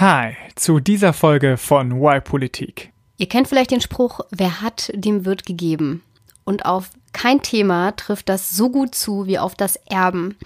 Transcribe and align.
Hi 0.00 0.36
zu 0.54 0.78
dieser 0.78 1.12
Folge 1.12 1.56
von 1.56 2.00
Why 2.00 2.20
Politik. 2.20 2.92
Ihr 3.16 3.28
kennt 3.28 3.48
vielleicht 3.48 3.72
den 3.72 3.80
Spruch, 3.80 4.20
wer 4.30 4.62
hat, 4.62 4.92
dem 4.94 5.24
wird 5.24 5.44
gegeben. 5.44 6.04
Und 6.44 6.66
auf 6.66 6.90
kein 7.12 7.42
Thema 7.42 7.90
trifft 7.96 8.28
das 8.28 8.52
so 8.52 8.70
gut 8.70 8.94
zu 8.94 9.26
wie 9.26 9.40
auf 9.40 9.56
das 9.56 9.74
Erben. 9.90 10.36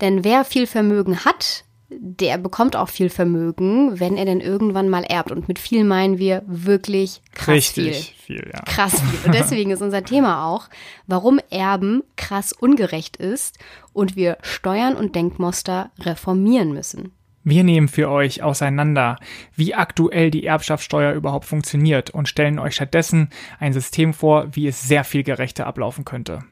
Denn 0.00 0.22
wer 0.22 0.44
viel 0.44 0.68
Vermögen 0.68 1.24
hat, 1.24 1.64
der 1.88 2.38
bekommt 2.38 2.76
auch 2.76 2.88
viel 2.88 3.10
Vermögen, 3.10 3.98
wenn 3.98 4.16
er 4.16 4.26
denn 4.26 4.40
irgendwann 4.40 4.88
mal 4.88 5.02
erbt. 5.02 5.32
Und 5.32 5.48
mit 5.48 5.58
viel 5.58 5.82
meinen 5.82 6.18
wir 6.18 6.44
wirklich 6.46 7.20
krass 7.32 7.48
Richtig 7.48 8.14
viel. 8.26 8.36
viel, 8.38 8.50
ja. 8.54 8.60
Krass 8.60 9.00
viel. 9.00 9.18
Und 9.26 9.34
deswegen 9.34 9.72
ist 9.72 9.82
unser 9.82 10.04
Thema 10.04 10.46
auch, 10.46 10.68
warum 11.08 11.40
Erben 11.50 12.04
krass 12.14 12.52
ungerecht 12.52 13.16
ist 13.16 13.58
und 13.92 14.14
wir 14.14 14.38
Steuern 14.42 14.94
und 14.94 15.16
Denkmuster 15.16 15.90
reformieren 15.98 16.72
müssen. 16.72 17.10
Wir 17.42 17.64
nehmen 17.64 17.88
für 17.88 18.10
euch 18.10 18.42
auseinander, 18.42 19.16
wie 19.56 19.74
aktuell 19.74 20.30
die 20.30 20.44
Erbschaftssteuer 20.44 21.14
überhaupt 21.14 21.46
funktioniert 21.46 22.10
und 22.10 22.28
stellen 22.28 22.58
euch 22.58 22.74
stattdessen 22.74 23.30
ein 23.58 23.72
System 23.72 24.12
vor, 24.12 24.48
wie 24.52 24.66
es 24.66 24.82
sehr 24.82 25.04
viel 25.04 25.22
gerechter 25.22 25.66
ablaufen 25.66 26.04
könnte. 26.04 26.44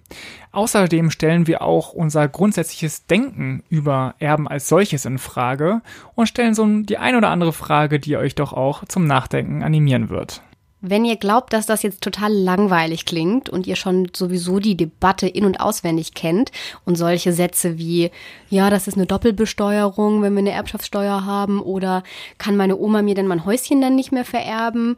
Außerdem 0.50 1.10
stellen 1.10 1.46
wir 1.46 1.60
auch 1.60 1.92
unser 1.92 2.26
grundsätzliches 2.26 3.06
Denken 3.06 3.62
über 3.68 4.14
Erben 4.18 4.48
als 4.48 4.68
solches 4.68 5.04
in 5.04 5.18
Frage 5.18 5.82
und 6.14 6.26
stellen 6.26 6.54
so 6.54 6.66
die 6.66 6.96
ein 6.96 7.16
oder 7.16 7.28
andere 7.28 7.52
Frage, 7.52 8.00
die 8.00 8.16
euch 8.16 8.34
doch 8.34 8.54
auch 8.54 8.84
zum 8.86 9.06
Nachdenken 9.06 9.62
animieren 9.62 10.08
wird. 10.08 10.42
Wenn 10.80 11.04
ihr 11.04 11.16
glaubt, 11.16 11.52
dass 11.52 11.66
das 11.66 11.82
jetzt 11.82 12.02
total 12.02 12.32
langweilig 12.32 13.04
klingt 13.04 13.50
und 13.50 13.66
ihr 13.66 13.74
schon 13.74 14.08
sowieso 14.14 14.60
die 14.60 14.76
Debatte 14.76 15.26
in 15.26 15.44
und 15.44 15.60
auswendig 15.60 16.14
kennt 16.14 16.52
und 16.84 16.94
solche 16.94 17.32
Sätze 17.32 17.78
wie, 17.78 18.12
ja, 18.48 18.70
das 18.70 18.86
ist 18.86 18.94
eine 18.96 19.06
Doppelbesteuerung, 19.06 20.22
wenn 20.22 20.34
wir 20.34 20.38
eine 20.38 20.52
Erbschaftssteuer 20.52 21.24
haben 21.24 21.60
oder 21.60 22.04
kann 22.38 22.56
meine 22.56 22.76
Oma 22.76 23.02
mir 23.02 23.16
denn 23.16 23.26
mein 23.26 23.44
Häuschen 23.44 23.80
dann 23.80 23.96
nicht 23.96 24.12
mehr 24.12 24.24
vererben? 24.24 24.96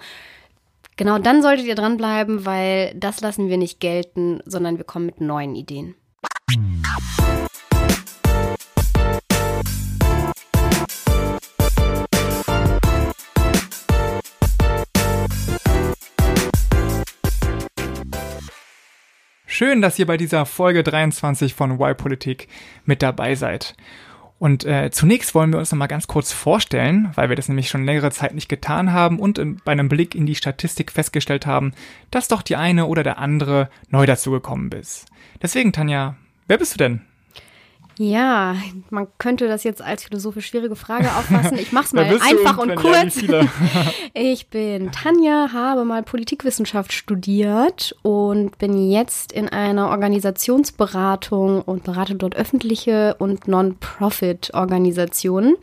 Genau 0.97 1.19
dann 1.19 1.40
solltet 1.40 1.65
ihr 1.65 1.77
dranbleiben, 1.77 2.45
weil 2.45 2.93
das 2.95 3.23
lassen 3.23 3.49
wir 3.49 3.57
nicht 3.57 3.80
gelten, 3.80 4.40
sondern 4.45 4.77
wir 4.77 4.85
kommen 4.85 5.07
mit 5.07 5.23
neuen 5.23 5.55
Ideen. 5.55 5.95
Schön, 19.52 19.82
dass 19.82 19.98
ihr 19.98 20.06
bei 20.06 20.16
dieser 20.16 20.46
Folge 20.46 20.84
23 20.84 21.54
von 21.54 21.80
Why 21.80 21.93
Politik 21.95 22.46
mit 22.84 23.02
dabei 23.02 23.34
seid. 23.34 23.74
Und 24.38 24.65
äh, 24.65 24.93
zunächst 24.93 25.34
wollen 25.34 25.51
wir 25.51 25.59
uns 25.59 25.73
nochmal 25.73 25.88
ganz 25.88 26.06
kurz 26.06 26.32
vorstellen, 26.32 27.10
weil 27.16 27.30
wir 27.30 27.34
das 27.34 27.48
nämlich 27.48 27.68
schon 27.68 27.84
längere 27.84 28.12
Zeit 28.12 28.32
nicht 28.32 28.48
getan 28.48 28.93
haben 28.93 29.18
und 29.18 29.38
in, 29.38 29.60
bei 29.65 29.73
einem 29.73 29.88
Blick 29.88 30.15
in 30.15 30.24
die 30.24 30.37
Statistik 30.37 30.93
festgestellt 30.93 31.46
haben, 31.46 31.73
dass 32.12 32.28
doch 32.28 32.43
die 32.43 32.54
eine 32.54 32.87
oder 32.87 33.02
der 33.02 33.18
andere 33.18 33.71
neu 33.88 34.06
dazugekommen 34.06 34.71
ist. 34.71 35.06
Deswegen, 35.43 35.73
Tanja, 35.73 36.15
wer 36.46 36.59
bist 36.59 36.74
du 36.74 36.78
denn? 36.78 37.01
Ja, 38.02 38.56
man 38.88 39.09
könnte 39.18 39.46
das 39.46 39.62
jetzt 39.62 39.82
als 39.82 40.04
philosophisch 40.04 40.46
schwierige 40.46 40.74
Frage 40.74 41.15
auffassen. 41.18 41.59
Ich 41.59 41.70
mache 41.70 41.84
es 41.84 41.93
mal 41.98 42.06
einfach 42.06 42.56
und 42.56 42.74
kurz. 42.74 43.20
Ich 44.15 44.48
bin 44.48 44.90
Tanja, 44.90 45.51
habe 45.52 45.84
mal 45.84 46.02
Politikwissenschaft 46.02 46.95
studiert 46.95 47.95
und 48.01 48.56
bin 48.56 48.90
jetzt 48.90 49.32
in 49.32 49.51
einer 49.51 49.90
Organisationsberatung 49.90 51.60
und 51.60 51.84
berate 51.84 52.15
dort 52.15 52.37
öffentliche 52.37 53.16
und 53.18 53.48
Non-Profit-Organisationen. 53.48 55.56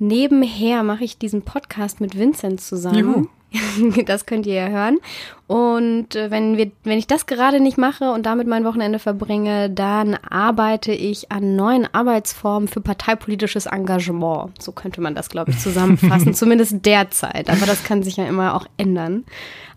Nebenher 0.00 0.82
mache 0.82 1.04
ich 1.04 1.18
diesen 1.18 1.42
Podcast 1.42 2.00
mit 2.00 2.18
Vincent 2.18 2.60
zusammen. 2.60 2.98
Juhu. 2.98 3.28
Das 4.06 4.26
könnt 4.26 4.46
ihr 4.46 4.54
ja 4.54 4.68
hören. 4.68 4.98
Und 5.46 6.14
äh, 6.14 6.30
wenn, 6.30 6.56
wir, 6.56 6.70
wenn 6.84 6.98
ich 6.98 7.06
das 7.06 7.26
gerade 7.26 7.60
nicht 7.60 7.78
mache 7.78 8.12
und 8.12 8.26
damit 8.26 8.46
mein 8.46 8.64
Wochenende 8.64 8.98
verbringe, 8.98 9.70
dann 9.70 10.14
arbeite 10.14 10.92
ich 10.92 11.32
an 11.32 11.56
neuen 11.56 11.86
Arbeitsformen 11.92 12.68
für 12.68 12.80
parteipolitisches 12.80 13.66
Engagement. 13.66 14.60
So 14.62 14.72
könnte 14.72 15.00
man 15.00 15.14
das, 15.14 15.30
glaube 15.30 15.52
ich, 15.52 15.58
zusammenfassen. 15.58 16.34
Zumindest 16.34 16.84
derzeit. 16.84 17.48
Aber 17.48 17.64
das 17.66 17.84
kann 17.84 18.02
sich 18.02 18.16
ja 18.16 18.26
immer 18.26 18.54
auch 18.54 18.66
ändern. 18.76 19.24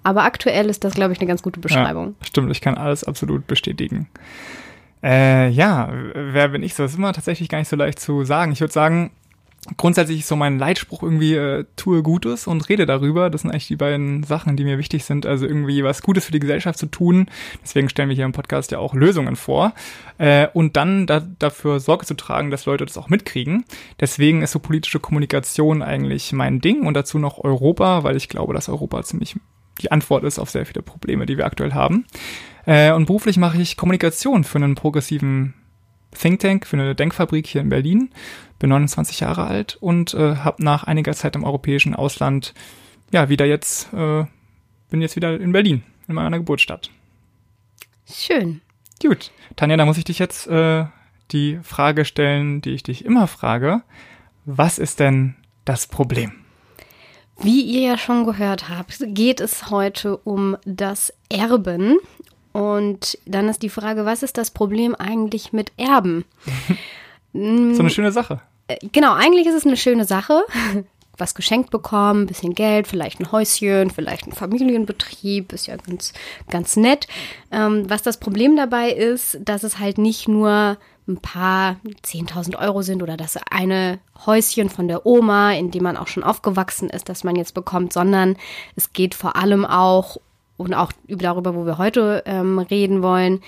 Aber 0.03 0.23
aktuell 0.23 0.69
ist 0.69 0.83
das, 0.83 0.93
glaube 0.93 1.13
ich, 1.13 1.19
eine 1.19 1.27
ganz 1.27 1.41
gute 1.41 1.59
Beschreibung. 1.59 2.15
Ja, 2.19 2.27
stimmt, 2.27 2.51
ich 2.51 2.61
kann 2.61 2.75
alles 2.75 3.03
absolut 3.03 3.47
bestätigen. 3.47 4.09
Äh, 5.03 5.49
ja, 5.49 5.89
wer 6.13 6.49
bin 6.49 6.63
ich 6.63 6.75
so? 6.75 6.83
Das 6.83 6.91
ist 6.91 6.97
immer 6.97 7.13
tatsächlich 7.13 7.49
gar 7.49 7.59
nicht 7.59 7.69
so 7.69 7.75
leicht 7.75 7.99
zu 7.99 8.23
sagen. 8.23 8.51
Ich 8.51 8.59
würde 8.59 8.73
sagen, 8.73 9.11
grundsätzlich 9.77 10.25
so 10.25 10.35
mein 10.35 10.57
Leitspruch 10.57 11.03
irgendwie, 11.03 11.35
äh, 11.35 11.65
tue 11.75 12.01
Gutes 12.01 12.47
und 12.47 12.67
rede 12.67 12.85
darüber. 12.85 13.29
Das 13.29 13.41
sind 13.41 13.51
eigentlich 13.51 13.67
die 13.67 13.75
beiden 13.75 14.23
Sachen, 14.23 14.57
die 14.57 14.63
mir 14.63 14.77
wichtig 14.77 15.05
sind. 15.05 15.25
Also 15.25 15.45
irgendwie 15.45 15.83
was 15.83 16.01
Gutes 16.01 16.25
für 16.25 16.31
die 16.31 16.39
Gesellschaft 16.39 16.79
zu 16.79 16.87
tun. 16.87 17.27
Deswegen 17.63 17.87
stellen 17.87 18.09
wir 18.09 18.15
hier 18.15 18.25
im 18.25 18.31
Podcast 18.31 18.71
ja 18.71 18.79
auch 18.79 18.95
Lösungen 18.95 19.35
vor. 19.35 19.73
Äh, 20.17 20.47
und 20.53 20.77
dann 20.77 21.05
da, 21.05 21.19
dafür 21.19 21.79
Sorge 21.79 22.05
zu 22.05 22.15
tragen, 22.15 22.49
dass 22.49 22.65
Leute 22.65 22.85
das 22.85 22.97
auch 22.97 23.09
mitkriegen. 23.09 23.65
Deswegen 23.99 24.41
ist 24.41 24.51
so 24.51 24.59
politische 24.59 24.99
Kommunikation 24.99 25.83
eigentlich 25.83 26.33
mein 26.33 26.59
Ding 26.59 26.87
und 26.87 26.95
dazu 26.95 27.19
noch 27.19 27.37
Europa, 27.37 28.03
weil 28.03 28.17
ich 28.17 28.29
glaube, 28.29 28.53
dass 28.53 28.67
Europa 28.67 29.03
ziemlich 29.03 29.35
die 29.81 29.91
Antwort 29.91 30.23
ist 30.23 30.39
auf 30.39 30.49
sehr 30.49 30.65
viele 30.65 30.81
Probleme, 30.81 31.25
die 31.25 31.37
wir 31.37 31.45
aktuell 31.45 31.73
haben. 31.73 32.05
Äh, 32.65 32.91
und 32.91 33.05
beruflich 33.05 33.37
mache 33.37 33.61
ich 33.61 33.77
Kommunikation 33.77 34.43
für 34.43 34.57
einen 34.57 34.75
progressiven 34.75 35.53
Think 36.17 36.39
Tank, 36.39 36.67
für 36.67 36.77
eine 36.77 36.95
Denkfabrik 36.95 37.47
hier 37.47 37.61
in 37.61 37.69
Berlin. 37.69 38.09
Bin 38.59 38.69
29 38.69 39.21
Jahre 39.21 39.45
alt 39.45 39.77
und 39.79 40.13
äh, 40.13 40.35
habe 40.35 40.63
nach 40.63 40.83
einiger 40.83 41.13
Zeit 41.13 41.35
im 41.35 41.43
europäischen 41.43 41.95
Ausland, 41.95 42.53
ja, 43.11 43.29
wieder 43.29 43.45
jetzt, 43.45 43.91
äh, 43.93 44.25
bin 44.89 45.01
jetzt 45.01 45.15
wieder 45.15 45.39
in 45.39 45.51
Berlin, 45.51 45.83
in 46.07 46.15
meiner 46.15 46.37
Geburtsstadt. 46.37 46.91
Schön. 48.05 48.61
Gut, 49.01 49.31
Tanja, 49.55 49.77
da 49.77 49.85
muss 49.85 49.97
ich 49.97 50.03
dich 50.03 50.19
jetzt 50.19 50.47
äh, 50.47 50.85
die 51.31 51.59
Frage 51.63 52.05
stellen, 52.05 52.61
die 52.61 52.71
ich 52.71 52.83
dich 52.83 53.05
immer 53.05 53.27
frage. 53.27 53.81
Was 54.45 54.79
ist 54.79 54.99
denn 54.99 55.35
das 55.65 55.87
Problem? 55.87 56.33
Wie 57.39 57.61
ihr 57.61 57.81
ja 57.81 57.97
schon 57.97 58.25
gehört 58.25 58.69
habt, 58.69 58.99
geht 59.07 59.39
es 59.39 59.71
heute 59.71 60.17
um 60.17 60.57
das 60.65 61.11
Erben. 61.29 61.97
Und 62.53 63.17
dann 63.25 63.47
ist 63.49 63.61
die 63.61 63.69
Frage, 63.69 64.05
was 64.05 64.23
ist 64.23 64.37
das 64.37 64.51
Problem 64.51 64.95
eigentlich 64.95 65.53
mit 65.53 65.71
Erben? 65.77 66.25
So 67.33 67.39
eine 67.39 67.89
schöne 67.89 68.11
Sache. 68.11 68.41
Äh, 68.67 68.77
Genau, 68.91 69.13
eigentlich 69.13 69.47
ist 69.47 69.55
es 69.55 69.65
eine 69.65 69.77
schöne 69.77 70.05
Sache. 70.05 70.43
Was 71.17 71.35
geschenkt 71.35 71.69
bekommen, 71.69 72.23
ein 72.23 72.27
bisschen 72.27 72.55
Geld, 72.55 72.87
vielleicht 72.87 73.19
ein 73.19 73.31
Häuschen, 73.31 73.91
vielleicht 73.91 74.25
ein 74.25 74.31
Familienbetrieb, 74.31 75.53
ist 75.53 75.67
ja 75.67 75.75
ganz, 75.75 76.13
ganz 76.49 76.77
nett. 76.77 77.05
Ähm, 77.51 77.87
was 77.89 78.01
das 78.01 78.17
Problem 78.17 78.55
dabei 78.55 78.91
ist, 78.91 79.37
dass 79.43 79.63
es 79.63 79.77
halt 79.77 79.99
nicht 79.99 80.27
nur 80.27 80.77
ein 81.07 81.17
paar 81.17 81.75
10.000 82.03 82.57
Euro 82.57 82.81
sind 82.81 83.03
oder 83.03 83.17
das 83.17 83.37
eine 83.51 83.99
Häuschen 84.25 84.69
von 84.69 84.87
der 84.87 85.05
Oma, 85.05 85.51
in 85.53 85.69
dem 85.69 85.83
man 85.83 85.97
auch 85.97 86.07
schon 86.07 86.23
aufgewachsen 86.23 86.89
ist, 86.89 87.07
das 87.07 87.23
man 87.23 87.35
jetzt 87.35 87.53
bekommt, 87.53 87.93
sondern 87.93 88.35
es 88.75 88.93
geht 88.93 89.13
vor 89.13 89.35
allem 89.35 89.65
auch 89.65 90.17
und 90.65 90.73
auch 90.73 90.91
über- 91.07 91.23
darüber, 91.23 91.55
wo 91.55 91.65
wir 91.65 91.77
heute 91.77 92.23
ähm, 92.25 92.59
reden 92.59 93.01
wollen, 93.03 93.41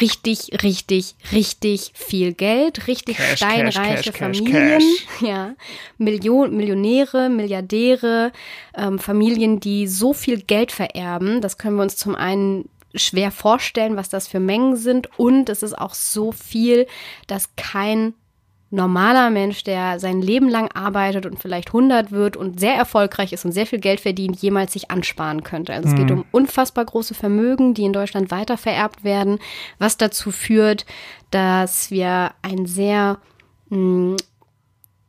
richtig, 0.00 0.62
richtig, 0.62 1.14
richtig 1.32 1.92
viel 1.94 2.34
Geld, 2.34 2.86
richtig 2.86 3.16
Cash, 3.16 3.36
steinreiche 3.36 4.10
Cash, 4.12 4.12
Cash, 4.12 4.38
Familien, 4.38 4.82
ja, 5.20 5.54
Million, 5.96 6.56
Millionäre, 6.56 7.28
Milliardäre, 7.30 8.32
ähm, 8.76 8.98
Familien, 8.98 9.60
die 9.60 9.86
so 9.86 10.12
viel 10.12 10.42
Geld 10.42 10.72
vererben. 10.72 11.40
Das 11.40 11.56
können 11.58 11.76
wir 11.76 11.82
uns 11.82 11.96
zum 11.96 12.14
einen 12.14 12.68
schwer 12.94 13.30
vorstellen, 13.30 13.96
was 13.96 14.08
das 14.08 14.28
für 14.28 14.40
Mengen 14.40 14.76
sind. 14.76 15.08
Und 15.18 15.48
es 15.48 15.62
ist 15.62 15.78
auch 15.78 15.94
so 15.94 16.32
viel, 16.32 16.86
dass 17.26 17.54
kein 17.56 18.14
normaler 18.70 19.30
Mensch, 19.30 19.64
der 19.64 19.98
sein 19.98 20.20
Leben 20.20 20.48
lang 20.48 20.70
arbeitet 20.72 21.24
und 21.24 21.40
vielleicht 21.40 21.68
100 21.68 22.12
wird 22.12 22.36
und 22.36 22.60
sehr 22.60 22.74
erfolgreich 22.74 23.32
ist 23.32 23.44
und 23.44 23.52
sehr 23.52 23.66
viel 23.66 23.78
Geld 23.78 24.00
verdient, 24.00 24.36
jemals 24.40 24.74
sich 24.74 24.90
ansparen 24.90 25.42
könnte. 25.42 25.72
Also 25.72 25.88
es 25.88 25.94
geht 25.94 26.10
um 26.10 26.24
unfassbar 26.32 26.84
große 26.84 27.14
Vermögen, 27.14 27.72
die 27.72 27.84
in 27.84 27.92
Deutschland 27.94 28.30
weiter 28.30 28.58
vererbt 28.58 29.04
werden, 29.04 29.38
was 29.78 29.96
dazu 29.96 30.30
führt, 30.30 30.84
dass 31.30 31.90
wir 31.90 32.32
ein 32.42 32.66
sehr 32.66 33.18
mh, 33.70 34.16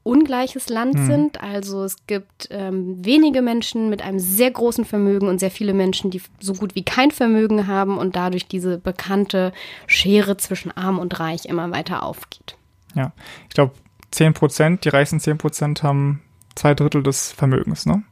ungleiches 0.03 0.69
Land 0.69 0.97
sind. 0.97 1.41
Also 1.43 1.83
es 1.83 1.97
gibt 2.07 2.47
ähm, 2.51 3.03
wenige 3.05 3.41
Menschen 3.41 3.89
mit 3.89 4.01
einem 4.01 4.19
sehr 4.19 4.51
großen 4.51 4.85
Vermögen 4.85 5.27
und 5.27 5.39
sehr 5.39 5.51
viele 5.51 5.73
Menschen, 5.73 6.11
die 6.11 6.21
so 6.39 6.53
gut 6.53 6.75
wie 6.75 6.83
kein 6.83 7.11
Vermögen 7.11 7.67
haben 7.67 7.97
und 7.97 8.15
dadurch 8.15 8.47
diese 8.47 8.77
bekannte 8.77 9.51
Schere 9.85 10.37
zwischen 10.37 10.71
arm 10.75 10.97
und 10.97 11.19
reich 11.19 11.45
immer 11.45 11.69
weiter 11.71 12.03
aufgeht. 12.03 12.55
Ja, 12.95 13.11
ich 13.47 13.55
glaube, 13.55 13.73
10 14.11 14.33
Prozent, 14.33 14.85
die 14.85 14.89
reichsten 14.89 15.19
10 15.19 15.37
Prozent 15.37 15.83
haben 15.83 16.21
zwei 16.55 16.73
Drittel 16.73 17.03
des 17.03 17.31
Vermögens, 17.31 17.85
ne? 17.85 18.03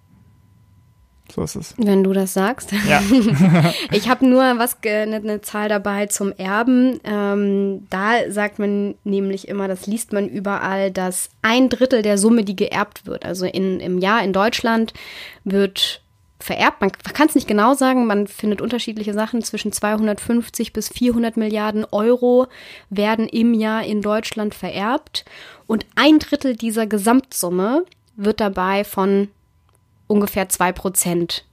So 1.34 1.44
ist 1.44 1.56
es. 1.56 1.76
Wenn 1.78 2.04
du 2.04 2.14
das 2.14 2.34
sagst. 2.34 2.72
Ja. 2.88 3.02
ich 3.92 4.10
habe 4.10 4.26
nur 4.26 4.44
was 4.58 4.78
eine 4.86 5.20
ne 5.20 5.42
Zahl 5.42 5.68
dabei 5.68 6.06
zum 6.06 6.32
Erben. 6.32 7.00
Ähm, 7.04 7.86
da 7.90 8.32
sagt 8.32 8.60
man 8.60 8.96
nämlich 9.04 9.48
immer, 9.48 9.68
das 9.68 9.88
liest 9.88 10.14
man 10.14 10.30
überall, 10.30 10.90
dass 10.90 11.30
ein 11.42 11.68
Drittel 11.70 12.02
der 12.02 12.18
Summe, 12.18 12.44
die 12.44 12.56
geerbt 12.56 13.06
wird, 13.06 13.26
also 13.26 13.46
in, 13.46 13.80
im 13.80 13.98
Jahr 13.98 14.24
in 14.24 14.32
Deutschland, 14.32 14.94
wird 15.44 16.02
vererbt. 16.40 16.82
Man 16.82 16.92
kann 16.92 17.28
es 17.28 17.36
nicht 17.36 17.48
genau 17.48 17.74
sagen, 17.74 18.06
man 18.06 18.28
findet 18.28 18.62
unterschiedliche 18.62 19.14
Sachen. 19.14 19.42
Zwischen 19.42 19.72
250 19.72 20.74
bis 20.74 20.90
400 20.90 21.38
Milliarden 21.38 21.86
Euro 21.92 22.48
werden 22.90 23.28
im 23.28 23.54
Jahr 23.54 23.84
in 23.84 24.02
Deutschland 24.02 24.54
vererbt. 24.54 25.26
Und 25.66 25.86
ein 25.96 26.20
Drittel 26.20 26.56
dieser 26.56 26.88
Gesamtsumme 26.88 27.86
wird 28.16 28.40
dabei 28.40 28.84
von 28.84 29.30
ungefähr 30.08 30.50
zwei 30.50 30.72
Prozent 30.72 31.44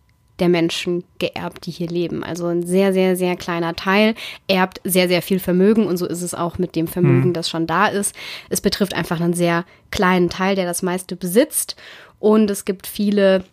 der 0.41 0.49
Menschen 0.49 1.05
geerbt, 1.19 1.67
die 1.67 1.71
hier 1.71 1.89
leben. 1.89 2.25
Also 2.25 2.47
ein 2.47 2.67
sehr, 2.67 2.93
sehr, 2.93 3.17
sehr 3.17 3.37
kleiner 3.37 3.77
Teil 3.77 4.15
erbt 4.49 4.81
sehr, 4.83 5.07
sehr 5.09 5.23
viel 5.23 5.39
Vermögen 5.39 5.87
und 5.87 5.97
so 5.97 6.07
ist 6.07 6.23
es 6.23 6.35
auch 6.35 6.59
mit 6.59 6.75
dem 6.75 6.89
Vermögen, 6.89 7.29
mhm. 7.29 7.33
das 7.35 7.49
schon 7.49 7.67
da 7.67 7.87
ist. 7.87 8.15
Es 8.51 8.61
betrifft 8.61 8.95
einfach 8.95 9.21
einen 9.21 9.35
sehr 9.35 9.65
kleinen 9.91 10.31
Teil, 10.31 10.57
der 10.57 10.67
das 10.67 10.83
meiste 10.83 11.15
besitzt 11.15 11.77
und 12.19 12.51
es 12.51 12.65
gibt 12.65 12.87
viele, 12.87 13.45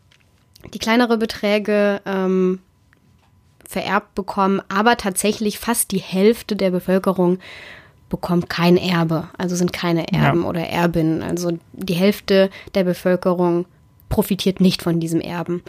die 0.74 0.80
kleinere 0.80 1.18
Beträge 1.18 2.02
ähm, 2.06 2.60
vererbt 3.68 4.16
bekommen, 4.16 4.62
aber 4.70 4.98
tatsächlich 4.98 5.58
fast 5.60 5.92
die 5.92 6.00
Hälfte 6.00 6.56
der 6.56 6.72
Bevölkerung 6.72 7.40
bekommt 8.10 8.50
kein 8.50 8.76
Erbe, 8.76 9.30
also 9.38 9.56
sind 9.56 9.72
keine 9.72 10.12
Erben 10.12 10.44
ja. 10.44 10.50
oder 10.50 10.68
Erbinnen. 10.68 11.24
Also 11.24 11.58
die 11.72 11.94
Hälfte 11.94 12.50
der 12.76 12.84
Bevölkerung 12.84 13.66
profitiert 14.10 14.60
nicht 14.60 14.84
von 14.84 15.00
diesem 15.00 15.22
Erben. 15.22 15.64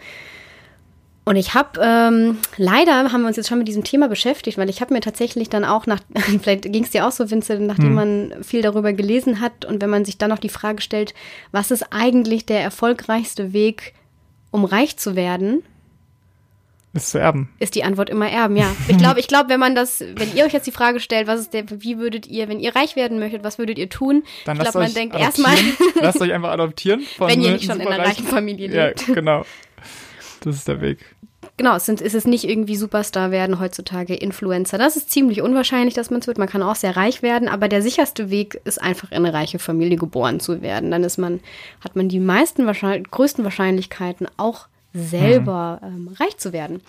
Und 1.25 1.37
ich 1.37 1.55
habe, 1.55 1.81
ähm, 1.81 2.39
leider 2.57 3.13
haben 3.13 3.21
wir 3.21 3.29
uns 3.29 3.37
jetzt 3.37 3.49
schon 3.49 3.59
mit 3.59 3.69
diesem 3.69 3.85
Thema 3.85 4.09
beschäftigt, 4.09 4.59
weil 4.59 4.69
ich 4.69 4.81
habe 4.81 4.93
mir 4.93 5.01
tatsächlich 5.01 5.49
dann 5.49 5.65
auch 5.65 5.87
nach, 5.87 6.01
vielleicht 6.43 6.65
ging 6.65 6.83
es 6.83 6.91
dir 6.91 7.07
auch 7.07 7.13
so, 7.13 7.31
Vincent, 7.31 7.65
nachdem 7.65 7.87
hm. 7.87 7.95
man 7.95 8.35
viel 8.43 8.63
darüber 8.63 8.93
gelesen 8.93 9.41
hat 9.41 9.65
und 9.65 9.81
wenn 9.81 9.91
man 9.91 10.05
sich 10.05 10.19
dann 10.19 10.31
noch 10.31 10.41
die 10.41 10.49
Frage 10.49 10.83
stellt, 10.83 11.15
was 11.53 11.71
ist 11.71 11.87
eigentlich 11.93 12.45
der 12.45 12.61
erfolgreichste 12.61 13.53
Weg, 13.53 13.95
um 14.53 14.65
reich 14.65 14.97
zu 14.97 15.17
werden? 15.17 15.65
Ist 16.95 17.11
zu 17.11 17.19
erben. 17.19 17.49
Ist 17.59 17.75
die 17.75 17.85
Antwort 17.85 18.11
immer 18.11 18.29
erben, 18.29 18.55
ja. 18.55 18.71
Ich 18.87 18.99
glaube, 18.99 19.19
ich 19.19 19.27
glaube, 19.27 19.49
wenn 19.49 19.59
man 19.59 19.75
das, 19.75 20.01
wenn 20.01 20.37
ihr 20.37 20.45
euch 20.45 20.53
jetzt 20.53 20.67
die 20.67 20.73
Frage 20.73 21.01
stellt, 21.01 21.27
was 21.27 21.41
ist 21.41 21.55
der, 21.55 21.65
wie 21.69 21.99
würdet 21.99 22.27
ihr, 22.27 22.49
wenn 22.49 22.61
ihr 22.61 22.77
reich 22.77 22.97
werden 22.97 23.19
möchtet, 23.19 23.43
was 23.45 23.59
würdet 23.59 23.79
ihr 23.79 23.89
tun? 23.89 24.25
Dann 24.45 24.59
ich 24.59 24.63
glaube, 24.63 24.81
man 24.81 24.93
denkt 24.93 25.17
erstmal. 25.17 25.57
lasst 26.01 26.21
euch 26.21 26.33
einfach 26.33 26.51
adoptieren. 26.51 27.03
wenn 27.19 27.41
ihr 27.41 27.53
nicht 27.53 27.65
schon 27.65 27.81
in 27.81 27.89
einer 27.89 28.05
reichen 28.05 28.27
Familie 28.27 28.69
lebt. 28.69 29.09
Ja, 29.09 29.15
genau. 29.15 29.47
Das 30.41 30.57
ist 30.57 30.69
der 30.69 30.83
Weg. 30.83 30.99
Genau, 31.59 31.77
es, 31.77 31.85
sind, 31.85 32.01
es 32.01 32.15
ist 32.15 32.27
nicht 32.27 32.45
irgendwie 32.45 32.77
Superstar 32.77 33.31
werden 33.31 33.61
heutzutage 33.61 34.15
Influencer. 34.15 34.79
Das 34.79 34.97
ist 34.97 35.11
ziemlich 35.11 35.43
unwahrscheinlich, 35.43 35.95
dass 35.95 36.11
man 36.11 36.21
es 36.21 36.27
wird. 36.27 36.39
Man 36.39 36.49
kann 36.49 36.63
auch 36.63 36.77
sehr 36.77 36.97
reich 36.97 37.23
werden, 37.23 37.49
aber 37.49 37.69
der 37.69 37.83
sicherste 37.83 38.31
Weg 38.31 38.61
ist 38.65 38.81
einfach 38.81 39.11
in 39.11 39.19
eine 39.19 39.35
reiche 39.35 39.59
Familie 39.59 39.99
geboren 39.99 40.41
zu 40.41 40.63
werden. 40.63 40.91
Dann 40.91 41.05
ist 41.05 41.19
man, 41.19 41.41
hat 41.85 41.95
man 41.95 42.09
die 42.09 42.21
meisten 42.21 42.65
wahrscheinlich, 42.65 43.11
größten 43.11 43.45
Wahrscheinlichkeiten 43.45 44.29
auch 44.39 44.67
selber 44.95 45.81
mhm. 45.83 46.09
ähm, 46.09 46.17
reich 46.19 46.39
zu 46.39 46.53
werden. 46.53 46.81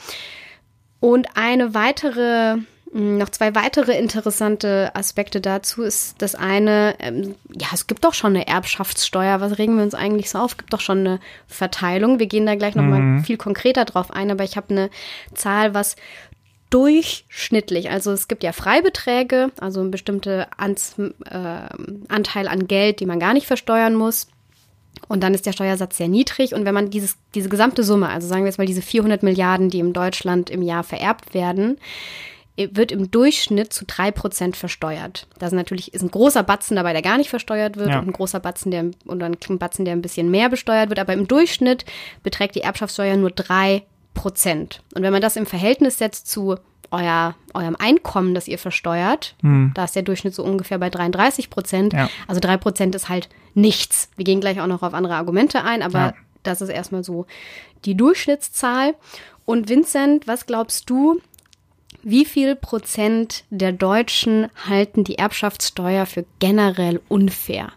Und 1.01 1.27
eine 1.35 1.73
weitere, 1.73 2.55
noch 2.93 3.29
zwei 3.29 3.55
weitere 3.55 3.97
interessante 3.97 4.91
Aspekte 4.93 5.41
dazu 5.41 5.81
ist 5.81 6.21
das 6.21 6.35
eine, 6.35 6.95
ähm, 6.99 7.33
ja, 7.51 7.67
es 7.73 7.87
gibt 7.87 8.05
doch 8.05 8.13
schon 8.13 8.35
eine 8.35 8.47
Erbschaftssteuer. 8.47 9.41
Was 9.41 9.57
regen 9.57 9.77
wir 9.77 9.83
uns 9.83 9.95
eigentlich 9.95 10.29
so 10.29 10.37
auf? 10.37 10.51
Es 10.51 10.57
gibt 10.57 10.73
doch 10.73 10.79
schon 10.79 10.99
eine 10.99 11.19
Verteilung. 11.47 12.19
Wir 12.19 12.27
gehen 12.27 12.45
da 12.45 12.53
gleich 12.53 12.75
nochmal 12.75 13.01
mhm. 13.01 13.23
viel 13.23 13.37
konkreter 13.37 13.85
drauf 13.85 14.11
ein, 14.11 14.29
aber 14.29 14.43
ich 14.43 14.57
habe 14.57 14.69
eine 14.69 14.89
Zahl, 15.33 15.73
was 15.73 15.95
durchschnittlich, 16.69 17.91
also 17.91 18.11
es 18.11 18.27
gibt 18.27 18.43
ja 18.43 18.51
Freibeträge, 18.51 19.51
also 19.59 19.81
ein 19.81 19.91
bestimmter 19.91 20.47
äh, 20.57 22.07
Anteil 22.09 22.47
an 22.47 22.67
Geld, 22.67 22.99
die 22.99 23.05
man 23.05 23.19
gar 23.19 23.33
nicht 23.33 23.45
versteuern 23.45 23.95
muss. 23.95 24.27
Und 25.07 25.21
dann 25.21 25.33
ist 25.33 25.45
der 25.45 25.51
Steuersatz 25.51 25.97
sehr 25.97 26.07
niedrig. 26.07 26.53
Und 26.53 26.65
wenn 26.65 26.73
man 26.73 26.89
dieses, 26.89 27.17
diese 27.35 27.49
gesamte 27.49 27.83
Summe, 27.83 28.09
also 28.09 28.27
sagen 28.27 28.43
wir 28.43 28.49
jetzt 28.49 28.57
mal 28.57 28.67
diese 28.67 28.81
400 28.81 29.23
Milliarden, 29.23 29.69
die 29.69 29.79
in 29.79 29.93
Deutschland 29.93 30.49
im 30.49 30.61
Jahr 30.61 30.83
vererbt 30.83 31.33
werden, 31.33 31.77
wird 32.55 32.91
im 32.91 33.09
Durchschnitt 33.09 33.73
zu 33.73 33.85
drei 33.85 34.11
Prozent 34.11 34.55
versteuert. 34.55 35.27
Das 35.39 35.51
ist 35.51 35.55
natürlich 35.55 35.93
ist 35.93 36.03
ein 36.03 36.11
großer 36.11 36.43
Batzen 36.43 36.75
dabei, 36.75 36.93
der 36.93 37.01
gar 37.01 37.17
nicht 37.17 37.29
versteuert 37.29 37.77
wird, 37.77 37.89
ja. 37.89 37.99
und 37.99 38.07
ein 38.07 38.13
großer 38.13 38.39
Batzen, 38.39 38.71
der 38.71 38.85
und 39.05 39.23
ein 39.23 39.57
Batzen, 39.57 39.85
der 39.85 39.95
ein 39.95 40.01
bisschen 40.01 40.29
mehr 40.29 40.49
besteuert 40.49 40.89
wird. 40.89 40.99
Aber 40.99 41.13
im 41.13 41.27
Durchschnitt 41.27 41.85
beträgt 42.21 42.55
die 42.55 42.61
Erbschaftssteuer 42.61 43.17
nur 43.17 43.31
drei 43.31 43.83
Prozent. 44.13 44.83
Und 44.93 45.01
wenn 45.01 45.11
man 45.11 45.21
das 45.21 45.35
im 45.35 45.47
Verhältnis 45.47 45.97
setzt 45.97 46.29
zu 46.29 46.57
euer, 46.91 47.35
eurem 47.55 47.75
Einkommen, 47.75 48.35
das 48.35 48.47
ihr 48.47 48.59
versteuert, 48.59 49.35
hm. 49.41 49.71
da 49.73 49.85
ist 49.85 49.95
der 49.95 50.03
Durchschnitt 50.03 50.35
so 50.35 50.43
ungefähr 50.43 50.77
bei 50.77 50.91
33 50.91 51.49
Prozent. 51.49 51.93
Ja. 51.93 52.07
Also 52.27 52.39
drei 52.39 52.57
Prozent 52.57 52.93
ist 52.93 53.09
halt 53.09 53.29
nichts. 53.55 54.09
Wir 54.15 54.25
gehen 54.25 54.41
gleich 54.41 54.61
auch 54.61 54.67
noch 54.67 54.83
auf 54.83 54.93
andere 54.93 55.15
Argumente 55.15 55.63
ein, 55.63 55.81
aber 55.81 55.99
ja. 55.99 56.13
das 56.43 56.61
ist 56.61 56.69
erstmal 56.69 57.03
so 57.03 57.25
die 57.85 57.95
Durchschnittszahl. 57.95 58.93
Und 59.45 59.69
Vincent, 59.69 60.27
was 60.27 60.45
glaubst 60.45 60.89
du, 60.89 61.19
wie 62.03 62.25
viel 62.25 62.55
Prozent 62.55 63.45
der 63.49 63.71
Deutschen 63.71 64.47
halten 64.67 65.03
die 65.03 65.17
Erbschaftssteuer 65.17 66.05
für 66.05 66.25
generell 66.39 67.01
unfair? 67.07 67.71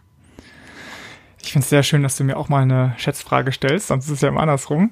Ich 1.42 1.52
finde 1.52 1.64
es 1.64 1.70
sehr 1.70 1.84
schön, 1.84 2.02
dass 2.02 2.16
du 2.16 2.24
mir 2.24 2.36
auch 2.36 2.48
mal 2.48 2.62
eine 2.62 2.94
Schätzfrage 2.98 3.52
stellst, 3.52 3.86
sonst 3.86 4.06
ist 4.06 4.12
es 4.12 4.20
ja 4.20 4.28
immer 4.28 4.40
andersrum. 4.40 4.90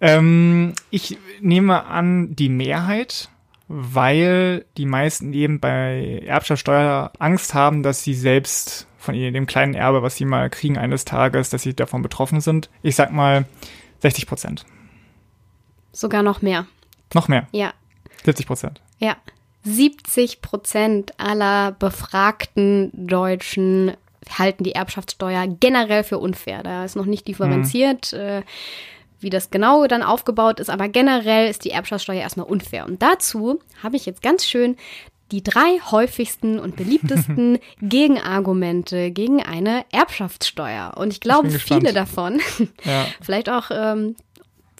Ähm, 0.00 0.74
ich 0.90 1.16
nehme 1.40 1.84
an, 1.84 2.34
die 2.34 2.48
Mehrheit 2.48 3.28
weil 3.74 4.66
die 4.76 4.84
meisten 4.84 5.32
eben 5.32 5.58
bei 5.58 6.22
Erbschaftssteuer 6.26 7.10
Angst 7.18 7.54
haben, 7.54 7.82
dass 7.82 8.04
sie 8.04 8.12
selbst 8.12 8.86
von 8.98 9.14
dem 9.14 9.46
kleinen 9.46 9.72
Erbe, 9.72 10.02
was 10.02 10.16
sie 10.16 10.26
mal 10.26 10.50
kriegen 10.50 10.76
eines 10.76 11.06
Tages, 11.06 11.48
dass 11.48 11.62
sie 11.62 11.74
davon 11.74 12.02
betroffen 12.02 12.42
sind. 12.42 12.68
Ich 12.82 12.96
sag 12.96 13.12
mal 13.12 13.46
60 14.00 14.26
Prozent. 14.26 14.66
Sogar 15.90 16.22
noch 16.22 16.42
mehr. 16.42 16.66
Noch 17.14 17.28
mehr? 17.28 17.48
Ja. 17.52 17.72
70 18.24 18.46
Prozent. 18.46 18.80
Ja. 18.98 19.16
70 19.64 20.42
Prozent 20.42 21.18
aller 21.20 21.72
befragten 21.72 22.90
Deutschen 22.92 23.92
halten 24.36 24.64
die 24.64 24.72
Erbschaftssteuer 24.72 25.46
generell 25.46 26.04
für 26.04 26.18
unfair. 26.18 26.62
Da 26.62 26.84
ist 26.84 26.96
noch 26.96 27.06
nicht 27.06 27.28
differenziert. 27.28 28.12
Mhm 28.12 28.42
wie 29.22 29.30
das 29.30 29.50
genau 29.50 29.86
dann 29.86 30.02
aufgebaut 30.02 30.60
ist, 30.60 30.70
aber 30.70 30.88
generell 30.88 31.48
ist 31.48 31.64
die 31.64 31.70
Erbschaftssteuer 31.70 32.20
erstmal 32.20 32.46
unfair. 32.46 32.84
Und 32.86 33.02
dazu 33.02 33.60
habe 33.82 33.96
ich 33.96 34.06
jetzt 34.06 34.22
ganz 34.22 34.44
schön 34.44 34.76
die 35.30 35.42
drei 35.42 35.78
häufigsten 35.90 36.58
und 36.58 36.76
beliebtesten 36.76 37.58
Gegenargumente 37.80 39.10
gegen 39.10 39.42
eine 39.42 39.84
Erbschaftssteuer. 39.90 40.92
Und 40.96 41.12
ich 41.12 41.20
glaube, 41.20 41.48
ich 41.48 41.62
viele 41.62 41.92
davon, 41.92 42.40
ja. 42.84 43.06
vielleicht 43.22 43.48
auch 43.48 43.70
ähm, 43.70 44.16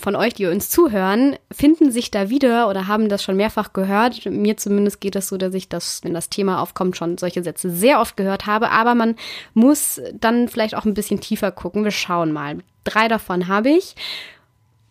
von 0.03 0.17
euch, 0.17 0.35
die 0.35 0.47
uns 0.47 0.69
zuhören, 0.69 1.37
finden 1.51 1.91
sich 1.91 2.11
da 2.11 2.29
wieder 2.29 2.69
oder 2.69 2.89
haben 2.89 3.09
das 3.09 3.23
schon 3.23 3.37
mehrfach 3.37 3.73
gehört. 3.73 4.27
Mir 4.27 4.57
zumindest 4.57 5.01
geht 5.01 5.17
es 5.17 5.29
so, 5.29 5.37
dass 5.37 5.55
ich 5.55 5.69
das, 5.69 6.01
wenn 6.03 6.15
das 6.15 6.29
Thema 6.29 6.61
aufkommt, 6.61 6.97
schon 6.97 7.19
solche 7.19 7.43
Sätze 7.43 7.71
sehr 7.71 8.01
oft 8.01 8.17
gehört 8.17 8.47
habe. 8.47 8.71
Aber 8.71 8.95
man 8.95 9.17
muss 9.55 10.01
dann 10.15 10.49
vielleicht 10.49 10.75
auch 10.75 10.85
ein 10.85 10.95
bisschen 10.95 11.21
tiefer 11.21 11.53
gucken. 11.53 11.85
Wir 11.85 11.91
schauen 11.91 12.33
mal. 12.33 12.59
Drei 12.85 13.09
davon 13.09 13.49
habe 13.49 13.71
ich. 13.71 13.95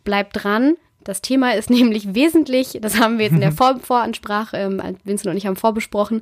Bleibt 0.04 0.44
dran. 0.44 0.76
Das 1.04 1.22
Thema 1.22 1.56
ist 1.56 1.70
nämlich 1.72 2.14
wesentlich, 2.14 2.80
das 2.82 3.00
haben 3.00 3.18
wir 3.18 3.26
jetzt 3.26 3.34
in 3.36 3.42
der 3.42 3.52
Vor 3.54 3.80
Voransprache, 3.80 4.58
ähm, 4.58 4.82
Vincent 5.04 5.32
und 5.32 5.38
ich 5.38 5.46
haben 5.46 5.56
vorbesprochen, 5.56 6.22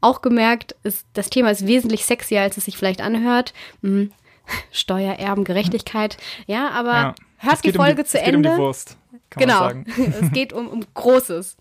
auch 0.00 0.20
gemerkt, 0.20 0.74
ist, 0.82 1.06
das 1.12 1.30
Thema 1.30 1.50
ist 1.50 1.66
wesentlich 1.66 2.04
sexier, 2.04 2.40
als 2.40 2.56
es 2.56 2.64
sich 2.64 2.76
vielleicht 2.76 3.00
anhört. 3.00 3.52
Hm. 3.82 4.10
Steuer, 4.72 5.14
Erben, 5.14 5.44
Gerechtigkeit. 5.44 6.16
Ja, 6.46 6.70
aber 6.70 6.92
ja. 6.92 7.14
Hört 7.42 7.64
die 7.64 7.72
Folge 7.72 8.02
um 8.02 8.04
die, 8.04 8.10
zu 8.10 8.18
es 8.18 8.26
Ende. 8.26 8.42
Geht 8.42 8.50
um 8.50 8.56
die 8.56 8.62
Wurst, 8.62 8.96
genau. 9.30 9.68
es 10.20 10.32
geht 10.32 10.52
um, 10.52 10.68
um 10.68 10.84
Großes. 10.94 11.56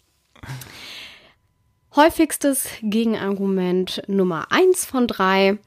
Häufigstes 1.96 2.68
Gegenargument 2.82 4.02
Nummer 4.08 4.48
eins 4.50 4.86
von 4.86 5.08
drei 5.08 5.58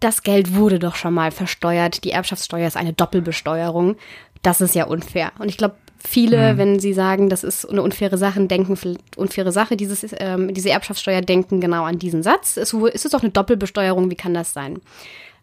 das 0.00 0.22
Geld 0.22 0.54
wurde 0.54 0.78
doch 0.78 0.96
schon 0.96 1.14
mal 1.14 1.30
versteuert. 1.30 2.04
Die 2.04 2.10
Erbschaftssteuer 2.10 2.66
ist 2.66 2.76
eine 2.76 2.94
Doppelbesteuerung. 2.94 3.96
Das 4.42 4.62
ist 4.62 4.74
ja 4.74 4.84
unfair. 4.86 5.32
Und 5.38 5.50
ich 5.50 5.58
glaube, 5.58 5.74
viele, 5.98 6.54
mhm. 6.54 6.58
wenn 6.58 6.80
sie 6.80 6.94
sagen, 6.94 7.28
das 7.28 7.44
ist 7.44 7.68
eine 7.68 7.82
unfaire 7.82 8.16
Sache, 8.16 8.44
denken, 8.46 8.78
unfaire 9.16 9.52
Sache, 9.52 9.76
dieses, 9.76 10.06
ähm, 10.18 10.54
diese 10.54 10.70
Erbschaftssteuer 10.70 11.20
denken 11.20 11.60
genau 11.60 11.84
an 11.84 11.98
diesen 11.98 12.22
Satz. 12.22 12.56
Es 12.56 12.72
ist 12.72 13.04
es 13.04 13.12
doch 13.12 13.22
eine 13.22 13.30
Doppelbesteuerung, 13.30 14.10
wie 14.10 14.16
kann 14.16 14.32
das 14.32 14.54
sein? 14.54 14.80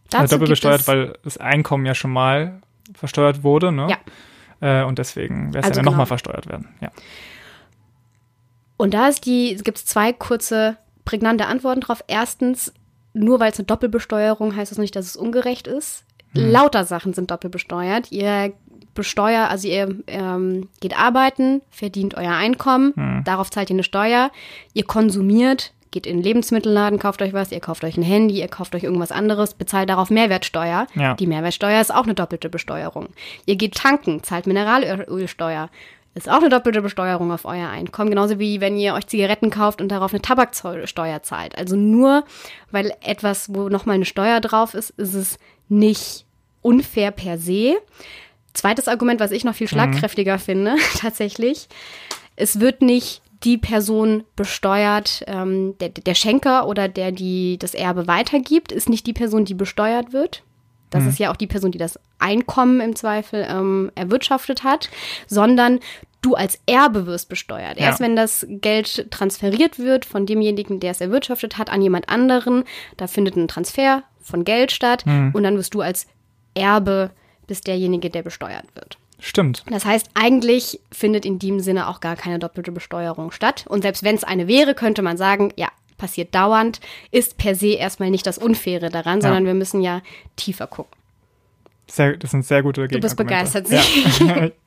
Dazu 0.09 0.35
doppelbesteuert, 0.35 0.87
weil 0.87 1.13
das 1.23 1.37
Einkommen 1.37 1.85
ja 1.85 1.93
schon 1.93 2.11
mal 2.11 2.61
versteuert 2.93 3.43
wurde, 3.43 3.71
ne? 3.71 3.87
Ja. 3.89 3.97
Äh, 4.59 4.85
und 4.85 4.97
deswegen 4.99 5.53
wäre 5.53 5.59
es 5.59 5.65
also 5.65 5.79
ja 5.79 5.81
genau. 5.81 5.91
nochmal 5.91 6.05
versteuert 6.05 6.47
werden, 6.47 6.69
ja. 6.81 6.91
Und 8.77 8.93
da 8.93 9.07
ist 9.07 9.25
die, 9.25 9.55
gibt 9.63 9.77
es 9.79 9.85
zwei 9.85 10.13
kurze, 10.13 10.77
prägnante 11.03 11.47
Antworten 11.47 11.81
drauf. 11.81 12.03
Erstens, 12.07 12.73
nur 13.13 13.39
weil 13.39 13.51
es 13.51 13.57
eine 13.57 13.65
Doppelbesteuerung 13.65 14.55
heißt 14.55 14.71
das 14.71 14.77
nicht, 14.77 14.95
dass 14.95 15.05
es 15.05 15.15
ungerecht 15.15 15.67
ist. 15.67 16.05
Hm. 16.33 16.51
Lauter 16.51 16.85
Sachen 16.85 17.13
sind 17.13 17.31
doppelbesteuert. 17.31 18.11
Ihr 18.11 18.53
besteuert, 18.93 19.49
also 19.49 19.67
ihr 19.67 19.95
ähm, 20.07 20.69
geht 20.79 20.97
arbeiten, 20.97 21.61
verdient 21.69 22.15
euer 22.15 22.33
Einkommen, 22.33 22.93
Hm. 22.95 23.23
darauf 23.23 23.49
zahlt 23.49 23.69
ihr 23.69 23.75
eine 23.75 23.83
Steuer, 23.83 24.31
ihr 24.73 24.83
konsumiert, 24.85 25.73
geht 25.97 26.05
in 26.05 26.17
den 26.17 26.23
Lebensmittelladen, 26.23 26.99
kauft 26.99 27.23
euch 27.23 27.33
was, 27.33 27.51
ihr 27.51 27.59
kauft 27.59 27.83
euch 27.83 27.97
ein 27.97 28.03
Handy, 28.03 28.39
ihr 28.39 28.47
kauft 28.47 28.75
euch 28.75 28.83
irgendwas 28.83 29.11
anderes, 29.11 29.55
bezahlt 29.55 29.89
darauf 29.89 30.11
Mehrwertsteuer. 30.11 30.85
Ja. 30.93 31.15
Die 31.15 31.25
Mehrwertsteuer 31.25 31.81
ist 31.81 31.91
auch 31.91 32.03
eine 32.03 32.13
doppelte 32.13 32.49
Besteuerung. 32.49 33.07
Ihr 33.47 33.55
geht 33.55 33.73
tanken, 33.73 34.21
zahlt 34.21 34.45
Mineralölsteuer. 34.45 35.71
Ist 36.13 36.29
auch 36.29 36.37
eine 36.37 36.49
doppelte 36.49 36.83
Besteuerung 36.83 37.31
auf 37.31 37.45
euer 37.45 37.69
Einkommen, 37.69 38.11
genauso 38.11 38.37
wie 38.37 38.61
wenn 38.61 38.77
ihr 38.77 38.93
euch 38.93 39.07
Zigaretten 39.07 39.49
kauft 39.49 39.81
und 39.81 39.89
darauf 39.89 40.13
eine 40.13 40.21
Tabaksteuer 40.21 41.23
zahlt. 41.23 41.57
Also 41.57 41.75
nur 41.75 42.25
weil 42.69 42.93
etwas, 43.01 43.55
wo 43.55 43.69
nochmal 43.69 43.95
eine 43.95 44.05
Steuer 44.05 44.39
drauf 44.39 44.75
ist, 44.75 44.91
ist 44.91 45.15
es 45.15 45.39
nicht 45.67 46.25
unfair 46.61 47.09
per 47.09 47.39
se. 47.39 47.77
Zweites 48.53 48.87
Argument, 48.87 49.19
was 49.19 49.31
ich 49.31 49.43
noch 49.43 49.55
viel 49.55 49.67
schlagkräftiger 49.67 50.37
finde, 50.37 50.75
tatsächlich, 50.99 51.67
es 52.35 52.59
wird 52.59 52.83
nicht 52.83 53.23
die 53.43 53.57
Person 53.57 54.23
besteuert, 54.35 55.23
ähm, 55.27 55.77
der, 55.79 55.89
der 55.89 56.15
Schenker 56.15 56.67
oder 56.67 56.87
der 56.87 57.11
die 57.11 57.57
das 57.57 57.73
Erbe 57.73 58.07
weitergibt, 58.07 58.71
ist 58.71 58.89
nicht 58.89 59.05
die 59.05 59.13
Person, 59.13 59.45
die 59.45 59.53
besteuert 59.53 60.13
wird. 60.13 60.43
Das 60.89 61.05
ist 61.05 61.19
ja 61.19 61.31
auch 61.31 61.35
die 61.35 61.47
Person, 61.47 61.71
die 61.71 61.77
das 61.77 61.99
Einkommen 62.17 62.79
im 62.79 62.95
Zweifel 62.95 63.45
ähm, 63.49 63.91
erwirtschaftet 63.95 64.63
hat, 64.63 64.89
sondern 65.27 65.79
du 66.21 66.35
als 66.35 66.59
Erbe 66.65 67.05
wirst 67.05 67.27
besteuert. 67.29 67.77
Ja. 67.77 67.87
Erst 67.87 67.99
wenn 67.99 68.15
das 68.15 68.47
Geld 68.49 69.11
transferiert 69.11 69.79
wird 69.79 70.05
von 70.05 70.25
demjenigen, 70.25 70.79
der 70.79 70.91
es 70.91 71.01
erwirtschaftet 71.01 71.57
hat, 71.57 71.69
an 71.69 71.81
jemand 71.81 72.07
anderen, 72.09 72.63
da 72.95 73.07
findet 73.07 73.35
ein 73.35 73.49
Transfer 73.49 74.03
von 74.21 74.45
Geld 74.45 74.71
statt 74.71 75.03
und 75.05 75.43
dann 75.43 75.57
wirst 75.57 75.73
du 75.73 75.81
als 75.81 76.07
Erbe 76.53 77.11
bist 77.47 77.67
derjenige, 77.67 78.09
der 78.09 78.23
besteuert 78.23 78.65
wird. 78.75 78.97
Stimmt. 79.19 79.63
Das 79.69 79.85
heißt, 79.85 80.09
eigentlich 80.13 80.79
findet 80.91 81.25
in 81.25 81.39
dem 81.39 81.59
Sinne 81.59 81.87
auch 81.87 81.99
gar 81.99 82.15
keine 82.15 82.39
doppelte 82.39 82.71
Besteuerung 82.71 83.31
statt. 83.31 83.65
Und 83.67 83.81
selbst 83.81 84.03
wenn 84.03 84.15
es 84.15 84.23
eine 84.23 84.47
wäre, 84.47 84.75
könnte 84.75 85.01
man 85.01 85.17
sagen, 85.17 85.51
ja, 85.55 85.69
passiert 85.97 86.35
dauernd, 86.35 86.79
ist 87.11 87.37
per 87.37 87.55
se 87.55 87.73
erstmal 87.73 88.11
nicht 88.11 88.27
das 88.27 88.37
Unfaire 88.37 88.89
daran, 88.89 89.21
sondern 89.21 89.45
wir 89.45 89.55
müssen 89.55 89.81
ja 89.81 90.01
tiefer 90.35 90.67
gucken. 90.67 90.95
Sehr, 91.87 92.17
das 92.17 92.31
sind 92.31 92.45
sehr 92.45 92.61
gute 92.61 92.87
Du 92.87 92.99
bist 92.99 93.17
begeistert, 93.17 93.67
Ja. 93.69 94.49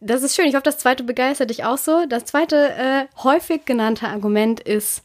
Das 0.00 0.22
ist 0.22 0.36
schön. 0.36 0.46
Ich 0.46 0.54
hoffe, 0.54 0.62
das 0.62 0.78
zweite 0.78 1.02
begeistert 1.02 1.50
dich 1.50 1.64
auch 1.64 1.78
so. 1.78 2.04
Das 2.08 2.26
zweite 2.26 2.56
äh, 2.76 3.06
häufig 3.24 3.64
genannte 3.64 4.06
Argument 4.06 4.60
ist, 4.60 5.02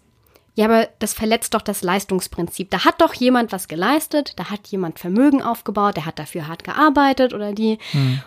ja, 0.55 0.65
aber 0.65 0.89
das 0.99 1.13
verletzt 1.13 1.53
doch 1.53 1.61
das 1.61 1.81
Leistungsprinzip. 1.81 2.69
Da 2.69 2.83
hat 2.83 2.99
doch 2.99 3.13
jemand 3.13 3.51
was 3.51 3.67
geleistet, 3.67 4.33
da 4.35 4.49
hat 4.49 4.67
jemand 4.67 4.99
Vermögen 4.99 5.41
aufgebaut, 5.41 5.95
der 5.95 6.05
hat 6.05 6.19
dafür 6.19 6.47
hart 6.47 6.63
gearbeitet 6.63 7.33
oder 7.33 7.53
die. 7.53 7.77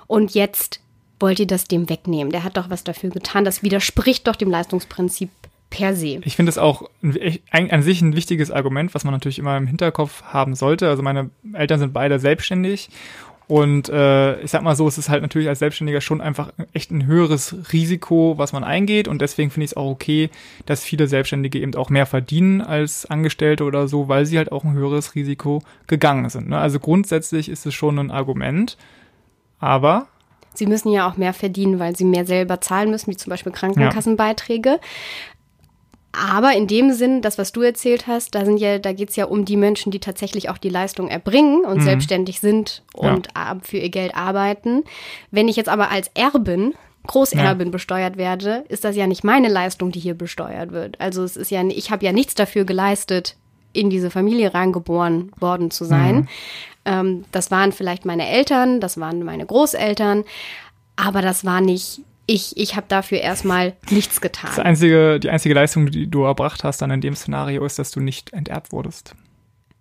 Und 0.06 0.34
jetzt 0.34 0.80
wollt 1.20 1.38
ihr 1.38 1.46
das 1.46 1.64
dem 1.64 1.88
wegnehmen. 1.88 2.32
Der 2.32 2.44
hat 2.44 2.56
doch 2.56 2.70
was 2.70 2.84
dafür 2.84 3.10
getan. 3.10 3.44
Das 3.44 3.62
widerspricht 3.62 4.26
doch 4.26 4.36
dem 4.36 4.50
Leistungsprinzip 4.50 5.30
per 5.70 5.94
se. 5.94 6.20
Ich 6.24 6.36
finde 6.36 6.50
es 6.50 6.58
auch 6.58 6.88
ein, 7.50 7.70
an 7.70 7.82
sich 7.82 8.00
ein 8.00 8.14
wichtiges 8.16 8.50
Argument, 8.50 8.94
was 8.94 9.04
man 9.04 9.12
natürlich 9.12 9.38
immer 9.38 9.56
im 9.56 9.66
Hinterkopf 9.66 10.22
haben 10.22 10.54
sollte. 10.54 10.88
Also 10.88 11.02
meine 11.02 11.30
Eltern 11.52 11.80
sind 11.80 11.92
beide 11.92 12.18
selbstständig 12.18 12.88
und 13.46 13.88
äh, 13.90 14.40
ich 14.40 14.50
sag 14.50 14.62
mal 14.62 14.74
so, 14.74 14.88
es 14.88 14.96
ist 14.96 15.08
halt 15.10 15.22
natürlich 15.22 15.48
als 15.48 15.58
Selbstständiger 15.58 16.00
schon 16.00 16.20
einfach 16.20 16.52
echt 16.72 16.90
ein 16.90 17.06
höheres 17.06 17.54
Risiko, 17.72 18.38
was 18.38 18.52
man 18.52 18.64
eingeht 18.64 19.06
und 19.06 19.20
deswegen 19.20 19.50
finde 19.50 19.64
ich 19.64 19.72
es 19.72 19.76
auch 19.76 19.90
okay, 19.90 20.30
dass 20.64 20.82
viele 20.82 21.06
Selbstständige 21.06 21.58
eben 21.58 21.74
auch 21.74 21.90
mehr 21.90 22.06
verdienen 22.06 22.62
als 22.62 23.06
Angestellte 23.06 23.64
oder 23.64 23.86
so, 23.86 24.08
weil 24.08 24.24
sie 24.24 24.38
halt 24.38 24.50
auch 24.50 24.64
ein 24.64 24.72
höheres 24.72 25.14
Risiko 25.14 25.62
gegangen 25.86 26.30
sind. 26.30 26.48
Ne? 26.48 26.58
Also 26.58 26.80
grundsätzlich 26.80 27.48
ist 27.48 27.66
es 27.66 27.74
schon 27.74 27.98
ein 27.98 28.10
Argument, 28.10 28.78
aber 29.58 30.08
Sie 30.56 30.66
müssen 30.66 30.92
ja 30.92 31.08
auch 31.08 31.16
mehr 31.16 31.34
verdienen, 31.34 31.80
weil 31.80 31.96
sie 31.96 32.04
mehr 32.04 32.24
selber 32.24 32.60
zahlen 32.60 32.90
müssen, 32.90 33.10
wie 33.10 33.16
zum 33.16 33.30
Beispiel 33.30 33.50
Krankenkassenbeiträge. 33.50 34.78
Aber 36.16 36.52
in 36.52 36.66
dem 36.66 36.92
Sinn, 36.92 37.22
das, 37.22 37.38
was 37.38 37.52
du 37.52 37.62
erzählt 37.62 38.06
hast, 38.06 38.34
da 38.34 38.44
sind 38.44 38.58
ja, 38.58 38.78
da 38.78 38.92
geht's 38.92 39.16
ja 39.16 39.24
um 39.24 39.44
die 39.44 39.56
Menschen, 39.56 39.90
die 39.90 39.98
tatsächlich 40.00 40.48
auch 40.48 40.58
die 40.58 40.68
Leistung 40.68 41.08
erbringen 41.08 41.64
und 41.64 41.78
selbstständig 41.84 42.40
sind 42.40 42.82
und 43.16 43.28
a- 43.36 43.56
für 43.62 43.78
ihr 43.78 43.88
Geld 43.90 44.14
arbeiten. 44.14 44.84
Wenn 45.30 45.48
ich 45.48 45.56
jetzt 45.56 45.68
aber 45.68 45.90
als 45.90 46.10
Erbin, 46.14 46.74
Großerbin 47.06 47.70
besteuert 47.70 48.16
werde, 48.16 48.64
ist 48.68 48.84
das 48.84 48.96
ja 48.96 49.06
nicht 49.06 49.24
meine 49.24 49.48
Leistung, 49.48 49.90
die 49.92 50.00
hier 50.00 50.14
besteuert 50.14 50.72
wird. 50.72 50.98
Also 51.00 51.22
es 51.22 51.36
ist 51.36 51.50
ja, 51.50 51.62
ich 51.64 51.90
habe 51.90 52.04
ja 52.04 52.12
nichts 52.12 52.34
dafür 52.34 52.64
geleistet, 52.64 53.36
in 53.74 53.90
diese 53.90 54.08
Familie 54.10 54.54
reingeboren 54.54 55.32
worden 55.38 55.70
zu 55.70 55.84
sein. 55.84 56.28
Ähm, 56.86 57.24
das 57.32 57.50
waren 57.50 57.72
vielleicht 57.72 58.04
meine 58.06 58.28
Eltern, 58.28 58.80
das 58.80 58.98
waren 59.00 59.22
meine 59.24 59.44
Großeltern, 59.44 60.24
aber 60.96 61.22
das 61.22 61.44
war 61.44 61.60
nicht 61.60 62.00
ich. 62.26 62.56
Ich 62.56 62.76
habe 62.76 62.86
dafür 62.88 63.20
erstmal 63.20 63.74
nichts 63.90 64.14
das 64.16 64.20
getan. 64.20 64.58
einzige, 64.58 65.20
die 65.20 65.30
einzige 65.30 65.54
Leistung, 65.54 65.90
die 65.90 66.06
du 66.10 66.24
erbracht 66.24 66.64
hast 66.64 66.82
dann 66.82 66.90
in 66.90 67.00
dem 67.00 67.14
Szenario, 67.14 67.64
ist, 67.64 67.78
dass 67.78 67.90
du 67.90 68.00
nicht 68.00 68.32
enterbt 68.32 68.72
wurdest. 68.72 69.14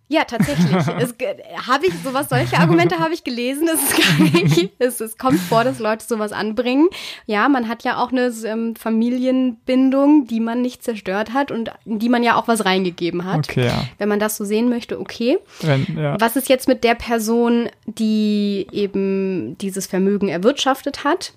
Ja, 0.09 0.25
tatsächlich. 0.25 0.71
habe 0.75 1.87
ich 1.87 1.93
sowas, 2.03 2.29
solche 2.29 2.59
Argumente 2.59 2.99
habe 2.99 3.13
ich 3.13 3.23
gelesen. 3.23 3.67
Es 3.73 3.81
ist 3.81 3.97
gar 3.97 4.27
nicht. 4.27 4.69
Es, 4.77 5.01
es 5.01 5.17
kommt 5.17 5.39
vor, 5.39 5.63
dass 5.63 5.79
Leute 5.79 6.05
sowas 6.05 6.31
anbringen. 6.31 6.87
Ja, 7.25 7.49
man 7.49 7.67
hat 7.67 7.83
ja 7.83 7.97
auch 7.97 8.11
eine 8.11 8.31
ähm, 8.45 8.75
Familienbindung, 8.75 10.27
die 10.27 10.39
man 10.39 10.61
nicht 10.61 10.83
zerstört 10.83 11.33
hat 11.33 11.51
und 11.51 11.71
in 11.85 11.97
die 11.97 12.09
man 12.09 12.21
ja 12.21 12.35
auch 12.35 12.47
was 12.47 12.63
reingegeben 12.65 13.25
hat. 13.25 13.49
Okay, 13.49 13.65
ja. 13.65 13.85
Wenn 13.97 14.09
man 14.09 14.19
das 14.19 14.37
so 14.37 14.45
sehen 14.45 14.69
möchte, 14.69 14.99
okay. 14.99 15.39
Wenn, 15.61 15.87
ja. 15.97 16.17
Was 16.19 16.35
ist 16.35 16.47
jetzt 16.47 16.67
mit 16.67 16.83
der 16.83 16.95
Person, 16.95 17.69
die 17.85 18.67
eben 18.71 19.57
dieses 19.57 19.87
Vermögen 19.87 20.27
erwirtschaftet 20.27 21.03
hat? 21.03 21.33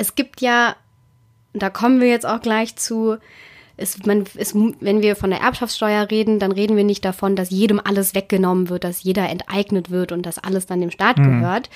Es 0.00 0.14
gibt 0.14 0.40
ja, 0.40 0.76
da 1.52 1.68
kommen 1.68 2.00
wir 2.00 2.08
jetzt 2.08 2.24
auch 2.24 2.40
gleich 2.40 2.74
zu, 2.76 3.18
es, 3.76 3.98
man, 4.06 4.24
es, 4.34 4.54
wenn 4.54 5.02
wir 5.02 5.14
von 5.14 5.28
der 5.28 5.40
Erbschaftssteuer 5.40 6.10
reden, 6.10 6.38
dann 6.38 6.52
reden 6.52 6.74
wir 6.76 6.84
nicht 6.84 7.04
davon, 7.04 7.36
dass 7.36 7.50
jedem 7.50 7.78
alles 7.82 8.14
weggenommen 8.14 8.70
wird, 8.70 8.84
dass 8.84 9.02
jeder 9.02 9.28
enteignet 9.28 9.90
wird 9.90 10.12
und 10.12 10.24
dass 10.24 10.38
alles 10.38 10.64
dann 10.64 10.80
dem 10.80 10.90
Staat 10.90 11.16
gehört. 11.16 11.68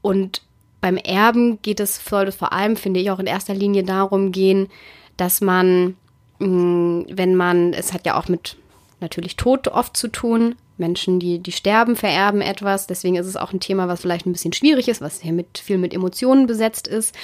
Und 0.00 0.42
beim 0.80 0.96
Erben 0.96 1.60
geht 1.62 1.80
es, 1.80 2.04
soll 2.04 2.28
es 2.28 2.36
vor 2.36 2.52
allem, 2.52 2.76
finde 2.76 3.00
ich, 3.00 3.10
auch 3.10 3.18
in 3.18 3.26
erster 3.26 3.54
Linie 3.54 3.82
darum 3.82 4.30
gehen, 4.30 4.68
dass 5.16 5.40
man, 5.40 5.96
wenn 6.38 7.34
man, 7.34 7.72
es 7.72 7.92
hat 7.92 8.06
ja 8.06 8.16
auch 8.16 8.28
mit 8.28 8.56
natürlich 9.00 9.34
Tod 9.34 9.66
oft 9.68 9.96
zu 9.96 10.06
tun. 10.08 10.54
Menschen, 10.78 11.20
die, 11.20 11.38
die 11.38 11.52
sterben, 11.52 11.96
vererben 11.96 12.42
etwas. 12.42 12.86
Deswegen 12.86 13.16
ist 13.16 13.26
es 13.26 13.36
auch 13.36 13.52
ein 13.52 13.60
Thema, 13.60 13.88
was 13.88 14.00
vielleicht 14.00 14.26
ein 14.26 14.32
bisschen 14.32 14.52
schwierig 14.52 14.88
ist, 14.88 15.00
was 15.00 15.22
hier 15.22 15.32
mit, 15.32 15.58
viel 15.58 15.78
mit 15.78 15.94
Emotionen 15.94 16.46
besetzt 16.46 16.86
ist. 16.86 17.14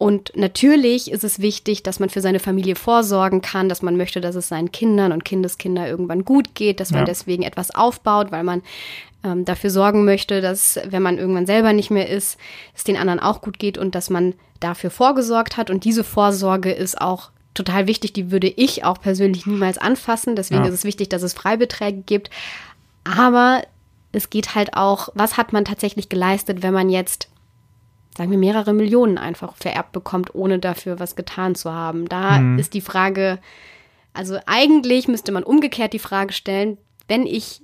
Und 0.00 0.32
natürlich 0.34 1.10
ist 1.10 1.24
es 1.24 1.40
wichtig, 1.40 1.82
dass 1.82 2.00
man 2.00 2.08
für 2.08 2.22
seine 2.22 2.40
Familie 2.40 2.74
vorsorgen 2.74 3.42
kann, 3.42 3.68
dass 3.68 3.82
man 3.82 3.98
möchte, 3.98 4.22
dass 4.22 4.34
es 4.34 4.48
seinen 4.48 4.72
Kindern 4.72 5.12
und 5.12 5.26
Kindeskinder 5.26 5.86
irgendwann 5.86 6.24
gut 6.24 6.54
geht, 6.54 6.80
dass 6.80 6.90
man 6.90 7.00
Ja. 7.00 7.04
deswegen 7.04 7.42
etwas 7.42 7.70
aufbaut, 7.74 8.32
weil 8.32 8.42
man 8.42 8.62
ähm, 9.22 9.44
dafür 9.44 9.68
sorgen 9.68 10.06
möchte, 10.06 10.40
dass, 10.40 10.80
wenn 10.86 11.02
man 11.02 11.18
irgendwann 11.18 11.44
selber 11.44 11.74
nicht 11.74 11.90
mehr 11.90 12.08
ist, 12.08 12.38
es 12.74 12.84
den 12.84 12.96
anderen 12.96 13.20
auch 13.20 13.42
gut 13.42 13.58
geht 13.58 13.76
und 13.76 13.94
dass 13.94 14.08
man 14.08 14.32
dafür 14.60 14.88
vorgesorgt 14.90 15.58
hat. 15.58 15.68
Und 15.68 15.84
diese 15.84 16.02
Vorsorge 16.02 16.72
ist 16.72 16.98
auch 16.98 17.28
total 17.52 17.86
wichtig. 17.86 18.14
Die 18.14 18.30
würde 18.30 18.48
ich 18.48 18.84
auch 18.84 18.98
persönlich 19.02 19.44
niemals 19.44 19.76
anfassen. 19.76 20.34
Deswegen 20.34 20.62
Ja. 20.62 20.68
ist 20.68 20.74
es 20.76 20.84
wichtig, 20.84 21.10
dass 21.10 21.20
es 21.22 21.34
Freibeträge 21.34 22.00
gibt. 22.06 22.30
Aber 23.04 23.60
es 24.12 24.30
geht 24.30 24.54
halt 24.54 24.74
auch, 24.74 25.10
was 25.14 25.36
hat 25.36 25.52
man 25.52 25.66
tatsächlich 25.66 26.08
geleistet, 26.08 26.62
wenn 26.62 26.72
man 26.72 26.88
jetzt, 26.88 27.28
sagen 28.16 28.30
wir, 28.30 28.38
mehrere 28.38 28.72
Millionen 28.72 29.18
einfach 29.18 29.56
vererbt 29.56 29.92
bekommt, 29.92 30.34
ohne 30.34 30.58
dafür 30.58 30.98
was 30.98 31.16
getan 31.16 31.54
zu 31.54 31.72
haben. 31.72 32.08
Da 32.08 32.38
ist 32.58 32.74
die 32.74 32.80
Frage, 32.80 33.38
also 34.12 34.38
eigentlich 34.46 35.08
müsste 35.08 35.32
man 35.32 35.44
umgekehrt 35.44 35.92
die 35.92 35.98
Frage 35.98 36.32
stellen, 36.32 36.78
wenn 37.08 37.26
ich 37.26 37.62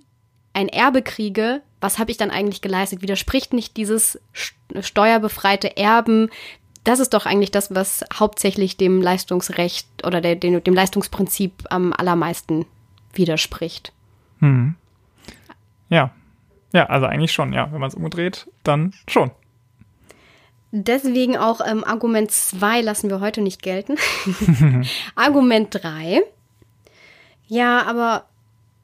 ein 0.53 0.69
Erbe 0.69 1.03
kriege, 1.03 1.62
was 1.81 1.99
habe 1.99 2.11
ich 2.11 2.17
dann 2.17 2.31
eigentlich 2.31 2.62
geleistet? 2.62 3.03
Widerspricht 3.03 3.53
nicht 3.53 3.76
dieses 3.76 4.19
st- 4.35 4.83
steuerbefreite 4.83 5.76
Erben? 5.76 6.31
Das 6.85 7.00
ist 7.00 7.12
doch 7.15 7.26
eigentlich 7.26 7.50
das, 7.50 7.75
was 7.75 8.05
hauptsächlich 8.15 8.76
dem 8.76 9.03
Leistungsrecht 9.03 9.87
oder 10.07 10.21
der, 10.21 10.37
dem, 10.37 10.62
dem 10.62 10.75
Leistungsprinzip 10.75 11.65
am 11.69 11.93
allermeisten 11.93 12.65
widerspricht. 13.12 13.93
Ja. 15.91 16.11
Ja, 16.73 16.87
also 16.87 17.07
eigentlich 17.07 17.33
schon, 17.33 17.53
ja. 17.53 17.71
Wenn 17.73 17.81
man 17.81 17.88
es 17.88 17.95
umdreht, 17.95 18.49
dann 18.62 18.95
schon. 19.09 19.31
Deswegen 20.78 21.38
auch 21.38 21.62
ähm, 21.66 21.85
Argument 21.85 22.30
2 22.30 22.83
lassen 22.83 23.09
wir 23.09 23.21
heute 23.21 23.40
nicht 23.40 23.62
gelten. 23.62 23.97
Argument 25.14 25.68
3. 25.71 26.23
Ja, 27.49 27.83
aber 27.85 28.26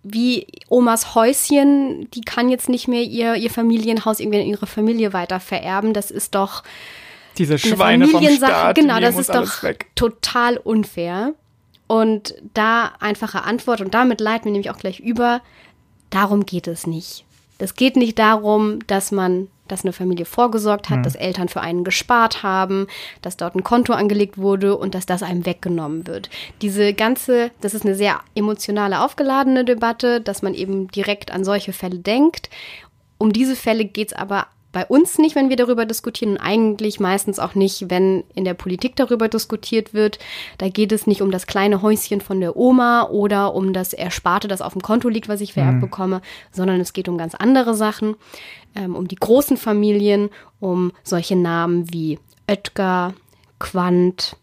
wie 0.02 0.46
Omas 0.68 1.14
Häuschen, 1.14 2.10
die 2.12 2.22
kann 2.22 2.48
jetzt 2.48 2.70
nicht 2.70 2.88
mehr 2.88 3.02
ihr, 3.02 3.34
ihr 3.34 3.50
Familienhaus 3.50 4.20
irgendwie 4.20 4.40
in 4.40 4.46
ihre 4.46 4.66
Familie 4.66 5.12
weiter 5.12 5.38
vererben. 5.38 5.92
Das 5.92 6.10
ist 6.10 6.34
doch 6.34 6.62
Diese 7.36 7.54
eine 7.54 7.58
Schweine 7.58 8.04
vom 8.06 8.20
Familiensache. 8.20 8.52
Staat, 8.52 8.76
genau, 8.76 8.98
das 8.98 9.18
ist 9.18 9.34
doch 9.34 9.62
weg. 9.62 9.90
total 9.94 10.56
unfair. 10.56 11.34
Und 11.88 12.34
da 12.54 12.92
einfache 13.00 13.42
Antwort, 13.42 13.82
und 13.82 13.92
damit 13.92 14.22
leiten 14.22 14.46
wir 14.46 14.52
nämlich 14.52 14.70
auch 14.70 14.78
gleich 14.78 14.98
über, 14.98 15.42
darum 16.08 16.46
geht 16.46 16.68
es 16.68 16.86
nicht. 16.86 17.26
Es 17.58 17.74
geht 17.74 17.96
nicht 17.96 18.18
darum, 18.18 18.78
dass 18.86 19.12
man 19.12 19.48
dass 19.72 19.84
eine 19.84 19.92
Familie 19.92 20.26
vorgesorgt 20.26 20.90
hat, 20.90 20.98
mhm. 20.98 21.02
dass 21.02 21.14
Eltern 21.14 21.48
für 21.48 21.62
einen 21.62 21.82
gespart 21.82 22.42
haben, 22.42 22.86
dass 23.22 23.36
dort 23.36 23.56
ein 23.56 23.64
Konto 23.64 23.94
angelegt 23.94 24.36
wurde 24.38 24.76
und 24.76 24.94
dass 24.94 25.06
das 25.06 25.22
einem 25.22 25.46
weggenommen 25.46 26.06
wird. 26.06 26.28
Diese 26.60 26.92
ganze, 26.92 27.50
das 27.60 27.74
ist 27.74 27.84
eine 27.84 27.94
sehr 27.94 28.20
emotionale, 28.34 29.00
aufgeladene 29.00 29.64
Debatte, 29.64 30.20
dass 30.20 30.42
man 30.42 30.54
eben 30.54 30.88
direkt 30.88 31.32
an 31.32 31.44
solche 31.44 31.72
Fälle 31.72 31.98
denkt. 31.98 32.50
Um 33.16 33.32
diese 33.32 33.56
Fälle 33.56 33.86
geht 33.86 34.08
es 34.08 34.12
aber 34.12 34.46
bei 34.72 34.86
uns 34.86 35.18
nicht, 35.18 35.36
wenn 35.36 35.50
wir 35.50 35.56
darüber 35.56 35.84
diskutieren 35.84 36.32
und 36.32 36.38
eigentlich 36.38 36.98
meistens 36.98 37.38
auch 37.38 37.54
nicht, 37.54 37.90
wenn 37.90 38.24
in 38.34 38.44
der 38.44 38.54
Politik 38.54 38.96
darüber 38.96 39.28
diskutiert 39.28 39.92
wird. 39.92 40.18
Da 40.58 40.68
geht 40.68 40.92
es 40.92 41.06
nicht 41.06 41.20
um 41.20 41.30
das 41.30 41.46
kleine 41.46 41.82
Häuschen 41.82 42.22
von 42.22 42.40
der 42.40 42.56
Oma 42.56 43.04
oder 43.04 43.54
um 43.54 43.74
das 43.74 43.92
Ersparte, 43.92 44.48
das 44.48 44.62
auf 44.62 44.72
dem 44.72 44.82
Konto 44.82 45.08
liegt, 45.08 45.28
was 45.28 45.42
ich 45.42 45.52
vererbt 45.52 45.76
mhm. 45.76 45.82
bekomme, 45.82 46.22
sondern 46.50 46.80
es 46.80 46.94
geht 46.94 47.08
um 47.08 47.18
ganz 47.18 47.34
andere 47.34 47.74
Sachen, 47.74 48.16
ähm, 48.74 48.96
um 48.96 49.06
die 49.06 49.16
großen 49.16 49.58
Familien, 49.58 50.30
um 50.58 50.92
solche 51.02 51.36
Namen 51.36 51.92
wie 51.92 52.18
Oetker, 52.48 53.12
Quandt 53.58 54.36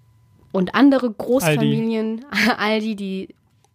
und 0.51 0.75
andere 0.75 1.11
Großfamilien, 1.11 2.25
Aldi, 2.31 2.51
Aldi 2.57 2.95
die 2.95 3.29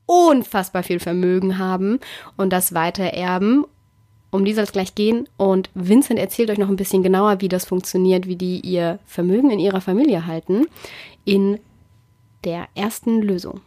unfassbar 0.06 0.82
viel 0.82 1.00
Vermögen 1.00 1.58
haben 1.58 1.98
und 2.36 2.52
das 2.52 2.74
weitererben 2.74 3.64
um 4.34 4.44
die 4.44 4.52
soll 4.52 4.64
es 4.64 4.72
gleich 4.72 4.96
gehen. 4.96 5.28
Und 5.36 5.70
Vincent 5.74 6.18
erzählt 6.18 6.50
euch 6.50 6.58
noch 6.58 6.68
ein 6.68 6.76
bisschen 6.76 7.04
genauer, 7.04 7.40
wie 7.40 7.48
das 7.48 7.64
funktioniert, 7.64 8.26
wie 8.26 8.34
die 8.34 8.58
ihr 8.60 8.98
Vermögen 9.06 9.50
in 9.50 9.60
ihrer 9.60 9.80
Familie 9.80 10.26
halten, 10.26 10.66
in 11.24 11.60
der 12.42 12.66
ersten 12.74 13.22
Lösung. 13.22 13.60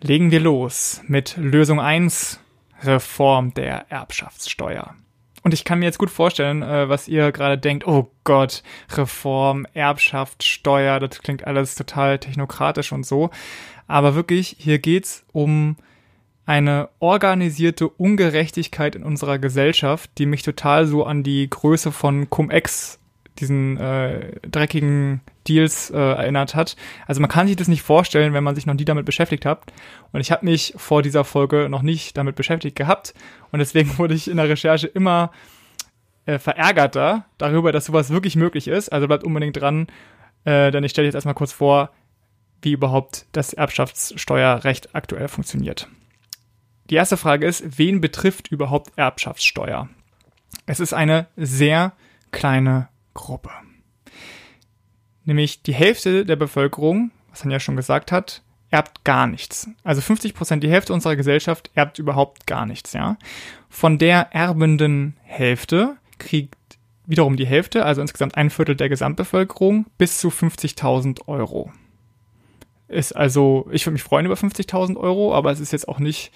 Legen 0.00 0.32
wir 0.32 0.40
los 0.40 1.00
mit 1.06 1.36
Lösung 1.36 1.78
1, 1.78 2.40
Reform 2.82 3.54
der 3.54 3.86
Erbschaftssteuer. 3.88 4.96
Und 5.42 5.54
ich 5.54 5.64
kann 5.64 5.80
mir 5.80 5.86
jetzt 5.86 5.98
gut 5.98 6.10
vorstellen, 6.10 6.62
äh, 6.62 6.88
was 6.88 7.08
ihr 7.08 7.32
gerade 7.32 7.58
denkt, 7.58 7.86
oh 7.86 8.10
Gott, 8.24 8.62
Reform, 8.92 9.66
Erbschaft, 9.74 10.44
Steuer, 10.44 11.00
das 11.00 11.20
klingt 11.20 11.46
alles 11.46 11.74
total 11.74 12.18
technokratisch 12.18 12.92
und 12.92 13.04
so. 13.04 13.30
Aber 13.88 14.14
wirklich, 14.14 14.56
hier 14.58 14.78
geht's 14.78 15.24
um 15.32 15.76
eine 16.46 16.88
organisierte 16.98 17.88
Ungerechtigkeit 17.88 18.96
in 18.96 19.04
unserer 19.04 19.38
Gesellschaft, 19.38 20.10
die 20.18 20.26
mich 20.26 20.42
total 20.42 20.86
so 20.86 21.04
an 21.04 21.22
die 21.22 21.48
Größe 21.48 21.92
von 21.92 22.30
Cum-Ex, 22.30 22.98
diesen 23.38 23.78
äh, 23.78 24.40
dreckigen 24.48 25.20
Deals, 25.48 25.90
äh, 25.90 25.96
erinnert 25.96 26.54
hat. 26.54 26.76
Also 27.06 27.20
man 27.20 27.30
kann 27.30 27.46
sich 27.46 27.56
das 27.56 27.68
nicht 27.68 27.82
vorstellen, 27.82 28.32
wenn 28.34 28.44
man 28.44 28.54
sich 28.54 28.66
noch 28.66 28.74
nie 28.74 28.84
damit 28.84 29.06
beschäftigt 29.06 29.44
hat. 29.44 29.72
Und 30.12 30.20
ich 30.20 30.30
habe 30.30 30.44
mich 30.44 30.74
vor 30.76 31.02
dieser 31.02 31.24
Folge 31.24 31.68
noch 31.68 31.82
nicht 31.82 32.16
damit 32.16 32.36
beschäftigt 32.36 32.76
gehabt. 32.76 33.14
Und 33.50 33.58
deswegen 33.58 33.98
wurde 33.98 34.14
ich 34.14 34.28
in 34.28 34.36
der 34.36 34.48
Recherche 34.48 34.86
immer 34.86 35.32
äh, 36.26 36.38
verärgerter 36.38 37.26
darüber, 37.38 37.72
dass 37.72 37.86
sowas 37.86 38.10
wirklich 38.10 38.36
möglich 38.36 38.68
ist. 38.68 38.90
Also 38.90 39.08
bleibt 39.08 39.24
unbedingt 39.24 39.60
dran, 39.60 39.88
äh, 40.44 40.70
denn 40.70 40.84
ich 40.84 40.92
stelle 40.92 41.06
jetzt 41.06 41.14
erstmal 41.14 41.34
kurz 41.34 41.52
vor, 41.52 41.90
wie 42.60 42.72
überhaupt 42.72 43.26
das 43.32 43.52
Erbschaftssteuerrecht 43.52 44.94
aktuell 44.94 45.28
funktioniert. 45.28 45.88
Die 46.90 46.94
erste 46.94 47.16
Frage 47.16 47.46
ist, 47.46 47.78
wen 47.78 48.00
betrifft 48.00 48.48
überhaupt 48.48 48.92
Erbschaftssteuer? 48.96 49.88
Es 50.66 50.78
ist 50.78 50.92
eine 50.92 51.26
sehr 51.36 51.92
kleine 52.30 52.88
Gruppe. 53.14 53.50
Nämlich 55.24 55.62
die 55.62 55.74
Hälfte 55.74 56.26
der 56.26 56.36
Bevölkerung, 56.36 57.10
was 57.30 57.44
man 57.44 57.52
ja 57.52 57.60
schon 57.60 57.76
gesagt 57.76 58.12
hat, 58.12 58.42
erbt 58.70 59.04
gar 59.04 59.26
nichts. 59.26 59.68
Also 59.84 60.00
50 60.00 60.34
Prozent, 60.34 60.64
die 60.64 60.70
Hälfte 60.70 60.92
unserer 60.92 61.14
Gesellschaft 61.14 61.70
erbt 61.74 61.98
überhaupt 61.98 62.46
gar 62.46 62.66
nichts, 62.66 62.92
ja. 62.92 63.18
Von 63.68 63.98
der 63.98 64.32
erbenden 64.32 65.16
Hälfte 65.22 65.96
kriegt 66.18 66.56
wiederum 67.06 67.36
die 67.36 67.46
Hälfte, 67.46 67.84
also 67.84 68.00
insgesamt 68.00 68.36
ein 68.36 68.50
Viertel 68.50 68.76
der 68.76 68.88
Gesamtbevölkerung, 68.88 69.86
bis 69.98 70.18
zu 70.18 70.28
50.000 70.28 71.28
Euro. 71.28 71.72
Ist 72.88 73.12
also, 73.12 73.68
ich 73.72 73.86
würde 73.86 73.94
mich 73.94 74.02
freuen 74.02 74.26
über 74.26 74.34
50.000 74.34 74.96
Euro, 74.96 75.34
aber 75.34 75.50
es 75.50 75.60
ist 75.60 75.72
jetzt 75.72 75.88
auch 75.88 75.98
nicht 75.98 76.32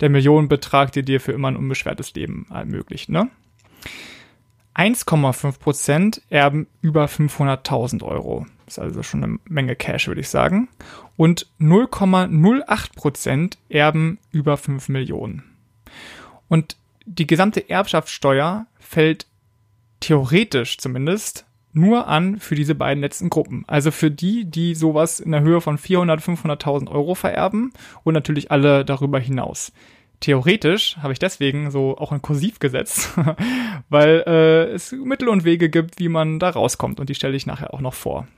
der 0.00 0.10
Millionenbetrag, 0.10 0.92
der 0.92 1.02
dir 1.02 1.20
für 1.20 1.32
immer 1.32 1.48
ein 1.48 1.56
unbeschwertes 1.56 2.14
Leben 2.14 2.46
ermöglicht, 2.50 3.08
ne? 3.08 3.30
1,5 4.74 5.58
Prozent 5.58 6.22
erben 6.30 6.66
über 6.80 7.06
500.000 7.06 8.02
Euro. 8.02 8.46
Das 8.66 8.78
ist 8.78 8.78
also 8.78 9.02
schon 9.02 9.24
eine 9.24 9.38
Menge 9.44 9.74
Cash, 9.74 10.06
würde 10.06 10.20
ich 10.20 10.28
sagen. 10.28 10.68
Und 11.16 11.48
0,08 11.60 12.94
Prozent 12.94 13.58
erben 13.68 14.18
über 14.30 14.56
5 14.56 14.88
Millionen. 14.88 15.42
Und 16.48 16.76
die 17.04 17.26
gesamte 17.26 17.68
Erbschaftssteuer 17.68 18.66
fällt 18.78 19.26
theoretisch 20.00 20.78
zumindest 20.78 21.46
nur 21.72 22.08
an 22.08 22.38
für 22.38 22.54
diese 22.54 22.74
beiden 22.74 23.00
letzten 23.00 23.30
Gruppen. 23.30 23.64
Also 23.66 23.90
für 23.90 24.10
die, 24.10 24.44
die 24.44 24.74
sowas 24.74 25.20
in 25.20 25.32
der 25.32 25.42
Höhe 25.42 25.60
von 25.60 25.78
400, 25.78 26.20
500.000 26.20 26.90
Euro 26.90 27.14
vererben 27.14 27.72
und 28.02 28.14
natürlich 28.14 28.50
alle 28.50 28.84
darüber 28.84 29.20
hinaus. 29.20 29.72
Theoretisch 30.20 30.98
habe 30.98 31.14
ich 31.14 31.18
deswegen 31.18 31.70
so 31.70 31.96
auch 31.96 32.12
ein 32.12 32.20
Kursiv 32.20 32.58
gesetzt, 32.58 33.10
weil 33.88 34.22
äh, 34.26 34.64
es 34.72 34.92
Mittel 34.92 35.28
und 35.28 35.44
Wege 35.44 35.70
gibt, 35.70 35.98
wie 35.98 36.10
man 36.10 36.38
da 36.38 36.50
rauskommt 36.50 37.00
und 37.00 37.08
die 37.08 37.14
stelle 37.14 37.36
ich 37.36 37.46
nachher 37.46 37.72
auch 37.72 37.80
noch 37.80 37.94
vor. 37.94 38.28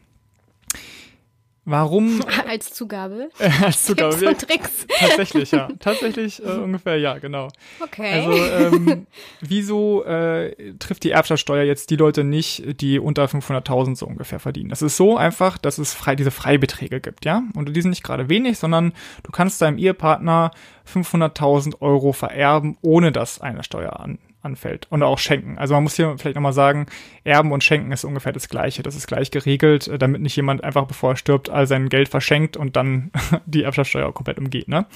Warum? 1.64 2.20
Als 2.48 2.74
Zugabe? 2.74 3.30
Äh, 3.38 3.50
als 3.64 3.84
Zugabe. 3.84 4.16
Tipps 4.16 4.32
und 4.32 4.48
Tricks. 4.48 4.86
Tatsächlich, 4.98 5.52
ja. 5.52 5.68
Tatsächlich 5.78 6.44
äh, 6.44 6.48
ungefähr, 6.48 6.98
ja, 6.98 7.18
genau. 7.18 7.48
Okay. 7.80 8.12
Also, 8.12 8.32
ähm, 8.32 9.06
wieso 9.40 10.04
äh, 10.04 10.74
trifft 10.78 11.04
die 11.04 11.12
Erbschaftssteuer 11.12 11.62
jetzt 11.62 11.90
die 11.90 11.96
Leute 11.96 12.24
nicht, 12.24 12.80
die 12.80 12.98
unter 12.98 13.26
500.000 13.26 13.96
so 13.96 14.06
ungefähr 14.06 14.40
verdienen? 14.40 14.70
Das 14.70 14.82
ist 14.82 14.96
so 14.96 15.16
einfach, 15.16 15.56
dass 15.56 15.78
es 15.78 15.94
frei, 15.94 16.16
diese 16.16 16.32
Freibeträge 16.32 17.00
gibt, 17.00 17.24
ja? 17.24 17.44
Und 17.54 17.74
die 17.74 17.80
sind 17.80 17.90
nicht 17.90 18.02
gerade 18.02 18.28
wenig, 18.28 18.58
sondern 18.58 18.92
du 19.22 19.30
kannst 19.30 19.62
deinem 19.62 19.78
Ehepartner 19.78 20.50
500.000 20.92 21.80
Euro 21.80 22.12
vererben, 22.12 22.76
ohne 22.82 23.12
dass 23.12 23.40
eine 23.40 23.62
Steuer 23.62 24.00
an, 24.00 24.18
anfällt. 24.42 24.86
Und 24.90 25.02
auch 25.02 25.18
schenken. 25.18 25.58
Also 25.58 25.74
man 25.74 25.84
muss 25.84 25.96
hier 25.96 26.14
vielleicht 26.18 26.36
nochmal 26.36 26.52
sagen, 26.52 26.86
Erben 27.24 27.52
und 27.52 27.64
Schenken 27.64 27.92
ist 27.92 28.04
ungefähr 28.04 28.32
das 28.32 28.48
Gleiche. 28.48 28.82
Das 28.82 28.96
ist 28.96 29.06
gleich 29.06 29.30
geregelt, 29.30 29.88
äh, 29.88 29.98
damit 29.98 30.20
nicht 30.20 30.36
jemand 30.36 30.64
einfach, 30.64 30.86
bevor 30.86 31.10
er 31.12 31.16
stirbt, 31.16 31.50
all 31.50 31.66
sein 31.66 31.88
Geld 31.88 32.08
verschenkt 32.08 32.56
und 32.56 32.76
dann 32.76 33.10
die 33.46 33.62
Erbschaftssteuer 33.62 34.12
komplett 34.12 34.38
umgeht. 34.38 34.68
Ne? 34.68 34.86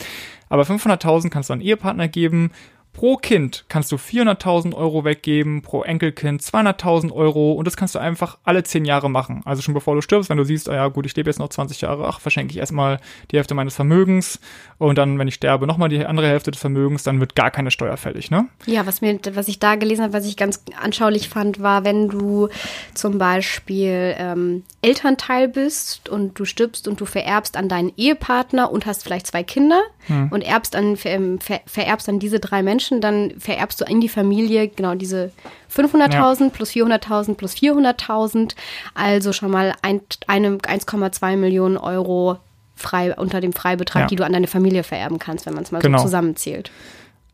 Aber 0.48 0.62
500.000 0.62 1.30
kannst 1.30 1.50
du 1.50 1.54
an 1.54 1.60
Ehepartner 1.60 2.08
geben 2.08 2.50
Pro 2.96 3.18
Kind 3.18 3.66
kannst 3.68 3.92
du 3.92 3.96
400.000 3.96 4.74
Euro 4.74 5.04
weggeben, 5.04 5.60
pro 5.60 5.82
Enkelkind 5.82 6.40
200.000 6.40 7.12
Euro 7.12 7.52
und 7.52 7.66
das 7.66 7.76
kannst 7.76 7.94
du 7.94 7.98
einfach 7.98 8.38
alle 8.42 8.64
10 8.64 8.86
Jahre 8.86 9.10
machen. 9.10 9.42
Also 9.44 9.60
schon 9.60 9.74
bevor 9.74 9.94
du 9.94 10.00
stirbst, 10.00 10.30
wenn 10.30 10.38
du 10.38 10.44
siehst, 10.44 10.66
ah 10.70 10.74
ja 10.74 10.88
gut, 10.88 11.04
ich 11.04 11.14
lebe 11.14 11.28
jetzt 11.28 11.38
noch 11.38 11.50
20 11.50 11.82
Jahre, 11.82 12.08
ach, 12.08 12.20
verschenke 12.20 12.52
ich 12.52 12.56
erstmal 12.56 12.98
die 13.30 13.36
Hälfte 13.36 13.52
meines 13.52 13.74
Vermögens 13.74 14.40
und 14.78 14.96
dann, 14.96 15.18
wenn 15.18 15.28
ich 15.28 15.34
sterbe, 15.34 15.66
nochmal 15.66 15.90
die 15.90 16.06
andere 16.06 16.26
Hälfte 16.26 16.50
des 16.50 16.58
Vermögens, 16.58 17.02
dann 17.02 17.20
wird 17.20 17.34
gar 17.34 17.50
keine 17.50 17.70
Steuer 17.70 17.98
fällig, 17.98 18.30
ne? 18.30 18.46
Ja, 18.64 18.86
was, 18.86 19.02
mir, 19.02 19.20
was 19.34 19.48
ich 19.48 19.58
da 19.58 19.74
gelesen 19.74 20.02
habe, 20.02 20.14
was 20.14 20.24
ich 20.24 20.38
ganz 20.38 20.62
anschaulich 20.80 21.28
fand, 21.28 21.60
war, 21.60 21.84
wenn 21.84 22.08
du 22.08 22.48
zum 22.94 23.18
Beispiel 23.18 24.14
ähm, 24.16 24.62
Elternteil 24.80 25.48
bist 25.48 26.08
und 26.08 26.38
du 26.38 26.46
stirbst 26.46 26.88
und 26.88 26.98
du 26.98 27.04
vererbst 27.04 27.58
an 27.58 27.68
deinen 27.68 27.92
Ehepartner 27.98 28.70
und 28.70 28.86
hast 28.86 29.02
vielleicht 29.02 29.26
zwei 29.26 29.42
Kinder 29.42 29.82
hm. 30.06 30.28
und 30.30 30.42
erbst 30.42 30.76
an, 30.76 30.96
ver, 30.96 31.20
ver, 31.40 31.60
vererbst 31.66 32.08
an 32.08 32.18
diese 32.18 32.40
drei 32.40 32.62
Menschen, 32.62 32.85
Menschen, 32.86 33.00
dann 33.00 33.38
vererbst 33.38 33.80
du 33.80 33.84
in 33.84 34.00
die 34.00 34.08
Familie 34.08 34.68
genau 34.68 34.94
diese 34.94 35.32
500.000 35.74 36.42
ja. 36.42 36.48
plus 36.50 36.70
400.000 36.70 37.34
plus 37.34 37.54
400.000, 37.54 38.54
also 38.94 39.32
schon 39.32 39.50
mal 39.50 39.74
ein, 39.82 40.00
eine 40.26 40.56
1,2 40.58 41.36
Millionen 41.36 41.76
Euro 41.76 42.38
frei 42.74 43.14
unter 43.14 43.40
dem 43.40 43.52
Freibetrag, 43.52 44.02
ja. 44.02 44.06
die 44.06 44.16
du 44.16 44.24
an 44.24 44.32
deine 44.32 44.46
Familie 44.46 44.82
vererben 44.82 45.18
kannst, 45.18 45.46
wenn 45.46 45.54
man 45.54 45.64
es 45.64 45.72
mal 45.72 45.80
genau. 45.80 45.98
so 45.98 46.04
zusammenzählt. 46.04 46.70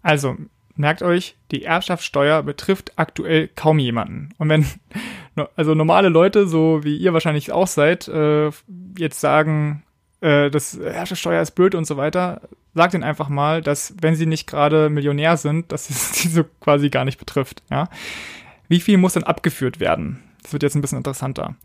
Also 0.03 0.37
merkt 0.77 1.03
euch, 1.03 1.37
die 1.51 1.65
Erbschaftssteuer 1.65 2.43
betrifft 2.43 2.93
aktuell 2.97 3.49
kaum 3.49 3.79
jemanden. 3.79 4.31
Und 4.39 4.49
wenn 4.49 4.67
also 5.57 5.75
normale 5.75 6.09
Leute, 6.09 6.47
so 6.47 6.85
wie 6.85 6.97
ihr 6.97 7.13
wahrscheinlich 7.13 7.53
auch 7.53 7.67
seid, 7.67 8.09
äh, 8.09 8.51
jetzt 8.97 9.21
sagen, 9.21 9.83
äh, 10.23 10.51
das 10.51 10.77
Erbschaftssteuer 10.77 11.43
ist 11.43 11.51
blöd 11.53 11.75
und 11.75 11.85
so 11.85 11.97
weiter, 11.97 12.41
sagt 12.75 12.95
ihnen 12.95 13.03
einfach 13.03 13.29
mal, 13.29 13.61
dass 13.61 13.95
wenn 14.01 14.15
sie 14.15 14.27
nicht 14.27 14.47
gerade 14.47 14.89
Millionär 14.89 15.37
sind, 15.37 15.71
dass 15.73 15.91
es 15.91 16.15
sie 16.15 16.29
so 16.29 16.45
quasi 16.61 16.89
gar 16.89 17.05
nicht 17.05 17.19
betrifft. 17.19 17.63
Ja? 17.71 17.89
Wie 18.69 18.81
viel 18.81 18.97
muss 18.97 19.15
dann 19.15 19.25
abgeführt 19.25 19.81
werden? 19.81 20.23
Das 20.43 20.53
wird 20.53 20.63
jetzt 20.63 20.75
ein 20.75 20.81
bisschen 20.81 20.99
interessanter. 20.99 21.57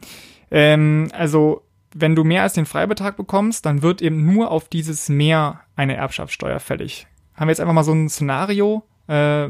Ähm, 0.52 1.10
also 1.14 1.64
wenn 1.94 2.16
du 2.16 2.24
mehr 2.24 2.44
als 2.44 2.54
den 2.54 2.66
Freibetrag 2.66 3.16
bekommst, 3.16 3.66
dann 3.66 3.82
wird 3.82 4.02
eben 4.02 4.26
nur 4.34 4.52
auf 4.52 4.68
dieses 4.68 5.10
Mehr 5.10 5.62
eine 5.76 5.96
Erbschaftssteuer 5.96 6.60
fällig. 6.60 7.08
Haben 7.36 7.48
wir 7.48 7.52
jetzt 7.52 7.60
einfach 7.60 7.74
mal 7.74 7.84
so 7.84 7.94
ein 7.94 8.10
Szenario, 8.10 8.84
äh, 9.08 9.50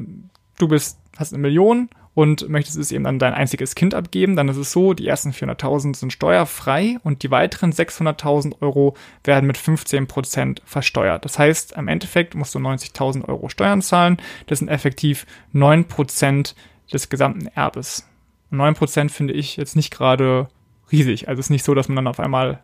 du 0.58 0.68
bist, 0.68 1.00
hast 1.18 1.34
eine 1.34 1.42
Million 1.42 1.90
und 2.18 2.50
möchtest 2.50 2.80
es 2.80 2.92
eben 2.92 3.06
an 3.06 3.20
dein 3.20 3.36
einziges 3.36 3.76
Kind 3.76 3.94
abgeben, 3.94 4.36
dann 4.36 4.50
ist 4.50 4.58
es 4.58 4.72
so, 4.72 4.96
die 4.96 5.08
ersten 5.08 5.34
400.000 5.34 5.96
sind 5.96 6.12
steuerfrei 6.12 6.98
und 7.04 7.22
die 7.22 7.30
weiteren 7.30 7.72
600.000 7.72 8.60
Euro 8.60 8.96
werden 9.24 9.46
mit 9.46 9.56
15% 9.56 10.62
versteuert. 10.66 11.26
Das 11.26 11.38
heißt, 11.38 11.74
im 11.74 11.88
Endeffekt 11.88 12.34
musst 12.34 12.56
du 12.56 12.60
90.000 12.60 13.30
Euro 13.30 13.50
Steuern 13.50 13.84
zahlen. 13.84 14.18
Das 14.48 14.58
sind 14.58 14.68
effektiv 14.68 15.28
9% 15.54 16.56
des 16.92 17.10
gesamten 17.10 17.46
Erbes. 17.54 18.10
9% 18.52 19.12
finde 19.12 19.36
ich 19.36 19.56
jetzt 19.56 19.76
nicht 19.76 19.92
gerade 19.92 20.48
riesig. 20.92 21.28
Also 21.28 21.40
es 21.40 21.46
ist 21.46 21.52
nicht 21.52 21.66
so, 21.66 21.76
dass 21.76 21.88
man 21.88 21.98
dann 21.98 22.08
auf 22.08 22.20
einmal 22.20 22.64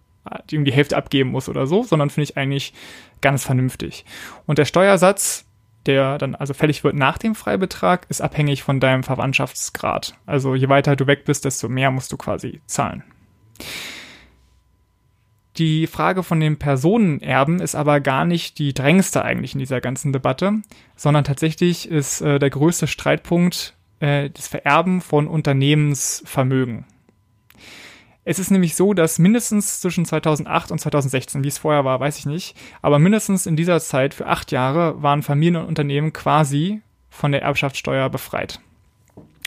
die 0.49 0.73
Hälfte 0.73 0.97
abgeben 0.97 1.29
muss 1.29 1.47
oder 1.47 1.67
so, 1.67 1.83
sondern 1.83 2.09
finde 2.09 2.31
ich 2.31 2.37
eigentlich 2.37 2.73
ganz 3.21 3.43
vernünftig. 3.43 4.03
Und 4.47 4.57
der 4.57 4.65
Steuersatz 4.65 5.45
der 5.85 6.17
dann 6.17 6.35
also 6.35 6.53
fällig 6.53 6.83
wird 6.83 6.95
nach 6.95 7.17
dem 7.17 7.35
Freibetrag, 7.35 8.05
ist 8.09 8.21
abhängig 8.21 8.63
von 8.63 8.79
deinem 8.79 9.03
Verwandtschaftsgrad. 9.03 10.15
Also 10.25 10.55
je 10.55 10.69
weiter 10.69 10.95
du 10.95 11.07
weg 11.07 11.25
bist, 11.25 11.45
desto 11.45 11.69
mehr 11.69 11.91
musst 11.91 12.11
du 12.11 12.17
quasi 12.17 12.61
zahlen. 12.65 13.03
Die 15.57 15.85
Frage 15.85 16.23
von 16.23 16.39
den 16.39 16.57
Personenerben 16.57 17.59
ist 17.59 17.75
aber 17.75 17.99
gar 17.99 18.25
nicht 18.25 18.57
die 18.57 18.73
drängendste 18.73 19.23
eigentlich 19.23 19.53
in 19.53 19.59
dieser 19.59 19.81
ganzen 19.81 20.11
Debatte, 20.11 20.61
sondern 20.95 21.23
tatsächlich 21.23 21.89
ist 21.89 22.21
äh, 22.21 22.39
der 22.39 22.49
größte 22.49 22.87
Streitpunkt 22.87 23.75
äh, 23.99 24.31
das 24.31 24.47
Vererben 24.47 24.99
von 24.99 25.27
Unternehmensvermögen. 25.27 26.85
Es 28.25 28.39
ist 28.39 28.51
nämlich 28.51 28.75
so, 28.75 28.93
dass 28.93 29.19
mindestens 29.19 29.81
zwischen 29.81 30.05
2008 30.05 30.71
und 30.71 30.79
2016, 30.79 31.43
wie 31.43 31.49
es 31.49 31.57
vorher 31.57 31.83
war, 31.83 31.99
weiß 31.99 32.17
ich 32.19 32.25
nicht, 32.25 32.55
aber 32.81 32.97
mindestens 32.99 33.45
in 33.45 33.55
dieser 33.55 33.79
Zeit 33.81 34.13
für 34.13 34.27
acht 34.27 34.51
Jahre 34.51 35.01
waren 35.01 35.23
Familien 35.23 35.57
und 35.57 35.67
Unternehmen 35.67 36.13
quasi 36.13 36.81
von 37.09 37.31
der 37.31 37.41
Erbschaftssteuer 37.41 38.09
befreit. 38.09 38.59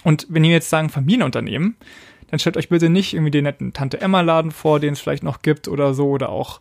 Und 0.05 0.27
wenn 0.29 0.45
ihr 0.45 0.53
jetzt 0.53 0.71
sagen 0.71 0.91
Familienunternehmen, 0.91 1.77
dann 2.31 2.39
stellt 2.39 2.57
euch 2.57 2.69
bitte 2.69 2.91
nicht 2.91 3.15
irgendwie 3.15 3.31
den 3.31 3.45
netten 3.45 3.73
Tante 3.73 4.01
Emma 4.01 4.21
Laden 4.21 4.51
vor, 4.51 4.79
den 4.79 4.93
es 4.93 5.01
vielleicht 5.01 5.23
noch 5.23 5.43
gibt 5.43 5.69
oder 5.69 5.95
so 5.95 6.11
oder 6.11 6.29
auch 6.29 6.61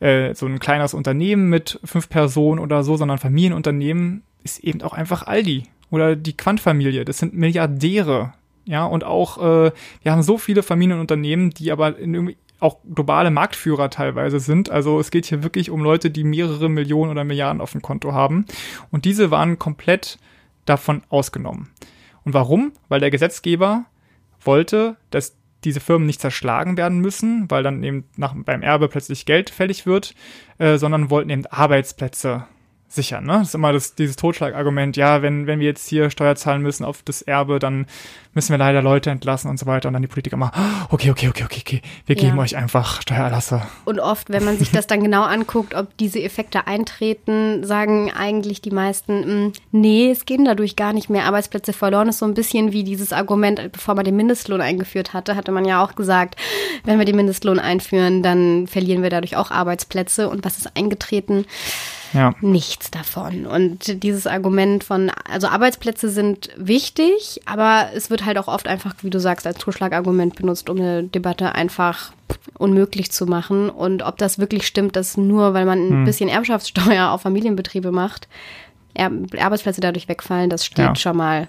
äh, 0.00 0.34
so 0.34 0.46
ein 0.46 0.58
kleines 0.58 0.94
Unternehmen 0.94 1.48
mit 1.48 1.80
fünf 1.84 2.08
Personen 2.08 2.60
oder 2.60 2.84
so, 2.84 2.96
sondern 2.96 3.18
Familienunternehmen 3.18 4.22
ist 4.44 4.60
eben 4.60 4.82
auch 4.82 4.92
einfach 4.92 5.26
Aldi 5.26 5.64
oder 5.90 6.16
die 6.16 6.36
Quant-Familie. 6.36 7.04
Das 7.04 7.18
sind 7.18 7.34
Milliardäre, 7.34 8.34
ja, 8.66 8.84
und 8.84 9.04
auch, 9.04 9.38
äh, 9.38 9.72
wir 10.02 10.12
haben 10.12 10.22
so 10.22 10.38
viele 10.38 10.62
Familienunternehmen, 10.62 11.50
die 11.50 11.72
aber 11.72 11.98
in 11.98 12.14
irgendwie 12.14 12.36
auch 12.58 12.78
globale 12.94 13.30
Marktführer 13.30 13.90
teilweise 13.90 14.40
sind. 14.40 14.70
Also 14.70 14.98
es 14.98 15.10
geht 15.10 15.26
hier 15.26 15.42
wirklich 15.42 15.70
um 15.70 15.82
Leute, 15.82 16.10
die 16.10 16.24
mehrere 16.24 16.68
Millionen 16.68 17.10
oder 17.10 17.24
Milliarden 17.24 17.60
auf 17.60 17.72
dem 17.72 17.82
Konto 17.82 18.12
haben. 18.12 18.46
Und 18.90 19.04
diese 19.04 19.30
waren 19.30 19.58
komplett 19.58 20.18
davon 20.64 21.02
ausgenommen. 21.08 21.70
Und 22.24 22.34
warum? 22.34 22.72
Weil 22.88 23.00
der 23.00 23.10
Gesetzgeber 23.10 23.84
wollte, 24.40 24.96
dass 25.10 25.36
diese 25.64 25.80
Firmen 25.80 26.06
nicht 26.06 26.20
zerschlagen 26.20 26.76
werden 26.76 26.98
müssen, 26.98 27.50
weil 27.50 27.62
dann 27.62 27.82
eben 27.82 28.04
nach, 28.16 28.34
beim 28.36 28.62
Erbe 28.62 28.88
plötzlich 28.88 29.26
Geld 29.26 29.50
fällig 29.50 29.86
wird, 29.86 30.14
äh, 30.58 30.78
sondern 30.78 31.10
wollten 31.10 31.30
eben 31.30 31.46
Arbeitsplätze 31.46 32.46
sichern. 32.96 33.24
Ne? 33.24 33.34
Das 33.34 33.48
ist 33.48 33.54
immer 33.54 33.72
das, 33.72 33.94
dieses 33.94 34.16
Totschlagargument, 34.16 34.96
ja, 34.96 35.22
wenn, 35.22 35.46
wenn 35.46 35.60
wir 35.60 35.66
jetzt 35.66 35.88
hier 35.88 36.10
Steuer 36.10 36.34
zahlen 36.34 36.62
müssen 36.62 36.84
auf 36.84 37.02
das 37.04 37.22
Erbe, 37.22 37.58
dann 37.58 37.86
müssen 38.36 38.50
wir 38.50 38.58
leider 38.58 38.82
Leute 38.82 39.10
entlassen 39.10 39.48
und 39.50 39.58
so 39.58 39.66
weiter. 39.66 39.88
Und 39.88 39.94
dann 39.94 40.02
die 40.02 40.08
Politiker 40.08 40.36
immer, 40.36 40.52
okay, 40.90 41.10
okay, 41.10 41.28
okay, 41.28 41.44
okay, 41.44 41.60
okay, 41.60 41.82
wir 42.04 42.16
ja. 42.16 42.22
geben 42.22 42.38
euch 42.38 42.54
einfach 42.56 43.00
Steuererlasse. 43.00 43.62
Und 43.86 43.98
oft, 43.98 44.28
wenn 44.30 44.44
man 44.44 44.58
sich 44.58 44.70
das 44.70 44.86
dann 44.86 45.02
genau 45.02 45.22
anguckt, 45.22 45.74
ob 45.74 45.96
diese 45.96 46.22
Effekte 46.22 46.66
eintreten, 46.66 47.64
sagen 47.64 48.12
eigentlich 48.12 48.60
die 48.60 48.70
meisten, 48.70 49.24
hm, 49.24 49.52
nee, 49.72 50.10
es 50.10 50.26
gehen 50.26 50.44
dadurch 50.44 50.76
gar 50.76 50.92
nicht 50.92 51.08
mehr 51.08 51.24
Arbeitsplätze 51.24 51.72
verloren. 51.72 52.08
Das 52.08 52.16
ist 52.16 52.20
so 52.20 52.26
ein 52.26 52.34
bisschen 52.34 52.72
wie 52.72 52.84
dieses 52.84 53.12
Argument, 53.12 53.72
bevor 53.72 53.94
man 53.94 54.04
den 54.04 54.16
Mindestlohn 54.16 54.60
eingeführt 54.60 55.14
hatte, 55.14 55.34
hatte 55.34 55.52
man 55.52 55.64
ja 55.64 55.82
auch 55.82 55.94
gesagt, 55.94 56.36
wenn 56.84 56.98
wir 56.98 57.06
den 57.06 57.16
Mindestlohn 57.16 57.58
einführen, 57.58 58.22
dann 58.22 58.66
verlieren 58.66 59.02
wir 59.02 59.10
dadurch 59.10 59.36
auch 59.36 59.50
Arbeitsplätze. 59.50 60.28
Und 60.28 60.44
was 60.44 60.58
ist 60.58 60.76
eingetreten? 60.76 61.46
Ja. 62.12 62.34
Nichts 62.40 62.90
davon. 62.90 63.46
Und 63.46 64.02
dieses 64.02 64.26
Argument 64.26 64.84
von, 64.84 65.10
also 65.30 65.48
Arbeitsplätze 65.48 66.08
sind 66.08 66.50
wichtig, 66.56 67.40
aber 67.46 67.90
es 67.94 68.10
wird 68.10 68.24
halt 68.24 68.38
auch 68.38 68.48
oft 68.48 68.68
einfach, 68.68 68.94
wie 69.02 69.10
du 69.10 69.20
sagst, 69.20 69.46
als 69.46 69.58
Totschlagargument 69.58 70.36
benutzt, 70.36 70.70
um 70.70 70.78
eine 70.78 71.04
Debatte 71.04 71.54
einfach 71.54 72.12
unmöglich 72.58 73.10
zu 73.12 73.26
machen. 73.26 73.70
Und 73.70 74.02
ob 74.02 74.18
das 74.18 74.38
wirklich 74.38 74.66
stimmt, 74.66 74.96
dass 74.96 75.16
nur 75.16 75.54
weil 75.54 75.66
man 75.66 75.78
ein 75.78 75.90
hm. 75.90 76.04
bisschen 76.04 76.28
Erbschaftssteuer 76.28 77.10
auf 77.10 77.22
Familienbetriebe 77.22 77.92
macht, 77.92 78.28
er 78.94 79.10
Arbeitsplätze 79.38 79.80
dadurch 79.80 80.08
wegfallen, 80.08 80.48
das 80.48 80.64
steht 80.64 80.78
ja. 80.78 80.94
schon 80.94 81.16
mal. 81.16 81.48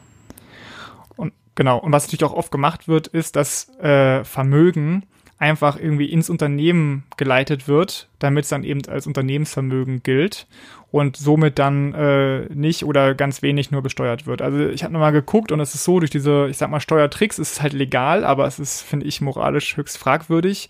Und 1.16 1.34
genau. 1.56 1.80
Und 1.80 1.92
was 1.94 2.06
natürlich 2.06 2.26
auch 2.26 2.34
oft 2.34 2.52
gemacht 2.52 2.88
wird, 2.88 3.08
ist, 3.08 3.36
dass 3.36 3.70
äh, 3.80 4.24
Vermögen 4.24 5.06
einfach 5.40 5.78
irgendwie 5.80 6.12
ins 6.12 6.30
Unternehmen 6.30 7.04
geleitet 7.16 7.68
wird, 7.68 8.10
damit 8.20 8.46
es 8.46 8.50
dann 8.50 8.64
eben 8.64 8.82
als 8.88 9.06
Unternehmensvermögen 9.06 10.02
gilt 10.02 10.48
und 10.90 11.16
somit 11.16 11.60
dann 11.60 11.94
äh, 11.94 12.46
nicht 12.54 12.84
oder 12.84 13.14
ganz 13.14 13.42
wenig 13.42 13.70
nur 13.70 13.84
besteuert 13.84 14.26
wird. 14.26 14.42
Also 14.42 14.68
ich 14.70 14.84
habe 14.84 14.94
nochmal 14.94 15.12
geguckt 15.12 15.52
und 15.52 15.60
es 15.60 15.76
ist 15.76 15.84
so, 15.84 16.00
durch 16.00 16.10
diese, 16.10 16.48
ich 16.50 16.58
sag 16.58 16.72
mal, 16.72 16.80
Steuertricks 16.80 17.38
ist 17.38 17.54
es 17.54 17.62
halt 17.62 17.74
legal, 17.74 18.24
aber 18.24 18.48
es 18.48 18.58
ist, 18.58 18.82
finde 18.82 19.06
ich, 19.06 19.22
moralisch 19.22 19.78
höchst 19.78 19.98
fragwürdig. 19.98 20.70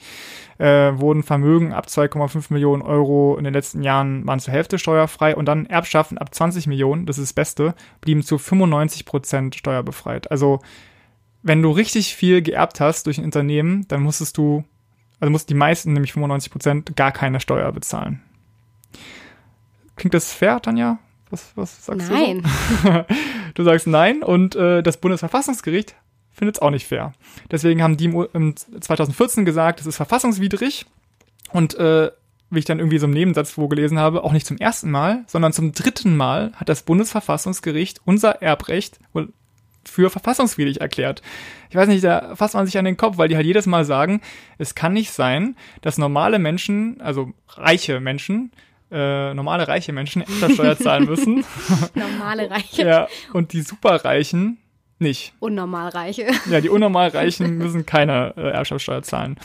Äh, 0.58 1.00
wurden 1.00 1.22
Vermögen 1.22 1.72
ab 1.72 1.86
2,5 1.86 2.52
Millionen 2.52 2.82
Euro 2.82 3.38
in 3.38 3.44
den 3.44 3.54
letzten 3.54 3.84
Jahren 3.84 4.26
waren 4.26 4.40
zur 4.40 4.54
Hälfte 4.54 4.80
steuerfrei 4.80 5.36
und 5.36 5.46
dann 5.46 5.68
Erbschaften 5.68 6.18
ab 6.18 6.34
20 6.34 6.66
Millionen, 6.66 7.06
das 7.06 7.20
ist 7.20 7.30
das 7.30 7.34
Beste, 7.34 7.76
blieben 8.02 8.24
zu 8.24 8.40
95 8.40 9.06
Prozent 9.06 9.56
steuerbefreit. 9.56 10.32
Also 10.32 10.62
wenn 11.48 11.62
du 11.62 11.72
richtig 11.72 12.16
viel 12.16 12.42
geerbt 12.42 12.80
hast 12.80 13.06
durch 13.06 13.18
ein 13.18 13.24
Unternehmen, 13.24 13.88
dann 13.88 14.02
musstest 14.02 14.38
du, 14.38 14.66
also 15.20 15.32
mussten 15.32 15.48
die 15.48 15.58
meisten, 15.58 15.94
nämlich 15.94 16.14
95 16.14 16.52
Prozent, 16.52 16.96
gar 16.96 17.12
keine 17.12 17.40
Steuer 17.40 17.72
bezahlen. 17.72 18.22
Klingt 19.96 20.14
das 20.14 20.34
fair, 20.34 20.62
Tanja? 20.62 21.00
Was, 21.30 21.52
was 21.56 21.86
sagst 21.86 22.12
nein. 22.12 22.44
du? 22.44 22.90
Nein. 22.90 23.06
du 23.54 23.64
sagst 23.64 23.88
nein 23.88 24.24
und 24.24 24.56
äh, 24.56 24.82
das 24.82 24.98
Bundesverfassungsgericht 24.98 25.96
findet 26.32 26.58
es 26.58 26.62
auch 26.62 26.70
nicht 26.70 26.88
fair. 26.88 27.14
Deswegen 27.52 27.82
haben 27.82 27.98
die 27.98 28.06
im 28.06 28.56
2014 28.56 29.44
gesagt, 29.44 29.82
es 29.82 29.88
ist 29.88 29.98
verfassungswidrig 29.98 30.86
und 31.52 31.76
äh, 31.76 32.12
wie 32.50 32.60
ich 32.60 32.66
dann 32.66 32.80
irgendwie 32.80 33.00
so 33.00 33.08
im 33.08 33.12
Nebensatz 33.12 33.58
wo 33.58 33.68
gelesen 33.68 34.00
habe, 34.00 34.24
auch 34.24 34.32
nicht 34.32 34.48
zum 34.48 34.58
ersten 34.58 34.90
Mal, 34.90 35.24
sondern 35.28 35.52
zum 35.52 35.74
dritten 35.74 36.16
Mal 36.16 36.54
hat 36.56 36.70
das 36.70 36.84
Bundesverfassungsgericht 36.84 38.02
unser 38.06 38.42
Erbrecht 38.42 39.00
für 39.88 40.10
verfassungswidrig 40.10 40.82
erklärt. 40.82 41.21
Ich 41.69 41.76
weiß 41.76 41.88
nicht, 41.88 42.04
da 42.04 42.36
fasst 42.36 42.54
man 42.54 42.65
sich 42.65 42.78
an 42.78 42.86
den 42.86 42.97
Kopf, 42.97 43.17
weil 43.17 43.28
die 43.28 43.36
halt 43.36 43.45
jedes 43.45 43.65
Mal 43.65 43.86
sagen, 43.86 44.21
es 44.58 44.76
kann 44.76 44.93
nicht 44.93 45.12
sein, 45.12 45.56
dass 45.82 45.97
normale 45.97 46.39
Menschen, 46.39 47.02
also 47.02 47.34
reiche 47.50 48.00
Menschen, 48.00 48.52
äh, 48.91 49.34
normale 49.34 49.67
reiche 49.67 49.91
Menschen 49.91 50.23
Steuer 50.54 50.78
zahlen 50.80 51.06
müssen. 51.06 51.43
normale 51.93 52.50
Reiche. 52.52 52.86
Ja, 52.86 53.08
und 53.34 53.54
die 53.54 53.62
Superreichen 53.62 54.58
nicht. 55.00 55.34
Unnormalreiche. 55.39 56.28
Ja, 56.50 56.62
die 56.62 56.69
Unnormalreichen 56.69 57.58
müssen 57.58 57.86
keine 57.86 58.34
äh, 58.38 58.50
Erbschaftssteuer 58.50 59.04
zahlen. 59.04 59.38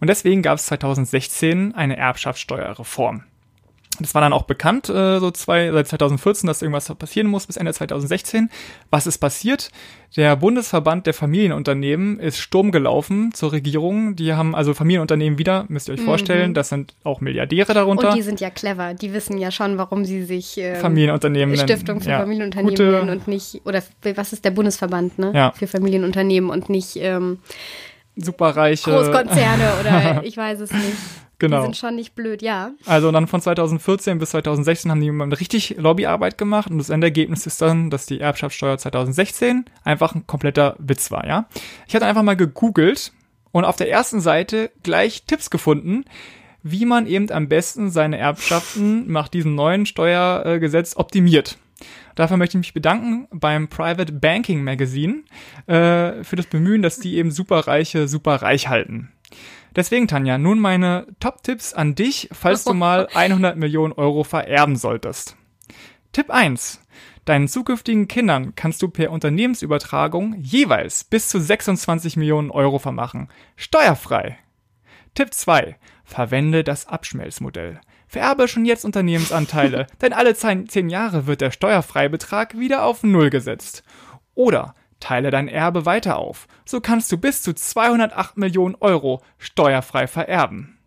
Und 0.00 0.08
deswegen 0.08 0.42
gab 0.42 0.58
es 0.58 0.66
2016 0.66 1.74
eine 1.74 1.96
Erbschaftssteuerreform. 1.96 3.24
Das 4.00 4.14
war 4.14 4.22
dann 4.22 4.32
auch 4.32 4.44
bekannt, 4.44 4.88
äh, 4.88 5.18
so 5.18 5.30
zwei, 5.30 5.70
seit 5.72 5.88
2014, 5.88 6.46
dass 6.46 6.62
irgendwas 6.62 6.92
passieren 6.94 7.26
muss 7.26 7.46
bis 7.46 7.56
Ende 7.56 7.72
2016. 7.72 8.50
Was 8.90 9.06
ist 9.06 9.18
passiert? 9.18 9.70
Der 10.16 10.36
Bundesverband 10.36 11.06
der 11.06 11.14
Familienunternehmen 11.14 12.18
ist 12.18 12.38
Sturm 12.38 12.70
gelaufen 12.70 13.32
zur 13.34 13.52
Regierung. 13.52 14.16
Die 14.16 14.32
haben 14.32 14.54
also 14.54 14.72
Familienunternehmen 14.72 15.38
wieder, 15.38 15.66
müsst 15.68 15.88
ihr 15.88 15.94
euch 15.94 16.00
mhm. 16.00 16.06
vorstellen, 16.06 16.54
das 16.54 16.70
sind 16.70 16.94
auch 17.04 17.20
Milliardäre 17.20 17.74
darunter. 17.74 18.10
Und 18.10 18.16
die 18.16 18.22
sind 18.22 18.40
ja 18.40 18.50
clever. 18.50 18.94
Die 18.94 19.12
wissen 19.12 19.36
ja 19.38 19.50
schon, 19.50 19.76
warum 19.78 20.04
sie 20.04 20.24
sich 20.24 20.56
ähm, 20.58 20.76
Familienunternehmen 20.76 21.56
Stiftung 21.56 22.00
für 22.00 22.10
ja, 22.10 22.20
Familienunternehmen 22.20 22.70
gute, 22.70 22.90
nennen 22.90 23.10
und 23.10 23.28
nicht, 23.28 23.60
oder 23.64 23.82
was 24.14 24.32
ist 24.32 24.44
der 24.44 24.52
Bundesverband, 24.52 25.18
ne? 25.18 25.32
Ja. 25.34 25.52
Für 25.52 25.66
Familienunternehmen 25.66 26.50
und 26.50 26.70
nicht 26.70 26.96
ähm, 26.96 27.38
superreiche 28.16 28.90
Großkonzerne 28.90 29.72
oder 29.80 30.22
ich 30.24 30.36
weiß 30.36 30.60
es 30.60 30.72
nicht. 30.72 30.96
Genau. 31.38 31.58
Die 31.58 31.64
sind 31.64 31.76
schon 31.76 31.96
nicht 31.96 32.14
blöd, 32.14 32.40
ja. 32.40 32.72
Also 32.86 33.12
dann 33.12 33.26
von 33.26 33.40
2014 33.40 34.18
bis 34.18 34.30
2016 34.30 34.90
haben 34.90 35.00
die 35.00 35.10
richtig 35.10 35.76
Lobbyarbeit 35.76 36.38
gemacht 36.38 36.70
und 36.70 36.78
das 36.78 36.88
Endergebnis 36.88 37.46
ist 37.46 37.60
dann, 37.60 37.90
dass 37.90 38.06
die 38.06 38.20
Erbschaftssteuer 38.20 38.78
2016 38.78 39.66
einfach 39.84 40.14
ein 40.14 40.26
kompletter 40.26 40.76
Witz 40.78 41.10
war, 41.10 41.26
ja. 41.26 41.46
Ich 41.86 41.94
hatte 41.94 42.06
einfach 42.06 42.22
mal 42.22 42.36
gegoogelt 42.36 43.12
und 43.52 43.64
auf 43.64 43.76
der 43.76 43.90
ersten 43.90 44.20
Seite 44.20 44.70
gleich 44.82 45.24
Tipps 45.24 45.50
gefunden, 45.50 46.04
wie 46.62 46.84
man 46.84 47.06
eben 47.06 47.30
am 47.30 47.48
besten 47.48 47.90
seine 47.90 48.18
Erbschaften 48.18 49.10
nach 49.10 49.28
diesem 49.28 49.54
neuen 49.54 49.86
Steuergesetz 49.86 50.96
optimiert. 50.96 51.58
Dafür 52.14 52.38
möchte 52.38 52.56
ich 52.56 52.60
mich 52.60 52.74
bedanken 52.74 53.28
beim 53.30 53.68
Private 53.68 54.12
Banking 54.12 54.64
Magazine 54.64 55.22
äh, 55.66 56.24
für 56.24 56.36
das 56.36 56.46
Bemühen, 56.46 56.82
dass 56.82 56.98
die 56.98 57.16
eben 57.16 57.30
Superreiche 57.30 58.08
super 58.08 58.36
reich 58.36 58.68
halten. 58.68 59.12
Deswegen, 59.76 60.08
Tanja, 60.08 60.38
nun 60.38 60.58
meine 60.58 61.06
Top-Tipps 61.20 61.74
an 61.74 61.94
dich, 61.94 62.30
falls 62.32 62.64
du 62.64 62.72
mal 62.72 63.08
100 63.14 63.56
Millionen 63.56 63.92
Euro 63.92 64.24
vererben 64.24 64.76
solltest. 64.76 65.36
Tipp 66.12 66.30
1. 66.30 66.80
Deinen 67.26 67.46
zukünftigen 67.46 68.08
Kindern 68.08 68.54
kannst 68.54 68.80
du 68.80 68.88
per 68.88 69.10
Unternehmensübertragung 69.10 70.34
jeweils 70.38 71.04
bis 71.04 71.28
zu 71.28 71.38
26 71.38 72.16
Millionen 72.16 72.50
Euro 72.50 72.78
vermachen. 72.78 73.28
Steuerfrei. 73.56 74.38
Tipp 75.14 75.34
2. 75.34 75.76
Verwende 76.04 76.64
das 76.64 76.86
Abschmelzmodell. 76.86 77.80
Vererbe 78.06 78.48
schon 78.48 78.64
jetzt 78.64 78.84
Unternehmensanteile, 78.84 79.88
denn 80.00 80.12
alle 80.12 80.34
10 80.34 80.88
Jahre 80.88 81.26
wird 81.26 81.42
der 81.42 81.50
Steuerfreibetrag 81.50 82.58
wieder 82.58 82.84
auf 82.84 83.02
Null 83.02 83.28
gesetzt. 83.28 83.82
Oder 84.34 84.74
teile 85.00 85.30
dein 85.30 85.48
Erbe 85.48 85.86
weiter 85.86 86.16
auf. 86.18 86.46
So 86.64 86.80
kannst 86.80 87.10
du 87.12 87.18
bis 87.18 87.42
zu 87.42 87.54
208 87.54 88.36
Millionen 88.36 88.74
Euro 88.76 89.22
steuerfrei 89.38 90.06
vererben. 90.06 90.78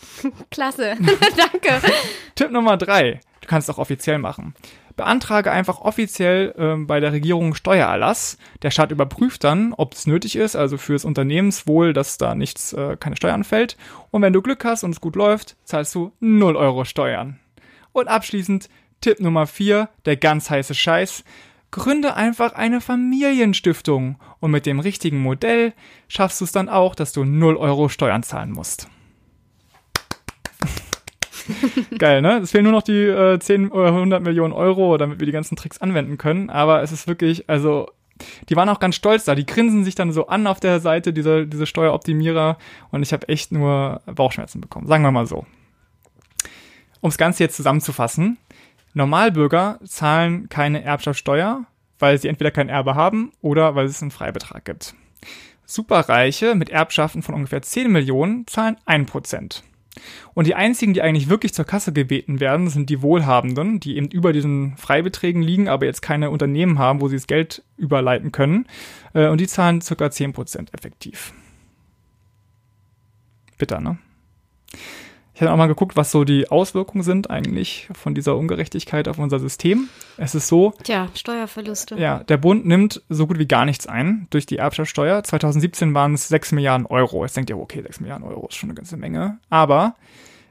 Klasse, 0.50 0.96
danke. 1.36 1.80
Tipp 2.34 2.50
Nummer 2.50 2.76
3. 2.76 3.20
Du 3.40 3.48
kannst 3.48 3.68
es 3.68 3.74
auch 3.74 3.78
offiziell 3.78 4.18
machen 4.18 4.54
beantrage 4.98 5.50
einfach 5.50 5.80
offiziell 5.80 6.54
ähm, 6.58 6.86
bei 6.86 7.00
der 7.00 7.12
Regierung 7.12 7.54
Steuererlass. 7.54 8.36
Der 8.60 8.70
Staat 8.70 8.90
überprüft 8.90 9.44
dann, 9.44 9.72
ob 9.72 9.94
es 9.94 10.06
nötig 10.06 10.36
ist, 10.36 10.56
also 10.56 10.76
fürs 10.76 11.06
Unternehmenswohl, 11.06 11.94
dass 11.94 12.18
da 12.18 12.34
nichts, 12.34 12.74
äh, 12.74 12.98
keine 13.00 13.16
Steuer 13.16 13.32
anfällt. 13.32 13.78
Und 14.10 14.20
wenn 14.20 14.34
du 14.34 14.42
Glück 14.42 14.62
hast 14.66 14.84
und 14.84 14.90
es 14.90 15.00
gut 15.00 15.16
läuft, 15.16 15.56
zahlst 15.64 15.94
du 15.94 16.12
0 16.20 16.56
Euro 16.56 16.84
Steuern. 16.84 17.38
Und 17.92 18.08
abschließend 18.08 18.68
Tipp 19.00 19.20
Nummer 19.20 19.46
4, 19.46 19.88
der 20.04 20.16
ganz 20.16 20.50
heiße 20.50 20.74
Scheiß. 20.74 21.24
Gründe 21.70 22.14
einfach 22.14 22.52
eine 22.54 22.80
Familienstiftung 22.80 24.18
und 24.40 24.50
mit 24.50 24.64
dem 24.64 24.80
richtigen 24.80 25.20
Modell 25.20 25.74
schaffst 26.08 26.40
du 26.40 26.44
es 26.44 26.52
dann 26.52 26.68
auch, 26.68 26.94
dass 26.94 27.12
du 27.12 27.24
0 27.24 27.56
Euro 27.56 27.88
Steuern 27.88 28.22
zahlen 28.22 28.52
musst. 28.52 28.88
Geil, 31.98 32.22
ne? 32.22 32.38
Es 32.38 32.50
fehlen 32.50 32.64
nur 32.64 32.72
noch 32.72 32.82
die 32.82 33.04
äh, 33.04 33.38
10 33.38 33.70
oder 33.70 33.88
100 33.88 34.22
Millionen 34.22 34.52
Euro, 34.52 34.96
damit 34.96 35.18
wir 35.18 35.26
die 35.26 35.32
ganzen 35.32 35.56
Tricks 35.56 35.78
anwenden 35.78 36.18
können. 36.18 36.50
Aber 36.50 36.82
es 36.82 36.92
ist 36.92 37.06
wirklich, 37.06 37.48
also, 37.48 37.88
die 38.48 38.56
waren 38.56 38.68
auch 38.68 38.80
ganz 38.80 38.96
stolz 38.96 39.24
da. 39.24 39.34
Die 39.34 39.46
grinsen 39.46 39.84
sich 39.84 39.94
dann 39.94 40.12
so 40.12 40.26
an 40.26 40.46
auf 40.46 40.60
der 40.60 40.80
Seite, 40.80 41.12
diese, 41.12 41.46
diese 41.46 41.66
Steueroptimierer. 41.66 42.58
Und 42.90 43.02
ich 43.02 43.12
habe 43.12 43.28
echt 43.28 43.52
nur 43.52 44.00
Bauchschmerzen 44.06 44.60
bekommen. 44.60 44.86
Sagen 44.86 45.02
wir 45.02 45.10
mal 45.10 45.26
so. 45.26 45.46
Um 47.00 47.10
das 47.10 47.18
Ganze 47.18 47.44
jetzt 47.44 47.56
zusammenzufassen. 47.56 48.38
Normalbürger 48.98 49.78
zahlen 49.84 50.48
keine 50.48 50.82
Erbschaftssteuer, 50.82 51.64
weil 51.98 52.18
sie 52.18 52.28
entweder 52.28 52.50
kein 52.50 52.68
Erbe 52.68 52.94
haben 52.94 53.32
oder 53.40 53.74
weil 53.74 53.86
es 53.86 54.02
einen 54.02 54.10
Freibetrag 54.10 54.64
gibt. 54.64 54.94
Superreiche 55.64 56.54
mit 56.54 56.70
Erbschaften 56.70 57.22
von 57.22 57.34
ungefähr 57.34 57.62
10 57.62 57.90
Millionen 57.90 58.46
zahlen 58.46 58.76
1%. 58.86 59.62
Und 60.34 60.46
die 60.46 60.54
einzigen, 60.54 60.94
die 60.94 61.02
eigentlich 61.02 61.28
wirklich 61.28 61.54
zur 61.54 61.64
Kasse 61.64 61.92
gebeten 61.92 62.40
werden, 62.40 62.68
sind 62.68 62.90
die 62.90 63.02
Wohlhabenden, 63.02 63.80
die 63.80 63.96
eben 63.96 64.08
über 64.08 64.32
diesen 64.32 64.76
Freibeträgen 64.76 65.42
liegen, 65.42 65.68
aber 65.68 65.86
jetzt 65.86 66.02
keine 66.02 66.30
Unternehmen 66.30 66.78
haben, 66.78 67.00
wo 67.00 67.08
sie 67.08 67.16
das 67.16 67.26
Geld 67.26 67.62
überleiten 67.76 68.32
können. 68.32 68.66
Äh, 69.14 69.28
und 69.28 69.40
die 69.40 69.46
zahlen 69.46 69.80
ca. 69.80 69.94
10% 70.06 70.72
effektiv. 70.72 71.32
Bitter, 73.58 73.80
ne? 73.80 73.98
Ich 75.38 75.42
habe 75.42 75.52
auch 75.52 75.56
mal 75.56 75.68
geguckt, 75.68 75.94
was 75.94 76.10
so 76.10 76.24
die 76.24 76.50
Auswirkungen 76.50 77.04
sind 77.04 77.30
eigentlich 77.30 77.88
von 77.92 78.12
dieser 78.12 78.36
Ungerechtigkeit 78.36 79.06
auf 79.06 79.20
unser 79.20 79.38
System. 79.38 79.88
Es 80.16 80.34
ist 80.34 80.48
so. 80.48 80.72
Tja, 80.82 81.06
Steuerverluste. 81.14 81.94
Ja, 81.94 82.24
der 82.24 82.38
Bund 82.38 82.66
nimmt 82.66 83.02
so 83.08 83.28
gut 83.28 83.38
wie 83.38 83.46
gar 83.46 83.64
nichts 83.64 83.86
ein 83.86 84.26
durch 84.30 84.46
die 84.46 84.56
Erbschaftssteuer. 84.56 85.22
2017 85.22 85.94
waren 85.94 86.14
es 86.14 86.26
6 86.26 86.50
Milliarden 86.50 86.86
Euro. 86.86 87.24
Jetzt 87.24 87.36
denkt 87.36 87.50
ihr, 87.50 87.56
okay, 87.56 87.82
6 87.82 88.00
Milliarden 88.00 88.26
Euro 88.26 88.48
ist 88.48 88.56
schon 88.56 88.68
eine 88.68 88.74
ganze 88.74 88.96
Menge. 88.96 89.38
Aber 89.48 89.94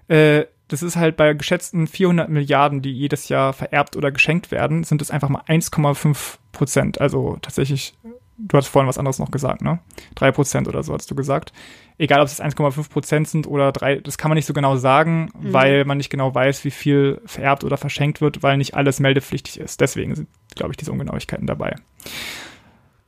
äh, 0.08 0.46
das 0.70 0.84
ist 0.84 0.96
halt 0.96 1.18
bei 1.18 1.34
geschätzten 1.34 1.88
400 1.88 2.30
Milliarden, 2.30 2.82
die 2.82 2.94
jedes 2.94 3.28
Jahr 3.28 3.52
vererbt 3.52 3.98
oder 3.98 4.14
geschenkt 4.14 4.52
werden, 4.52 4.86
sind 4.86 5.02
es 5.02 5.12
einfach 5.12 5.28
mal 5.28 5.42
1,5 5.50 6.38
Prozent. 6.54 7.02
Also 7.02 7.38
tatsächlich 7.42 7.94
du 8.38 8.58
hast 8.58 8.68
vorhin 8.68 8.88
was 8.88 8.98
anderes 8.98 9.20
noch 9.20 9.32
gesagt, 9.32 9.62
ne? 9.62 9.80
Drei 10.16 10.32
Prozent 10.32 10.68
oder 10.68 10.84
so 10.84 10.94
hast 10.94 11.10
du 11.10 11.16
gesagt. 11.16 11.54
Egal, 11.98 12.22
ob 12.22 12.28
es 12.28 12.42
1,5 12.42 12.90
Prozent 12.90 13.28
sind 13.28 13.48
oder 13.48 13.72
drei, 13.72 13.96
das 13.96 14.18
kann 14.18 14.30
man 14.30 14.36
nicht 14.36 14.46
so 14.46 14.54
genau 14.54 14.78
sagen, 14.78 15.30
mhm. 15.40 15.54
weil 15.54 15.86
man 15.86 15.98
nicht 15.98 16.10
genau 16.10 16.34
weiß, 16.34 16.64
wie 16.64 16.72
viel 16.72 17.22
vererbt 17.26 17.64
oder 17.64 17.78
verschenkt 17.78 18.22
wird, 18.22 18.44
weil 18.44 18.58
nicht 18.58 18.76
alles 18.76 19.00
meldepflichtig 19.00 19.60
ist. 19.60 19.82
Deswegen 19.82 20.16
sind, 20.16 20.30
glaube 20.56 20.74
ich, 20.74 20.78
diese 20.78 20.92
Ungenauigkeiten 20.92 21.48
dabei. 21.48 21.76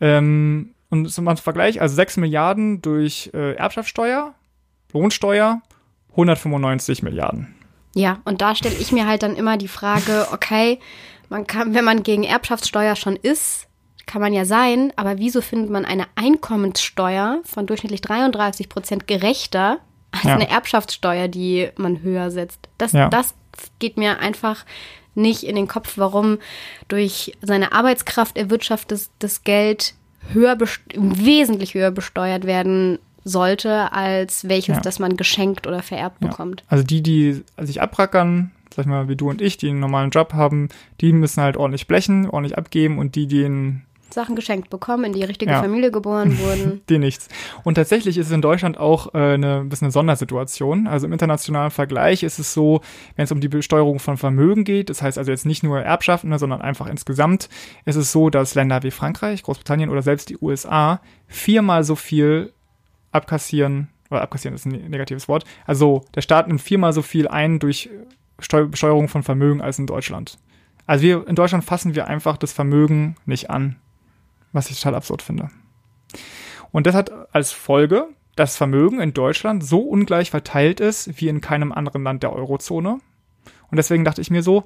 Ähm, 0.02 0.74
und 0.90 1.08
zum 1.10 1.38
Vergleich, 1.38 1.82
also 1.82 1.94
6 1.96 2.18
Milliarden 2.18 2.82
durch 2.82 3.30
äh, 3.34 3.54
Erbschaftssteuer, 3.54 4.34
Lohnsteuer, 4.92 5.62
195 6.12 7.04
Milliarden. 7.04 7.54
Ja, 7.94 8.20
und 8.26 8.42
da 8.42 8.56
stelle 8.56 8.76
ich 8.76 8.92
mir 8.92 9.08
halt 9.08 9.22
dann 9.22 9.36
immer 9.36 9.58
die 9.58 9.68
Frage, 9.68 10.28
okay, 10.32 10.80
man 11.30 11.46
kann, 11.46 11.76
wenn 11.76 11.86
man 11.86 12.02
gegen 12.02 12.24
Erbschaftssteuer 12.24 12.96
schon 12.96 13.16
ist, 13.16 13.69
kann 14.10 14.24
man 14.24 14.34
ja 14.34 14.44
sein, 14.44 14.92
aber 14.96 15.20
wieso 15.20 15.40
findet 15.40 15.70
man 15.70 15.86
eine 15.86 16.08
Einkommenssteuer 16.16 17.42
von 17.44 17.68
durchschnittlich 17.68 18.02
33 18.02 18.68
Prozent 18.68 19.08
gerechter 19.08 19.78
als 20.12 20.24
ja. 20.24 20.34
eine 20.34 20.50
Erbschaftssteuer, 20.50 21.28
die 21.28 21.70
man 21.78 22.02
höher 22.02 22.32
setzt? 22.32 22.70
Das, 22.80 22.94
ja. 22.94 23.08
das 23.10 23.36
geht 23.78 23.98
mir 23.98 24.20
einfach 24.20 24.66
nicht 25.14 25.44
in 25.44 25.56
den 25.56 25.68
Kopf, 25.68 25.94
warum 25.98 26.40
durch 26.88 27.38
seine 27.42 27.72
Arbeitskraft 27.72 28.36
erwirtschaftetes 28.36 29.12
das 29.20 29.44
Geld 29.44 29.94
höher 30.34 30.58
wesentlich 30.96 31.76
höher 31.76 31.92
besteuert 31.92 32.46
werden 32.46 32.98
sollte, 33.24 33.94
als 33.94 34.50
welches, 34.50 34.78
ja. 34.78 34.82
das 34.82 34.98
man 34.98 35.18
geschenkt 35.18 35.68
oder 35.68 35.84
vererbt 35.84 36.20
bekommt. 36.20 36.64
Also 36.68 36.84
die, 36.84 37.04
die 37.04 37.44
sich 37.60 37.80
abrackern, 37.80 38.50
sag 38.74 38.86
ich 38.86 38.90
mal, 38.90 39.08
wie 39.08 39.16
du 39.16 39.30
und 39.30 39.40
ich, 39.40 39.58
die 39.58 39.70
einen 39.70 39.80
normalen 39.80 40.10
Job 40.10 40.34
haben, 40.34 40.70
die 41.00 41.14
müssen 41.14 41.44
halt 41.44 41.58
ordentlich 41.58 41.86
blechen, 41.86 42.28
ordentlich 42.28 42.58
abgeben 42.58 42.98
und 42.98 43.14
die, 43.14 43.28
die 43.28 43.46
einen 43.46 43.86
Sachen 44.14 44.36
geschenkt 44.36 44.70
bekommen, 44.70 45.06
in 45.06 45.14
die 45.14 45.24
richtige 45.24 45.52
ja. 45.52 45.62
Familie 45.62 45.92
geboren 45.92 46.38
wurden. 46.40 46.82
die 46.90 46.98
nichts. 46.98 47.28
Und 47.64 47.76
tatsächlich 47.76 48.18
ist 48.18 48.28
es 48.28 48.32
in 48.32 48.42
Deutschland 48.42 48.78
auch 48.78 49.14
äh, 49.14 49.34
eine 49.34 49.64
bisschen 49.66 49.86
eine 49.86 49.92
Sondersituation. 49.92 50.88
Also 50.88 51.08
im 51.08 51.14
internationalen 51.14 51.72
Vergleich 51.72 52.24
ist 52.24 52.40
es 52.40 52.54
so, 52.54 52.82
wenn 53.16 53.26
es 53.26 53.32
um 53.32 53.42
die 53.42 53.48
Besteuerung 53.48 54.00
von 54.00 54.18
Vermögen 54.18 54.64
geht, 54.64 54.90
das 54.90 55.02
heißt 55.02 55.18
also 55.18 55.32
jetzt 55.32 55.46
nicht 55.46 55.64
nur 55.64 55.80
Erbschaften, 55.80 56.30
ne, 56.30 56.40
sondern 56.40 56.62
einfach 56.62 56.88
insgesamt, 56.88 57.50
ist 57.86 57.96
es 57.96 58.12
so, 58.12 58.30
dass 58.30 58.56
Länder 58.56 58.84
wie 58.84 58.92
Frankreich, 58.92 59.44
Großbritannien 59.44 59.90
oder 59.90 60.02
selbst 60.02 60.30
die 60.30 60.38
USA 60.42 61.02
viermal 61.28 61.84
so 61.84 61.96
viel 61.96 62.54
abkassieren, 63.12 63.90
oder 64.10 64.22
abkassieren 64.22 64.56
ist 64.56 64.66
ein 64.66 64.90
negatives 64.90 65.28
Wort, 65.28 65.46
also 65.66 66.04
der 66.16 66.22
Staat 66.22 66.48
nimmt 66.48 66.62
viermal 66.62 66.94
so 66.94 67.02
viel 67.02 67.28
ein 67.28 67.60
durch 67.60 67.90
Steu 68.40 68.68
Besteuerung 68.68 69.10
von 69.10 69.24
Vermögen 69.24 69.62
als 69.62 69.80
in 69.80 69.88
Deutschland. 69.88 70.38
Also 70.86 71.04
wir 71.04 71.28
in 71.28 71.36
Deutschland 71.36 71.64
fassen 71.64 71.94
wir 71.94 72.08
einfach 72.08 72.38
das 72.38 72.54
Vermögen 72.54 73.16
nicht 73.26 73.50
an 73.50 73.76
was 74.52 74.70
ich 74.70 74.80
total 74.80 74.96
absurd 74.96 75.22
finde. 75.22 75.50
Und 76.72 76.88
das 76.88 76.96
hat 76.96 77.12
als 77.34 77.52
Folge, 77.52 78.08
dass 78.36 78.58
Vermögen 78.58 79.00
in 79.00 79.14
Deutschland 79.14 79.64
so 79.64 79.80
ungleich 79.80 80.32
verteilt 80.32 80.80
ist 80.80 81.20
wie 81.20 81.28
in 81.28 81.42
keinem 81.42 81.72
anderen 81.72 82.04
Land 82.04 82.24
der 82.24 82.34
Eurozone. 82.34 83.00
Und 83.70 83.76
deswegen 83.76 84.06
dachte 84.06 84.22
ich 84.22 84.32
mir 84.32 84.44
so, 84.44 84.64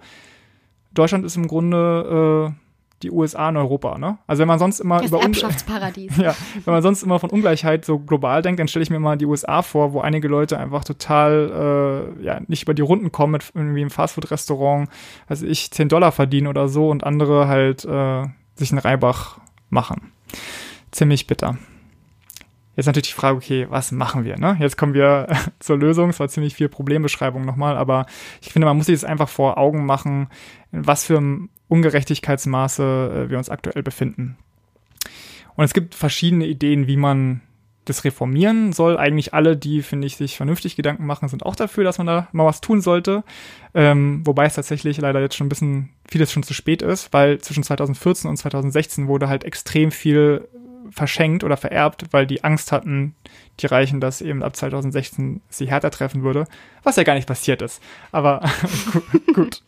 Deutschland 0.93 1.25
ist 1.25 1.35
im 1.35 1.47
Grunde 1.47 2.51
äh, 2.51 2.63
die 3.03 3.11
USA 3.11 3.49
in 3.49 3.57
Europa, 3.57 3.97
ne? 3.97 4.17
Also 4.27 4.41
wenn 4.41 4.47
man 4.47 4.59
sonst 4.59 4.79
immer 4.79 4.99
das 4.99 5.07
über 5.07 5.21
Erbschaftsparadies. 5.21 6.17
ja, 6.21 6.35
wenn 6.63 6.73
man 6.73 6.81
sonst 6.81 7.03
immer 7.03 7.19
von 7.19 7.29
Ungleichheit 7.29 7.83
so 7.83 7.99
global 7.99 8.41
denkt, 8.41 8.59
dann 8.59 8.67
stelle 8.67 8.83
ich 8.83 8.89
mir 8.89 8.99
mal 8.99 9.17
die 9.17 9.25
USA 9.25 9.61
vor, 9.61 9.93
wo 9.93 10.01
einige 10.01 10.27
Leute 10.27 10.57
einfach 10.57 10.83
total 10.83 12.15
äh, 12.19 12.23
ja 12.23 12.39
nicht 12.47 12.63
über 12.63 12.73
die 12.73 12.81
Runden 12.81 13.11
kommen 13.11 13.33
mit 13.33 13.51
irgendwie 13.53 13.81
im 13.81 13.89
Fastfood-Restaurant, 13.89 14.89
also 15.27 15.45
ich 15.45 15.71
10 15.71 15.89
Dollar 15.89 16.11
verdienen 16.11 16.47
oder 16.47 16.69
so 16.69 16.89
und 16.89 17.03
andere 17.03 17.47
halt 17.47 17.83
äh, 17.85 18.23
sich 18.55 18.71
einen 18.71 18.79
Reibach 18.79 19.39
machen. 19.73 20.11
Ziemlich 20.91 21.27
bitter. 21.27 21.57
Jetzt 22.75 22.87
natürlich 22.87 23.09
die 23.09 23.19
Frage, 23.19 23.37
okay, 23.37 23.67
was 23.69 23.91
machen 23.91 24.25
wir? 24.25 24.37
Ne? 24.37 24.57
Jetzt 24.59 24.77
kommen 24.77 24.93
wir 24.93 25.27
zur 25.59 25.77
Lösung. 25.77 26.09
Es 26.09 26.19
war 26.19 26.27
ziemlich 26.27 26.55
viel 26.55 26.69
Problembeschreibung 26.69 27.45
nochmal, 27.45 27.77
aber 27.77 28.05
ich 28.41 28.51
finde, 28.51 28.65
man 28.65 28.77
muss 28.77 28.87
sich 28.87 28.93
jetzt 28.93 29.05
einfach 29.05 29.29
vor 29.29 29.57
Augen 29.57 29.85
machen, 29.85 30.27
in 30.71 30.87
was 30.87 31.05
für 31.05 31.21
Ungerechtigkeitsmaße 31.67 33.25
äh, 33.25 33.29
wir 33.29 33.37
uns 33.37 33.49
aktuell 33.49 33.83
befinden. 33.83 34.37
Und 35.55 35.65
es 35.65 35.73
gibt 35.73 35.93
verschiedene 35.93 36.47
Ideen, 36.47 36.87
wie 36.87 36.97
man 36.97 37.41
das 37.85 38.05
reformieren 38.05 38.73
soll. 38.73 38.97
Eigentlich 38.97 39.33
alle, 39.33 39.57
die, 39.57 39.81
finde 39.81 40.07
ich, 40.07 40.15
sich 40.15 40.37
vernünftig 40.37 40.75
Gedanken 40.75 41.05
machen, 41.05 41.27
sind 41.27 41.45
auch 41.45 41.55
dafür, 41.55 41.83
dass 41.83 41.97
man 41.97 42.07
da 42.07 42.27
mal 42.31 42.45
was 42.45 42.61
tun 42.61 42.81
sollte. 42.81 43.23
Ähm, 43.73 44.25
wobei 44.25 44.45
es 44.45 44.55
tatsächlich 44.55 44.97
leider 44.97 45.19
jetzt 45.19 45.35
schon 45.35 45.47
ein 45.47 45.49
bisschen 45.49 45.89
vieles 46.13 46.31
schon 46.31 46.43
zu 46.43 46.53
spät 46.53 46.83
ist, 46.83 47.11
weil 47.11 47.39
zwischen 47.39 47.63
2014 47.63 48.29
und 48.29 48.37
2016 48.37 49.07
wurde 49.07 49.27
halt 49.27 49.43
extrem 49.43 49.89
viel 49.91 50.47
verschenkt 50.91 51.43
oder 51.43 51.57
vererbt, 51.57 52.05
weil 52.11 52.27
die 52.27 52.43
Angst 52.43 52.71
hatten, 52.71 53.15
die 53.59 53.65
Reichen, 53.65 53.99
dass 53.99 54.21
eben 54.21 54.43
ab 54.43 54.55
2016 54.55 55.41
sie 55.49 55.65
härter 55.65 55.89
treffen 55.89 56.21
würde, 56.21 56.45
was 56.83 56.97
ja 56.97 57.03
gar 57.03 57.15
nicht 57.15 57.27
passiert 57.27 57.63
ist. 57.63 57.81
Aber 58.11 58.47
gut. 59.33 59.63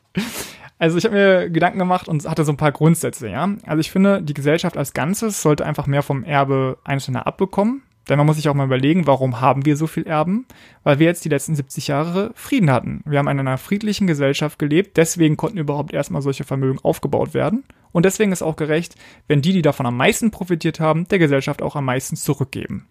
Also 0.77 0.99
ich 0.99 1.05
habe 1.05 1.15
mir 1.15 1.49
Gedanken 1.49 1.79
gemacht 1.79 2.07
und 2.07 2.29
hatte 2.29 2.45
so 2.45 2.51
ein 2.51 2.57
paar 2.57 2.71
Grundsätze, 2.71 3.27
ja. 3.27 3.49
Also 3.65 3.79
ich 3.79 3.89
finde, 3.89 4.21
die 4.21 4.35
Gesellschaft 4.35 4.77
als 4.77 4.93
Ganzes 4.93 5.41
sollte 5.41 5.65
einfach 5.65 5.87
mehr 5.87 6.03
vom 6.03 6.23
Erbe 6.23 6.77
Einzelner 6.83 7.25
abbekommen 7.25 7.81
Denn 8.07 8.17
man 8.17 8.27
muss 8.27 8.35
sich 8.35 8.49
auch 8.49 8.53
mal 8.53 8.65
überlegen, 8.65 9.07
warum 9.07 9.41
haben 9.41 9.65
wir 9.65 9.77
so 9.77 9.87
viel 9.87 10.05
Erben? 10.05 10.45
Weil 10.83 10.99
wir 10.99 11.07
jetzt 11.07 11.25
die 11.25 11.29
letzten 11.29 11.55
70 11.55 11.87
Jahre 11.87 12.31
Frieden 12.35 12.71
hatten. 12.71 13.01
Wir 13.05 13.19
haben 13.19 13.27
in 13.27 13.39
einer 13.39 13.57
friedlichen 13.57 14.05
Gesellschaft 14.05 14.59
gelebt, 14.59 14.97
deswegen 14.97 15.37
konnten 15.37 15.57
überhaupt 15.57 15.93
erstmal 15.93 16.21
solche 16.21 16.43
Vermögen 16.43 16.79
aufgebaut 16.83 17.33
werden. 17.33 17.63
Und 17.91 18.05
deswegen 18.05 18.31
ist 18.31 18.43
auch 18.43 18.55
gerecht, 18.55 18.95
wenn 19.27 19.41
die, 19.41 19.53
die 19.53 19.61
davon 19.61 19.85
am 19.85 19.97
meisten 19.97 20.29
profitiert 20.29 20.79
haben, 20.79 21.07
der 21.07 21.19
Gesellschaft 21.19 21.61
auch 21.61 21.75
am 21.75 21.85
meisten 21.85 22.15
zurückgeben. 22.15 22.87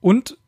Und 0.00 0.38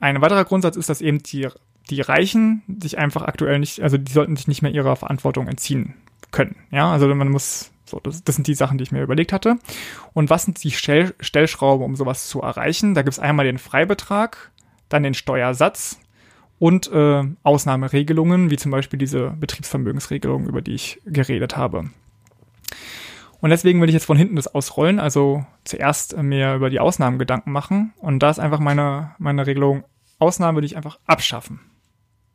ein 0.00 0.20
weiterer 0.20 0.44
Grundsatz 0.44 0.76
ist, 0.76 0.88
dass 0.88 1.00
eben 1.00 1.22
die, 1.22 1.48
die 1.90 2.00
Reichen 2.00 2.62
sich 2.80 2.98
einfach 2.98 3.22
aktuell 3.22 3.58
nicht, 3.58 3.80
also 3.80 3.98
die 3.98 4.12
sollten 4.12 4.36
sich 4.36 4.48
nicht 4.48 4.62
mehr 4.62 4.72
ihrer 4.72 4.96
Verantwortung 4.96 5.48
entziehen 5.48 5.94
können. 6.30 6.56
Ja, 6.70 6.92
also 6.92 7.12
man 7.14 7.28
muss 7.28 7.70
so, 7.88 8.00
das, 8.00 8.22
das 8.22 8.34
sind 8.36 8.46
die 8.46 8.54
Sachen, 8.54 8.78
die 8.78 8.84
ich 8.84 8.92
mir 8.92 9.02
überlegt 9.02 9.32
hatte. 9.32 9.56
Und 10.12 10.30
was 10.30 10.44
sind 10.44 10.62
die 10.62 10.70
Stell 10.70 11.14
Stellschrauben, 11.20 11.84
um 11.84 11.96
sowas 11.96 12.28
zu 12.28 12.40
erreichen? 12.42 12.94
Da 12.94 13.02
gibt 13.02 13.14
es 13.14 13.18
einmal 13.18 13.46
den 13.46 13.58
Freibetrag, 13.58 14.52
dann 14.88 15.02
den 15.02 15.14
Steuersatz 15.14 15.98
und 16.58 16.90
äh, 16.92 17.22
Ausnahmeregelungen, 17.42 18.50
wie 18.50 18.56
zum 18.56 18.70
Beispiel 18.70 18.98
diese 18.98 19.30
Betriebsvermögensregelung, 19.38 20.46
über 20.46 20.60
die 20.60 20.74
ich 20.74 21.00
geredet 21.06 21.56
habe. 21.56 21.90
Und 23.40 23.50
deswegen 23.50 23.80
will 23.80 23.88
ich 23.88 23.94
jetzt 23.94 24.06
von 24.06 24.16
hinten 24.16 24.36
das 24.36 24.52
ausrollen, 24.52 24.98
also 24.98 25.46
zuerst 25.64 26.14
äh, 26.14 26.22
mir 26.22 26.54
über 26.54 26.70
die 26.70 26.80
Ausnahmen 26.80 27.18
Gedanken 27.18 27.52
machen. 27.52 27.92
Und 27.98 28.20
da 28.20 28.30
ist 28.30 28.40
einfach 28.40 28.58
meine, 28.58 29.14
meine 29.18 29.46
Regelung, 29.46 29.84
Ausnahmen 30.18 30.56
würde 30.56 30.66
ich 30.66 30.76
einfach 30.76 30.98
abschaffen. 31.06 31.60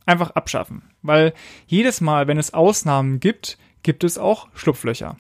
Einfach 0.05 0.31
abschaffen. 0.31 0.83
Weil 1.01 1.33
jedes 1.67 2.01
Mal, 2.01 2.27
wenn 2.27 2.37
es 2.37 2.53
Ausnahmen 2.53 3.19
gibt, 3.19 3.57
gibt 3.83 4.03
es 4.03 4.17
auch 4.17 4.47
Schlupflöcher. 4.55 5.17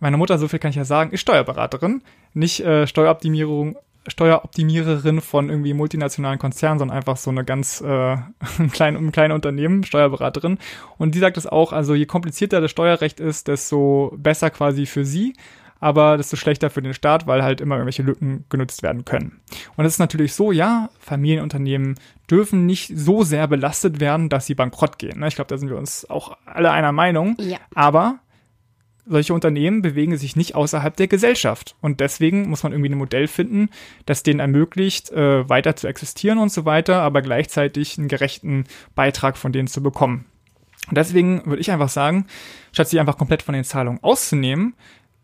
Meine 0.00 0.16
Mutter, 0.16 0.38
so 0.38 0.48
viel 0.48 0.58
kann 0.58 0.70
ich 0.70 0.76
ja 0.76 0.84
sagen, 0.84 1.12
ist 1.12 1.20
Steuerberaterin, 1.20 2.02
nicht 2.34 2.60
äh, 2.60 2.86
Steueroptimierung, 2.86 3.76
Steueroptimiererin 4.08 5.20
von 5.20 5.48
irgendwie 5.48 5.74
multinationalen 5.74 6.40
Konzernen, 6.40 6.80
sondern 6.80 6.96
einfach 6.96 7.16
so 7.16 7.30
eine 7.30 7.44
ganz 7.44 7.80
äh, 7.80 8.16
kleine, 8.72 8.98
ein 8.98 9.12
kleine 9.12 9.34
Unternehmen, 9.34 9.84
Steuerberaterin. 9.84 10.58
Und 10.98 11.14
die 11.14 11.20
sagt 11.20 11.36
es 11.36 11.46
auch, 11.46 11.72
also 11.72 11.94
je 11.94 12.06
komplizierter 12.06 12.60
das 12.60 12.72
Steuerrecht 12.72 13.20
ist, 13.20 13.46
desto 13.46 14.12
besser 14.16 14.50
quasi 14.50 14.86
für 14.86 15.04
sie, 15.04 15.34
aber 15.82 16.16
desto 16.16 16.36
schlechter 16.36 16.70
für 16.70 16.80
den 16.80 16.94
Staat, 16.94 17.26
weil 17.26 17.42
halt 17.42 17.60
immer 17.60 17.74
irgendwelche 17.74 18.04
Lücken 18.04 18.44
genutzt 18.48 18.84
werden 18.84 19.04
können. 19.04 19.40
Und 19.76 19.84
es 19.84 19.94
ist 19.94 19.98
natürlich 19.98 20.32
so, 20.32 20.52
ja, 20.52 20.90
Familienunternehmen 21.00 21.96
dürfen 22.30 22.66
nicht 22.66 22.92
so 22.94 23.24
sehr 23.24 23.48
belastet 23.48 23.98
werden, 23.98 24.28
dass 24.28 24.46
sie 24.46 24.54
bankrott 24.54 24.98
gehen. 24.98 25.18
Ne? 25.18 25.26
Ich 25.26 25.34
glaube, 25.34 25.48
da 25.48 25.58
sind 25.58 25.70
wir 25.70 25.76
uns 25.76 26.08
auch 26.08 26.36
alle 26.46 26.70
einer 26.70 26.92
Meinung. 26.92 27.36
Ja. 27.40 27.58
Aber 27.74 28.20
solche 29.06 29.34
Unternehmen 29.34 29.82
bewegen 29.82 30.16
sich 30.16 30.36
nicht 30.36 30.54
außerhalb 30.54 30.96
der 30.96 31.08
Gesellschaft. 31.08 31.74
Und 31.80 31.98
deswegen 31.98 32.48
muss 32.48 32.62
man 32.62 32.70
irgendwie 32.70 32.90
ein 32.90 32.98
Modell 32.98 33.26
finden, 33.26 33.68
das 34.06 34.22
denen 34.22 34.38
ermöglicht, 34.38 35.10
äh, 35.10 35.48
weiter 35.48 35.74
zu 35.74 35.88
existieren 35.88 36.38
und 36.38 36.52
so 36.52 36.64
weiter, 36.64 37.02
aber 37.02 37.22
gleichzeitig 37.22 37.98
einen 37.98 38.06
gerechten 38.06 38.66
Beitrag 38.94 39.36
von 39.36 39.50
denen 39.50 39.66
zu 39.66 39.82
bekommen. 39.82 40.26
Und 40.88 40.96
deswegen 40.96 41.44
würde 41.44 41.60
ich 41.60 41.72
einfach 41.72 41.88
sagen, 41.88 42.26
statt 42.70 42.88
sie 42.88 43.00
einfach 43.00 43.18
komplett 43.18 43.42
von 43.42 43.54
den 43.54 43.64
Zahlungen 43.64 44.02
auszunehmen, 44.02 44.74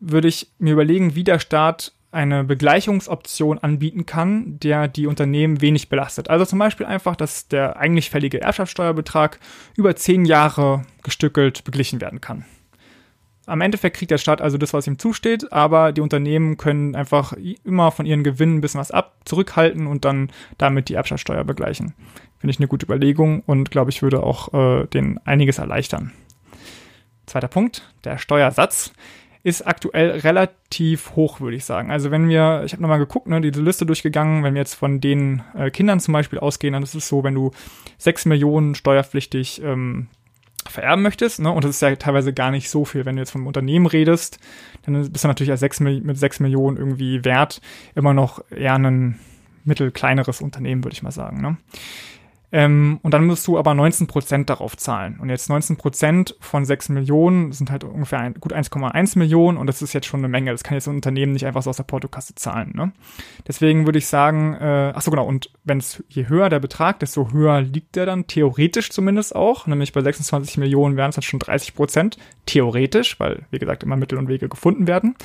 würde 0.01 0.29
ich 0.29 0.49
mir 0.59 0.73
überlegen, 0.73 1.15
wie 1.15 1.25
der 1.25 1.39
Staat 1.39 1.93
eine 2.11 2.45
Begleichungsoption 2.45 3.59
anbieten 3.59 4.07
kann, 4.07 4.59
der 4.61 4.89
die 4.89 5.07
Unternehmen 5.07 5.61
wenig 5.61 5.89
belastet. 5.89 6.31
Also 6.31 6.47
zum 6.47 6.59
Beispiel 6.59 6.87
einfach, 6.87 7.17
dass 7.17 7.49
der 7.49 7.77
eigentlich 7.77 8.09
fällige 8.09 8.41
Erbschaftssteuerbetrag 8.41 9.39
über 9.77 9.95
zehn 9.95 10.25
Jahre 10.25 10.85
gestückelt 11.03 11.65
beglichen 11.65 12.01
werden 12.01 12.21
kann. 12.21 12.47
Am 13.47 13.61
Endeffekt 13.63 13.97
kriegt 13.97 14.11
der 14.11 14.19
Staat 14.19 14.43
also 14.43 14.59
das, 14.59 14.75
was 14.75 14.87
ihm 14.87 14.99
zusteht, 14.99 15.53
aber 15.53 15.93
die 15.93 16.03
Unternehmen 16.03 16.59
können 16.59 16.95
einfach 16.95 17.33
immer 17.65 17.91
von 17.91 18.05
ihren 18.05 18.23
Gewinnen 18.23 18.59
ein 18.59 18.61
bisschen 18.61 18.81
was 18.81 18.91
ab, 18.91 19.17
zurückhalten 19.25 19.87
und 19.87 20.05
dann 20.05 20.31
damit 20.59 20.91
die 20.91 20.95
Erbschaftssteuer 20.95 21.45
begleichen. 21.45 21.95
Finde 22.39 22.51
ich 22.53 22.59
eine 22.59 22.69
gute 22.69 22.85
Überlegung 22.85 23.43
und 23.47 23.71
glaube 23.71 23.91
ich 23.91 24.03
würde 24.03 24.23
auch 24.23 24.53
äh, 24.53 24.87
den 24.87 25.19
einiges 25.25 25.59
erleichtern. 25.59 26.13
Zweiter 27.25 27.49
Punkt, 27.49 27.91
der 28.05 28.19
Steuersatz 28.19 28.93
ist 29.49 29.67
aktuell 29.67 30.11
relativ 30.11 31.17
hoch, 31.17 31.41
würde 31.41 31.57
ich 31.57 31.65
sagen. 31.65 31.91
Also 31.91 32.11
wenn 32.11 32.29
wir, 32.29 32.63
ich 32.65 32.73
habe 32.73 32.83
nochmal 32.83 32.99
geguckt, 32.99 33.27
ne, 33.27 33.41
diese 33.41 33.63
Liste 33.63 33.87
durchgegangen, 33.87 34.45
wenn 34.45 34.55
wir 34.55 34.61
jetzt 34.61 34.75
von 34.75 35.01
den 35.01 35.43
äh, 35.57 35.71
Kindern 35.71 36.01
zum 36.01 36.13
Beispiel 36.13 36.39
ausgehen, 36.39 36.73
dann 36.73 36.83
ist 36.83 36.95
es 36.95 37.09
so, 37.09 37.25
wenn 37.25 37.35
du 37.35 37.53
sechs 37.97 38.27
Millionen 38.27 38.75
steuerpflichtig 38.75 39.63
ähm, 39.63 40.09
vererben 40.69 41.03
möchtest, 41.03 41.41
ne, 41.41 41.51
und 41.51 41.65
das 41.65 41.73
ist 41.73 41.83
ja 41.83 41.95
teilweise 41.97 42.33
gar 42.33 42.51
nicht 42.51 42.69
so 42.69 42.85
viel, 42.85 43.07
wenn 43.07 43.17
du 43.17 43.23
jetzt 43.23 43.31
vom 43.31 43.47
Unternehmen 43.47 43.87
redest, 43.87 44.39
dann 44.83 45.11
bist 45.11 45.25
du 45.25 45.29
natürlich 45.29 45.51
als 45.51 45.61
sechs, 45.61 45.81
mit 45.81 46.19
sechs 46.19 46.41
Millionen 46.41 46.77
irgendwie 46.77 47.25
wert 47.25 47.61
immer 47.95 48.13
noch 48.13 48.43
eher 48.51 48.75
ein 48.75 49.19
mittelkleineres 49.65 50.41
Unternehmen, 50.41 50.85
würde 50.85 50.95
ich 50.95 51.03
mal 51.03 51.11
sagen. 51.11 51.41
Ne? 51.41 51.57
Ähm, 52.51 52.99
und 53.03 53.13
dann 53.13 53.27
musst 53.27 53.47
du 53.47 53.59
aber 53.59 53.73
19% 53.73 54.47
darauf 54.47 54.77
zahlen. 54.77 55.19
Und 55.21 55.29
jetzt 55.29 55.51
19% 55.51 56.35
von 56.41 56.65
6 56.65 56.89
Millionen 56.91 57.53
sind 57.53 57.71
halt 57.71 57.85
ungefähr 57.85 58.21
ein, 58.21 58.35
gut 58.35 58.55
1,1 58.55 59.19
Millionen 59.19 59.59
und 59.59 59.67
das 59.67 59.83
ist 59.83 59.93
jetzt 59.93 60.07
schon 60.07 60.21
eine 60.21 60.29
Menge. 60.29 60.51
Das 60.51 60.65
kann 60.65 60.75
jetzt 60.75 60.89
ein 60.89 60.95
Unternehmen 60.95 61.33
nicht 61.33 61.47
einfach 61.47 61.63
so 61.63 61.71
aus 61.71 61.77
der 61.77 61.85
Portokasse 61.85 62.35
zahlen. 62.35 62.73
Ne? 62.75 62.93
Deswegen 63.47 63.85
würde 63.87 63.99
ich 63.99 64.07
sagen, 64.07 64.55
äh, 64.55 64.93
ach 64.95 65.03
so 65.03 65.11
genau, 65.11 65.27
und 65.27 65.51
wenn 65.65 65.79
es 65.79 66.03
je 66.09 66.29
höher 66.29 66.49
der 66.49 66.61
Betrag, 66.61 67.01
desto 67.01 67.33
höher 67.33 67.61
liegt 67.61 67.97
der 67.97 68.07
dann, 68.07 68.27
theoretisch 68.27 68.91
zumindest 68.91 69.37
auch. 69.37 69.67
Nämlich 69.67 69.93
bei 69.93 70.01
26 70.01 70.57
Millionen 70.57 70.97
wären 70.97 71.11
es 71.11 71.17
halt 71.17 71.25
schon 71.25 71.41
30%, 71.41 72.17
theoretisch, 72.47 73.21
weil, 73.21 73.45
wie 73.51 73.59
gesagt, 73.59 73.83
immer 73.83 73.97
Mittel 73.97 74.19
und 74.19 74.29
Wege 74.29 74.49
gefunden 74.49 74.87
werden. 74.87 75.17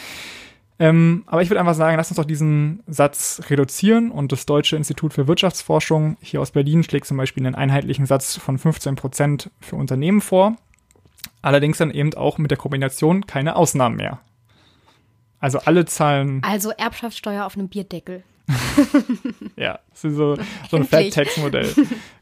Ähm, 0.79 1.23
aber 1.27 1.41
ich 1.41 1.49
würde 1.49 1.59
einfach 1.59 1.75
sagen, 1.75 1.97
lass 1.97 2.09
uns 2.09 2.17
doch 2.17 2.25
diesen 2.25 2.81
Satz 2.87 3.41
reduzieren 3.49 4.09
und 4.11 4.31
das 4.31 4.45
Deutsche 4.45 4.75
Institut 4.75 5.13
für 5.13 5.27
Wirtschaftsforschung 5.27 6.17
hier 6.19 6.41
aus 6.41 6.51
Berlin 6.51 6.83
schlägt 6.83 7.05
zum 7.05 7.17
Beispiel 7.17 7.45
einen 7.45 7.55
einheitlichen 7.55 8.05
Satz 8.05 8.37
von 8.37 8.57
15 8.57 8.95
Prozent 8.95 9.51
für 9.59 9.75
Unternehmen 9.75 10.21
vor. 10.21 10.55
Allerdings 11.41 11.77
dann 11.77 11.91
eben 11.91 12.13
auch 12.15 12.37
mit 12.37 12.51
der 12.51 12.57
Kombination 12.57 13.27
keine 13.27 13.55
Ausnahmen 13.55 13.97
mehr. 13.97 14.19
Also 15.39 15.59
alle 15.59 15.85
zahlen. 15.85 16.41
Also 16.43 16.71
Erbschaftssteuer 16.71 17.45
auf 17.45 17.55
einem 17.55 17.67
Bierdeckel. 17.67 18.23
ja, 19.55 19.79
das 19.91 20.03
ist 20.05 20.15
so, 20.15 20.37
so 20.69 20.77
ein 20.77 20.85
Fat-Tax-Modell. 20.85 21.73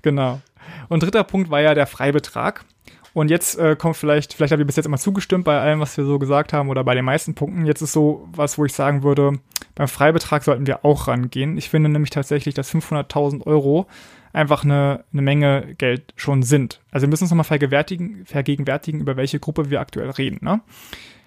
genau. 0.02 0.42
Und 0.90 1.04
dritter 1.04 1.24
Punkt 1.24 1.50
war 1.50 1.62
ja 1.62 1.74
der 1.74 1.88
Freibetrag. 1.88 2.66
Und 3.14 3.30
jetzt 3.30 3.58
äh, 3.60 3.76
kommt 3.76 3.98
vielleicht, 3.98 4.34
vielleicht 4.34 4.54
habe 4.54 4.62
ich 4.62 4.68
bis 4.68 4.78
jetzt 4.78 4.86
immer 4.86 4.98
zugestimmt 4.98 5.44
bei 5.44 5.60
allem, 5.60 5.82
was 5.82 5.98
wir 5.98 6.06
so 6.06 6.18
gesagt 6.18 6.54
haben 6.54 6.70
oder 6.70 6.84
bei 6.84 6.96
den 6.96 7.04
meisten 7.04 7.36
Punkten. 7.36 7.66
Jetzt 7.66 7.82
ist 7.82 7.92
so 7.92 8.28
was, 8.32 8.58
wo 8.58 8.66
ich 8.66 8.74
sagen 8.74 9.04
würde, 9.04 9.34
beim 9.76 9.90
Freibetrag 9.90 10.44
sollten 10.44 10.66
wir 10.66 10.86
auch 10.86 11.08
rangehen. 11.08 11.58
Ich 11.58 11.70
finde 11.70 11.90
nämlich 11.90 12.12
tatsächlich, 12.12 12.56
dass 12.56 12.74
500.000 12.74 13.46
Euro 13.46 13.88
einfach 14.32 14.64
eine, 14.64 15.04
eine 15.12 15.22
Menge 15.22 15.76
Geld 15.78 16.14
schon 16.16 16.42
sind. 16.42 16.80
Also 16.92 17.06
wir 17.06 17.10
müssen 17.10 17.26
uns 17.26 17.32
nochmal 17.32 17.44
vergegenwärtigen, 17.44 18.26
vergegenwärtigen, 18.26 19.02
über 19.02 19.18
welche 19.18 19.40
Gruppe 19.40 19.70
wir 19.70 19.82
aktuell 19.82 20.10
reden. 20.12 20.40
Ne? 20.42 20.62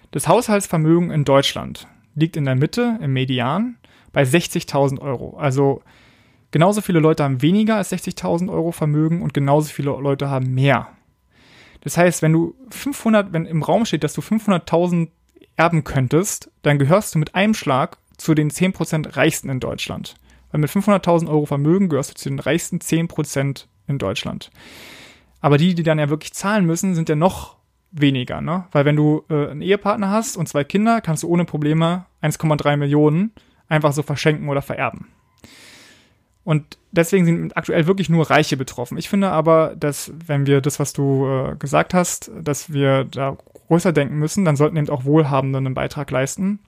Das 0.09 0.27
Haushaltsvermögen 0.27 1.11
in 1.11 1.23
Deutschland 1.23 1.87
liegt 2.15 2.35
in 2.35 2.45
der 2.45 2.55
Mitte, 2.55 2.97
im 3.01 3.13
Median, 3.13 3.77
bei 4.11 4.23
60.000 4.23 5.01
Euro. 5.01 5.37
Also 5.37 5.83
genauso 6.49 6.81
viele 6.81 6.99
Leute 6.99 7.23
haben 7.23 7.43
weniger 7.43 7.75
als 7.75 7.91
60.000 7.91 8.49
Euro 8.49 8.71
Vermögen 8.71 9.21
und 9.21 9.35
genauso 9.35 9.69
viele 9.69 9.91
Leute 9.91 10.29
haben 10.29 10.53
mehr 10.55 10.87
das 11.85 11.97
heißt, 11.97 12.23
wenn 12.23 12.33
du 12.33 12.55
500, 12.71 13.31
wenn 13.31 13.45
im 13.45 13.61
Raum 13.61 13.85
steht, 13.85 14.03
dass 14.03 14.15
du 14.15 14.21
500.000 14.21 15.09
erben 15.55 15.83
könntest, 15.83 16.51
dann 16.63 16.79
gehörst 16.79 17.13
du 17.13 17.19
mit 17.19 17.35
einem 17.35 17.53
Schlag 17.53 17.99
zu 18.17 18.33
den 18.33 18.49
10% 18.49 19.15
Reichsten 19.15 19.49
in 19.49 19.59
Deutschland. 19.59 20.15
Weil 20.49 20.61
mit 20.61 20.71
500.000 20.71 21.29
Euro 21.29 21.45
Vermögen 21.45 21.87
gehörst 21.87 22.09
du 22.09 22.15
zu 22.15 22.29
den 22.29 22.39
reichsten 22.39 22.79
10% 22.79 23.67
in 23.87 23.99
Deutschland. 23.99 24.49
Aber 25.41 25.59
die, 25.59 25.75
die 25.75 25.83
dann 25.83 25.99
ja 25.99 26.09
wirklich 26.09 26.33
zahlen 26.33 26.65
müssen, 26.65 26.95
sind 26.95 27.07
ja 27.07 27.15
noch 27.15 27.57
weniger, 27.91 28.41
ne? 28.41 28.65
Weil 28.71 28.85
wenn 28.85 28.95
du 28.95 29.23
äh, 29.29 29.51
einen 29.51 29.61
Ehepartner 29.61 30.09
hast 30.09 30.37
und 30.37 30.49
zwei 30.49 30.63
Kinder, 30.63 31.01
kannst 31.01 31.21
du 31.21 31.27
ohne 31.27 31.45
Probleme 31.45 32.07
1,3 32.23 32.77
Millionen 32.77 33.31
einfach 33.67 33.93
so 33.93 34.01
verschenken 34.01 34.49
oder 34.49 34.63
vererben. 34.63 35.09
Und 36.45 36.77
deswegen 36.91 37.25
sind 37.25 37.57
aktuell 37.57 37.87
wirklich 37.87 38.07
nur 38.07 38.29
Reiche 38.29 38.55
betroffen. 38.55 38.99
Ich 38.99 39.09
finde 39.09 39.31
aber, 39.31 39.75
dass 39.75 40.11
wenn 40.27 40.45
wir 40.45 40.61
das, 40.61 40.79
was 40.79 40.93
du 40.93 41.25
äh, 41.27 41.55
gesagt 41.55 41.95
hast, 41.95 42.31
dass 42.39 42.71
wir 42.71 43.03
da 43.03 43.35
größer 43.67 43.91
denken 43.91 44.17
müssen, 44.19 44.45
dann 44.45 44.55
sollten 44.55 44.77
eben 44.77 44.89
auch 44.89 45.05
Wohlhabende 45.05 45.57
einen 45.57 45.73
Beitrag 45.73 46.09
leisten. 46.11 46.59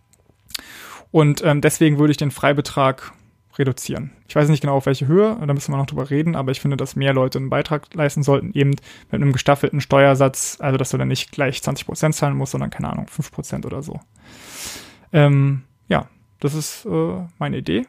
Und 1.11 1.43
ähm, 1.45 1.61
deswegen 1.61 1.99
würde 1.99 2.09
ich 2.09 2.17
den 2.17 2.31
Freibetrag 2.31 3.13
reduzieren. 3.59 4.13
Ich 4.27 4.35
weiß 4.35 4.49
nicht 4.49 4.61
genau 4.61 4.75
auf 4.75 4.87
welche 4.87 5.07
Höhe, 5.07 5.37
da 5.39 5.53
müssen 5.53 5.71
wir 5.71 5.77
noch 5.77 5.85
drüber 5.85 6.09
reden, 6.09 6.35
aber 6.35 6.51
ich 6.51 6.59
finde, 6.59 6.77
dass 6.77 6.95
mehr 6.95 7.13
Leute 7.13 7.37
einen 7.37 7.49
Beitrag 7.49 7.93
leisten 7.93 8.23
sollten, 8.23 8.51
eben 8.53 8.71
mit 8.71 9.21
einem 9.21 9.31
gestaffelten 9.31 9.79
Steuersatz, 9.81 10.57
also 10.59 10.77
dass 10.77 10.89
du 10.89 10.97
dann 10.97 11.07
nicht 11.07 11.31
gleich 11.31 11.59
20% 11.59 12.13
zahlen 12.13 12.35
musst, 12.35 12.51
sondern 12.51 12.71
keine 12.71 12.89
Ahnung, 12.89 13.07
5% 13.07 13.65
oder 13.65 13.81
so. 13.81 13.99
Ähm, 15.13 15.63
ja, 15.87 16.07
das 16.39 16.55
ist 16.55 16.85
äh, 16.85 17.25
meine 17.39 17.57
Idee 17.57 17.85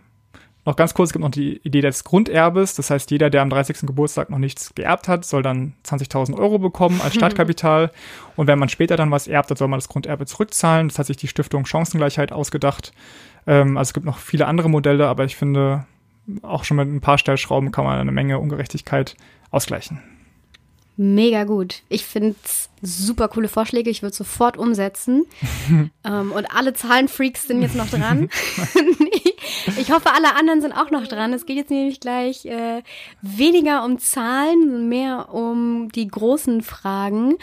noch 0.68 0.76
ganz 0.76 0.92
kurz, 0.92 1.08
es 1.08 1.12
gibt 1.14 1.24
noch 1.24 1.30
die 1.30 1.60
Idee 1.64 1.80
des 1.80 2.04
Grunderbes. 2.04 2.74
Das 2.74 2.90
heißt, 2.90 3.10
jeder, 3.10 3.30
der 3.30 3.40
am 3.40 3.48
30. 3.48 3.86
Geburtstag 3.86 4.28
noch 4.28 4.38
nichts 4.38 4.74
geerbt 4.74 5.08
hat, 5.08 5.24
soll 5.24 5.42
dann 5.42 5.72
20.000 5.86 6.38
Euro 6.38 6.58
bekommen 6.58 7.00
als 7.02 7.14
Startkapital. 7.16 7.90
Und 8.36 8.48
wenn 8.48 8.58
man 8.58 8.68
später 8.68 8.96
dann 8.96 9.10
was 9.10 9.28
erbt, 9.28 9.50
dann 9.50 9.56
soll 9.56 9.68
man 9.68 9.78
das 9.78 9.88
Grunderbe 9.88 10.26
zurückzahlen. 10.26 10.88
Das 10.88 10.98
hat 10.98 11.06
sich 11.06 11.16
die 11.16 11.26
Stiftung 11.26 11.64
Chancengleichheit 11.64 12.32
ausgedacht. 12.32 12.92
Ähm, 13.46 13.78
also 13.78 13.88
es 13.88 13.94
gibt 13.94 14.04
noch 14.04 14.18
viele 14.18 14.46
andere 14.46 14.68
Modelle, 14.68 15.08
aber 15.08 15.24
ich 15.24 15.36
finde, 15.36 15.86
auch 16.42 16.64
schon 16.64 16.76
mit 16.76 16.88
ein 16.88 17.00
paar 17.00 17.16
Stellschrauben 17.16 17.72
kann 17.72 17.86
man 17.86 17.98
eine 17.98 18.12
Menge 18.12 18.38
Ungerechtigkeit 18.38 19.16
ausgleichen. 19.50 20.02
Mega 21.00 21.44
gut. 21.44 21.82
Ich 21.88 22.04
finde 22.04 22.34
es 22.44 22.70
super 22.82 23.28
coole 23.28 23.46
Vorschläge. 23.46 23.88
Ich 23.88 24.02
würde 24.02 24.16
sofort 24.16 24.56
umsetzen. 24.56 25.26
ähm, 26.04 26.32
und 26.32 26.46
alle 26.52 26.74
Zahlenfreaks 26.74 27.46
sind 27.46 27.62
jetzt 27.62 27.76
noch 27.76 27.88
dran. 27.88 28.28
ich 29.78 29.92
hoffe, 29.92 30.12
alle 30.12 30.34
anderen 30.34 30.60
sind 30.60 30.72
auch 30.72 30.90
noch 30.90 31.06
dran. 31.06 31.32
Es 31.32 31.46
geht 31.46 31.56
jetzt 31.56 31.70
nämlich 31.70 32.00
gleich 32.00 32.46
äh, 32.46 32.82
weniger 33.22 33.84
um 33.84 34.00
Zahlen, 34.00 34.88
mehr 34.88 35.32
um 35.32 35.88
die 35.92 36.08
großen 36.08 36.62
Fragen. 36.62 37.36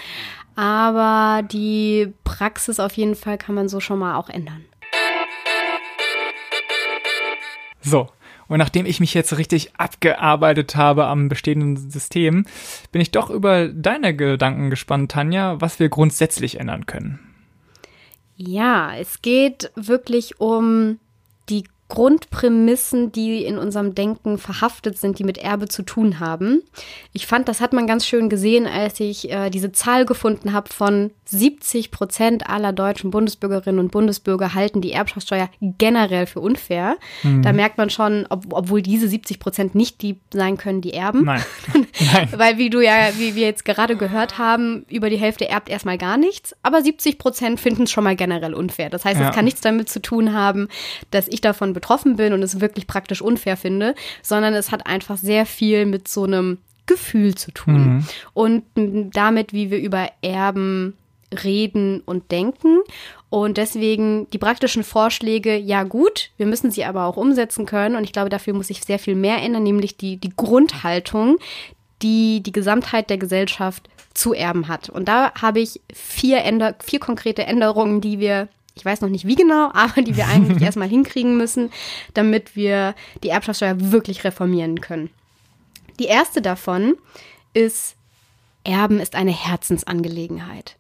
Aber 0.57 1.41
die 1.41 2.13
Praxis 2.25 2.81
auf 2.81 2.91
jeden 2.97 3.15
Fall 3.15 3.37
kann 3.37 3.55
man 3.55 3.69
so 3.69 3.79
schon 3.79 3.99
mal 3.99 4.17
auch 4.17 4.27
ändern. 4.27 4.65
So, 7.79 8.09
und 8.47 8.59
nachdem 8.59 8.85
ich 8.85 8.99
mich 8.99 9.13
jetzt 9.13 9.37
richtig 9.37 9.75
abgearbeitet 9.77 10.75
habe 10.75 11.05
am 11.05 11.29
bestehenden 11.29 11.77
System, 11.89 12.45
bin 12.91 13.01
ich 13.01 13.11
doch 13.11 13.29
über 13.29 13.67
deine 13.67 14.15
Gedanken 14.15 14.69
gespannt, 14.69 15.11
Tanja, 15.11 15.59
was 15.61 15.79
wir 15.79 15.89
grundsätzlich 15.89 16.59
ändern 16.59 16.85
können. 16.85 17.19
Ja, 18.35 18.93
es 18.95 19.21
geht 19.21 19.71
wirklich 19.75 20.39
um 20.39 20.99
Grundprämissen, 21.87 23.11
die 23.11 23.45
in 23.45 23.59
unserem 23.59 23.93
Denken 23.93 24.39
verhaftet 24.39 24.97
sind, 24.97 25.19
die 25.19 25.23
mit 25.23 25.37
Erbe 25.37 25.67
zu 25.67 25.83
tun 25.83 26.19
haben. 26.19 26.63
Ich 27.13 27.27
fand, 27.27 27.47
das 27.47 27.61
hat 27.61 27.73
man 27.73 27.85
ganz 27.85 28.07
schön 28.07 28.27
gesehen, 28.27 28.65
als 28.65 28.99
ich 28.99 29.29
äh, 29.31 29.51
diese 29.51 29.71
Zahl 29.71 30.05
gefunden 30.05 30.51
habe 30.51 30.73
von 30.73 31.11
70 31.25 31.91
Prozent 31.91 32.49
aller 32.49 32.73
deutschen 32.73 33.11
Bundesbürgerinnen 33.11 33.79
und 33.79 33.91
Bundesbürger 33.91 34.55
halten 34.55 34.81
die 34.81 34.93
Erbschaftssteuer 34.93 35.49
generell 35.61 36.25
für 36.25 36.39
unfair. 36.39 36.97
Mhm. 37.21 37.43
Da 37.43 37.53
merkt 37.53 37.77
man 37.77 37.91
schon, 37.91 38.25
ob, 38.29 38.45
obwohl 38.49 38.81
diese 38.81 39.07
70 39.07 39.39
Prozent 39.39 39.75
nicht 39.75 40.01
die 40.01 40.19
sein 40.33 40.57
können, 40.57 40.81
die 40.81 40.93
erben. 40.93 41.23
Nein. 41.23 41.43
Nein. 42.13 42.29
Weil 42.35 42.57
wie 42.57 42.71
du 42.71 42.81
ja, 42.81 43.09
wie 43.17 43.35
wir 43.35 43.45
jetzt 43.45 43.63
gerade 43.63 43.95
gehört 43.95 44.39
haben, 44.39 44.85
über 44.89 45.11
die 45.11 45.17
Hälfte 45.17 45.47
erbt 45.47 45.69
erstmal 45.69 45.99
gar 45.99 46.17
nichts, 46.17 46.55
aber 46.63 46.81
70 46.81 47.19
Prozent 47.19 47.59
finden 47.59 47.83
es 47.83 47.91
schon 47.91 48.03
mal 48.03 48.15
generell 48.15 48.55
unfair. 48.55 48.89
Das 48.89 49.05
heißt, 49.05 49.19
es 49.19 49.27
ja. 49.27 49.31
kann 49.31 49.45
nichts 49.45 49.61
damit 49.61 49.87
zu 49.89 50.01
tun 50.01 50.33
haben, 50.33 50.67
dass 51.11 51.27
ich 51.27 51.41
davon 51.41 51.74
betroffen 51.75 52.15
bin 52.15 52.33
und 52.33 52.41
es 52.41 52.59
wirklich 52.59 52.87
praktisch 52.87 53.21
unfair 53.21 53.57
finde, 53.57 53.93
sondern 54.23 54.53
es 54.55 54.71
hat 54.71 54.87
einfach 54.87 55.17
sehr 55.17 55.45
viel 55.45 55.85
mit 55.85 56.07
so 56.07 56.23
einem 56.23 56.57
Gefühl 56.87 57.35
zu 57.35 57.51
tun. 57.51 57.95
Mhm. 57.95 58.05
Und 58.33 58.63
damit, 59.13 59.53
wie 59.53 59.69
wir 59.69 59.79
über 59.79 60.09
Erben 60.21 60.95
reden 61.43 62.01
und 62.01 62.31
denken. 62.31 62.79
Und 63.29 63.57
deswegen 63.57 64.29
die 64.31 64.37
praktischen 64.37 64.83
Vorschläge, 64.83 65.57
ja 65.57 65.83
gut, 65.83 66.29
wir 66.37 66.45
müssen 66.45 66.71
sie 66.71 66.85
aber 66.85 67.05
auch 67.05 67.17
umsetzen 67.17 67.65
können. 67.65 67.95
Und 67.95 68.03
ich 68.03 68.13
glaube, 68.13 68.29
dafür 68.29 68.53
muss 68.53 68.67
sich 68.67 68.81
sehr 68.81 68.99
viel 68.99 69.15
mehr 69.15 69.41
ändern, 69.41 69.63
nämlich 69.63 69.97
die, 69.97 70.17
die 70.17 70.33
Grundhaltung, 70.35 71.37
die 72.01 72.41
die 72.41 72.51
Gesamtheit 72.51 73.09
der 73.09 73.17
Gesellschaft 73.17 73.89
zu 74.13 74.33
erben 74.33 74.67
hat. 74.67 74.89
Und 74.89 75.07
da 75.07 75.33
habe 75.33 75.59
ich 75.59 75.81
vier, 75.93 76.43
Änder 76.43 76.75
vier 76.81 76.99
konkrete 76.99 77.45
Änderungen, 77.45 77.99
die 77.99 78.19
wir 78.19 78.47
ich 78.75 78.83
weiß 78.85 79.01
noch 79.01 79.09
nicht 79.09 79.25
wie 79.25 79.35
genau, 79.35 79.71
aber 79.73 80.01
die 80.01 80.15
wir 80.15 80.27
eigentlich 80.27 80.61
erstmal 80.63 80.89
hinkriegen 80.89 81.37
müssen, 81.37 81.71
damit 82.13 82.55
wir 82.55 82.95
die 83.23 83.29
Erbschaftssteuer 83.29 83.91
wirklich 83.91 84.23
reformieren 84.23 84.81
können. 84.81 85.09
Die 85.99 86.05
erste 86.05 86.41
davon 86.41 86.95
ist, 87.53 87.95
Erben 88.63 88.99
ist 88.99 89.15
eine 89.15 89.31
Herzensangelegenheit. 89.31 90.75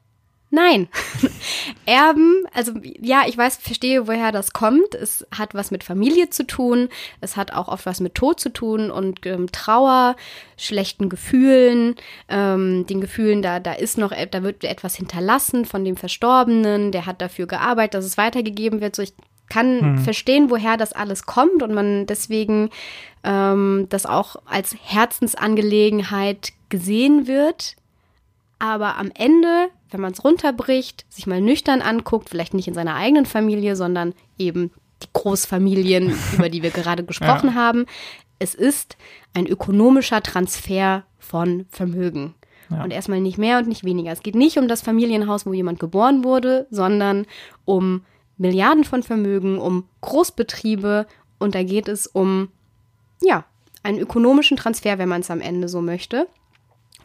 Nein. 0.51 0.87
Erben, 1.85 2.45
also 2.53 2.73
ja, 3.01 3.23
ich 3.27 3.37
weiß, 3.37 3.57
verstehe, 3.57 4.07
woher 4.07 4.31
das 4.31 4.53
kommt. 4.53 4.95
Es 4.95 5.25
hat 5.35 5.53
was 5.53 5.71
mit 5.71 5.83
Familie 5.83 6.29
zu 6.29 6.45
tun. 6.45 6.89
Es 7.19 7.35
hat 7.35 7.51
auch 7.51 7.67
oft 7.67 7.85
was 7.85 7.99
mit 7.99 8.15
Tod 8.15 8.39
zu 8.39 8.49
tun 8.49 8.91
und 8.91 9.25
ähm, 9.25 9.51
Trauer, 9.51 10.15
schlechten 10.57 11.09
Gefühlen, 11.09 11.95
ähm, 12.29 12.85
den 12.87 13.01
Gefühlen, 13.01 13.41
da, 13.41 13.59
da 13.59 13.73
ist 13.73 13.97
noch, 13.97 14.13
da 14.31 14.43
wird 14.43 14.63
etwas 14.63 14.95
hinterlassen 14.95 15.65
von 15.65 15.83
dem 15.83 15.97
Verstorbenen, 15.97 16.91
der 16.91 17.05
hat 17.05 17.21
dafür 17.21 17.47
gearbeitet, 17.47 17.95
dass 17.95 18.05
es 18.05 18.17
weitergegeben 18.17 18.81
wird. 18.81 18.95
So, 18.95 19.01
ich 19.01 19.13
kann 19.49 19.81
hm. 19.81 19.97
verstehen, 19.99 20.49
woher 20.49 20.77
das 20.77 20.93
alles 20.93 21.25
kommt 21.25 21.61
und 21.61 21.73
man 21.73 22.05
deswegen 22.05 22.69
ähm, 23.23 23.87
das 23.89 24.05
auch 24.05 24.37
als 24.45 24.75
Herzensangelegenheit 24.81 26.53
gesehen 26.69 27.27
wird. 27.27 27.75
Aber 28.57 28.97
am 28.97 29.11
Ende 29.13 29.67
wenn 29.95 30.01
man 30.01 30.11
es 30.11 30.25
runterbricht, 30.25 31.05
sich 31.07 31.25
mal 31.25 31.39
nüchtern 31.39 31.81
anguckt, 31.81 32.29
vielleicht 32.29 32.53
nicht 32.53 32.67
in 32.67 32.73
seiner 32.73 32.95
eigenen 32.95 33.25
Familie, 33.25 33.77
sondern 33.77 34.13
eben 34.37 34.71
die 35.01 35.07
Großfamilien, 35.13 36.13
über 36.33 36.49
die 36.49 36.63
wir 36.63 36.71
gerade 36.71 37.05
gesprochen 37.05 37.51
ja. 37.51 37.55
haben. 37.55 37.85
Es 38.37 38.55
ist 38.55 38.97
ein 39.33 39.47
ökonomischer 39.47 40.21
Transfer 40.21 41.05
von 41.17 41.65
Vermögen. 41.69 42.35
Ja. 42.69 42.83
Und 42.83 42.91
erstmal 42.91 43.21
nicht 43.21 43.37
mehr 43.37 43.57
und 43.59 43.69
nicht 43.69 43.85
weniger. 43.85 44.11
Es 44.11 44.21
geht 44.21 44.35
nicht 44.35 44.57
um 44.57 44.67
das 44.67 44.81
Familienhaus, 44.81 45.45
wo 45.45 45.53
jemand 45.53 45.79
geboren 45.79 46.25
wurde, 46.25 46.67
sondern 46.71 47.25
um 47.63 48.03
Milliarden 48.37 48.83
von 48.83 49.01
Vermögen, 49.01 49.59
um 49.59 49.85
Großbetriebe 50.01 51.07
und 51.39 51.55
da 51.55 51.63
geht 51.63 51.87
es 51.87 52.05
um, 52.05 52.49
ja, 53.21 53.45
einen 53.81 53.99
ökonomischen 53.99 54.57
Transfer, 54.57 54.97
wenn 54.97 55.07
man 55.07 55.21
es 55.21 55.31
am 55.31 55.39
Ende 55.39 55.69
so 55.69 55.79
möchte. 55.79 56.27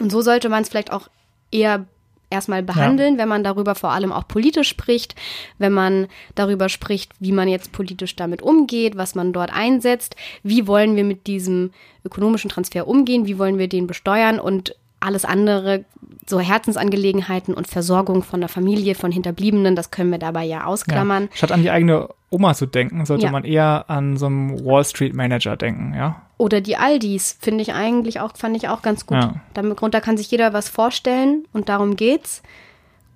Und 0.01 0.11
so 0.11 0.23
sollte 0.23 0.49
man 0.49 0.63
es 0.63 0.71
vielleicht 0.71 0.93
auch 0.93 1.09
eher 1.53 1.87
erstmal 2.31 2.63
behandeln, 2.63 3.15
ja. 3.15 3.21
wenn 3.21 3.29
man 3.29 3.45
darüber 3.45 3.75
vor 3.75 3.91
allem 3.91 4.13
auch 4.13 4.27
politisch 4.27 4.69
spricht, 4.69 5.15
wenn 5.59 5.73
man 5.73 6.07
darüber 6.35 6.69
spricht, 6.69 7.13
wie 7.19 7.33
man 7.33 7.49
jetzt 7.49 7.73
politisch 7.73 8.17
damit 8.17 8.41
umgeht, 8.41 8.97
was 8.97 9.15
man 9.15 9.33
dort 9.33 9.53
einsetzt, 9.53 10.17
wie 10.43 10.67
wollen 10.67 10.97
wir 10.97 11.05
mit 11.05 11.27
diesem 11.27 11.73
ökonomischen 12.05 12.51
Transfer 12.51 12.87
umgehen, 12.87 13.27
wie 13.27 13.39
wollen 13.39 13.59
wir 13.59 13.69
den 13.69 13.87
besteuern 13.87 14.39
und 14.39 14.77
alles 15.01 15.25
andere, 15.25 15.85
so 16.27 16.41
Herzensangelegenheiten 16.41 17.55
und 17.55 17.67
Versorgung 17.67 18.23
von 18.23 18.41
der 18.41 18.49
Familie, 18.49 18.95
von 18.95 19.13
Hinterbliebenen, 19.13 19.77
das 19.77 19.91
können 19.91 20.11
wir 20.11 20.19
dabei 20.19 20.45
ja 20.45 20.65
ausklammern. 20.65 21.25
Ja. 21.25 21.29
Statt 21.37 21.53
an 21.53 21.63
die 21.63 21.71
eigene 21.71 22.09
Oma 22.31 22.55
zu 22.55 22.67
denken, 22.67 23.05
sollte 23.07 23.27
ja. 23.27 23.33
man 23.33 23.45
eher 23.45 23.85
an 23.89 24.17
so 24.17 24.27
einen 24.27 24.65
Wall 24.65 24.85
Street 24.85 25.15
Manager 25.15 25.57
denken, 25.57 25.95
ja? 25.95 26.23
Oder 26.39 26.61
die 26.61 26.77
Aldis, 26.77 27.37
finde 27.41 27.63
ich 27.63 27.75
eigentlich 27.75 28.21
auch, 28.21 28.37
fand 28.37 28.57
ich 28.57 28.69
auch 28.69 28.83
ganz 28.83 29.05
gut. 29.05 29.19
Ja. 29.19 29.35
Darunter 29.53 30.01
kann 30.01 30.17
sich 30.17 30.31
jeder 30.31 30.53
was 30.53 30.69
vorstellen 30.69 31.45
und 31.53 31.69
darum 31.69 31.97
geht's. 31.97 32.43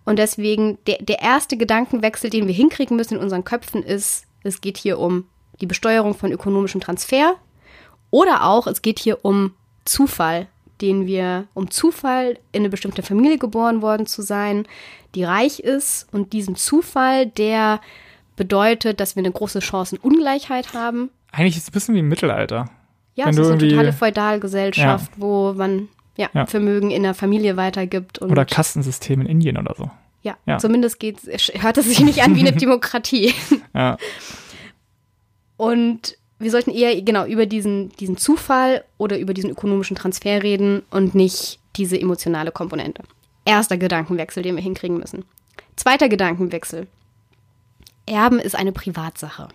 Und 0.04 0.18
deswegen, 0.18 0.78
der, 0.86 0.98
der 0.98 1.22
erste 1.22 1.56
Gedankenwechsel, 1.56 2.28
den 2.28 2.46
wir 2.46 2.54
hinkriegen 2.54 2.96
müssen 2.96 3.14
in 3.14 3.20
unseren 3.20 3.44
Köpfen, 3.44 3.82
ist, 3.82 4.26
es 4.42 4.60
geht 4.60 4.76
hier 4.76 4.98
um 4.98 5.24
die 5.60 5.66
Besteuerung 5.66 6.14
von 6.14 6.32
ökonomischem 6.32 6.80
Transfer 6.80 7.36
oder 8.10 8.44
auch, 8.44 8.66
es 8.66 8.82
geht 8.82 8.98
hier 8.98 9.24
um 9.24 9.54
Zufall 9.84 10.48
den 10.84 11.06
wir 11.06 11.46
um 11.54 11.70
Zufall 11.70 12.38
in 12.52 12.60
eine 12.60 12.68
bestimmte 12.68 13.02
Familie 13.02 13.38
geboren 13.38 13.80
worden 13.80 14.04
zu 14.04 14.20
sein, 14.20 14.68
die 15.14 15.24
reich 15.24 15.60
ist 15.60 16.06
und 16.12 16.34
diesen 16.34 16.56
Zufall, 16.56 17.26
der 17.26 17.80
bedeutet, 18.36 19.00
dass 19.00 19.16
wir 19.16 19.22
eine 19.22 19.32
große 19.32 19.62
Chancenungleichheit 19.62 20.74
haben. 20.74 21.08
Eigentlich 21.32 21.56
ist 21.56 21.62
es 21.62 21.68
ein 21.70 21.72
bisschen 21.72 21.94
wie 21.94 22.00
im 22.00 22.08
Mittelalter. 22.08 22.68
Ja, 23.14 23.30
es 23.30 23.38
ist 23.38 23.48
eine 23.48 23.56
totale 23.56 23.94
Feudalgesellschaft, 23.94 25.12
ja. 25.12 25.20
wo 25.22 25.54
man 25.54 25.88
ja, 26.18 26.28
ja, 26.34 26.44
Vermögen 26.44 26.90
in 26.90 27.02
der 27.02 27.14
Familie 27.14 27.56
weitergibt. 27.56 28.20
oder 28.20 28.44
Kastensystem 28.44 29.22
in 29.22 29.26
Indien 29.26 29.56
oder 29.56 29.74
so. 29.74 29.90
Ja, 30.20 30.36
ja. 30.44 30.58
zumindest 30.58 31.00
geht's, 31.00 31.26
hört 31.54 31.78
es 31.78 31.86
sich 31.86 32.00
nicht 32.00 32.22
an 32.22 32.36
wie 32.36 32.40
eine 32.40 32.52
Demokratie. 32.56 33.32
ja. 33.74 33.96
Und 35.56 36.18
wir 36.44 36.50
sollten 36.50 36.70
eher 36.70 37.00
genau 37.00 37.24
über 37.24 37.46
diesen, 37.46 37.88
diesen 37.96 38.16
Zufall 38.18 38.84
oder 38.98 39.18
über 39.18 39.32
diesen 39.32 39.50
ökonomischen 39.50 39.96
Transfer 39.96 40.42
reden 40.42 40.82
und 40.90 41.14
nicht 41.14 41.58
diese 41.76 41.98
emotionale 41.98 42.52
Komponente. 42.52 43.02
Erster 43.46 43.78
Gedankenwechsel, 43.78 44.42
den 44.42 44.54
wir 44.54 44.62
hinkriegen 44.62 44.98
müssen. 44.98 45.24
Zweiter 45.76 46.08
Gedankenwechsel. 46.08 46.86
Erben 48.06 48.38
ist 48.38 48.54
eine 48.54 48.72
Privatsache. 48.72 49.48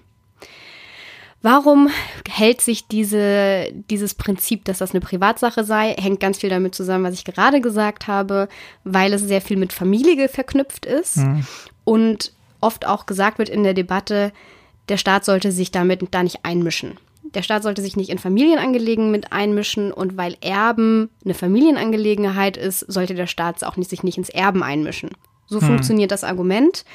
Warum 1.42 1.90
hält 2.28 2.60
sich 2.60 2.88
diese, 2.88 3.72
dieses 3.90 4.16
Prinzip, 4.16 4.66
dass 4.66 4.80
das 4.80 4.92
eine 4.92 5.00
Privatsache 5.00 5.64
sei, 5.64 5.94
hängt 5.94 6.20
ganz 6.20 6.40
viel 6.40 6.50
damit 6.50 6.76
zusammen, 6.76 7.06
was 7.06 7.14
ich 7.14 7.24
gerade 7.24 7.62
gesagt 7.62 8.08
habe, 8.08 8.50
weil 8.84 9.14
es 9.14 9.22
sehr 9.22 9.42
viel 9.42 9.56
mit 9.56 9.72
Familie 9.72 10.28
verknüpft 10.28 10.86
ist 10.86 11.18
mhm. 11.18 11.46
und 11.86 12.34
oft 12.60 12.86
auch 12.86 13.06
gesagt 13.06 13.38
wird 13.38 13.48
in 13.48 13.64
der 13.64 13.74
Debatte, 13.74 14.34
der 14.90 14.98
Staat 14.98 15.26
sollte 15.26 15.52
sich 15.52 15.72
damit 15.72 16.04
da 16.12 16.24
nicht 16.24 16.40
einmischen. 16.44 16.98
Der 17.36 17.44
Staat 17.44 17.64
sollte 17.64 17.82
sich 17.82 17.96
nicht 17.96 18.10
in 18.10 18.18
Familienangelegenheiten 18.18 19.12
mit 19.12 19.32
einmischen 19.32 19.92
und 19.92 20.18
weil 20.18 20.36
Erben 20.42 21.10
eine 21.24 21.36
Familienangelegenheit 21.36 22.58
ist, 22.58 22.80
sollte 22.80 23.14
der 23.14 23.28
Staat 23.28 23.64
auch 23.64 23.78
nicht, 23.78 23.90
sich 23.90 24.04
nicht 24.04 24.18
ins 24.18 24.30
Erben 24.30 24.64
einmischen. 24.64 25.12
So 25.48 25.62
hm. 25.62 25.68
funktioniert 25.68 26.12
das 26.12 26.24
Argument. 26.24 26.86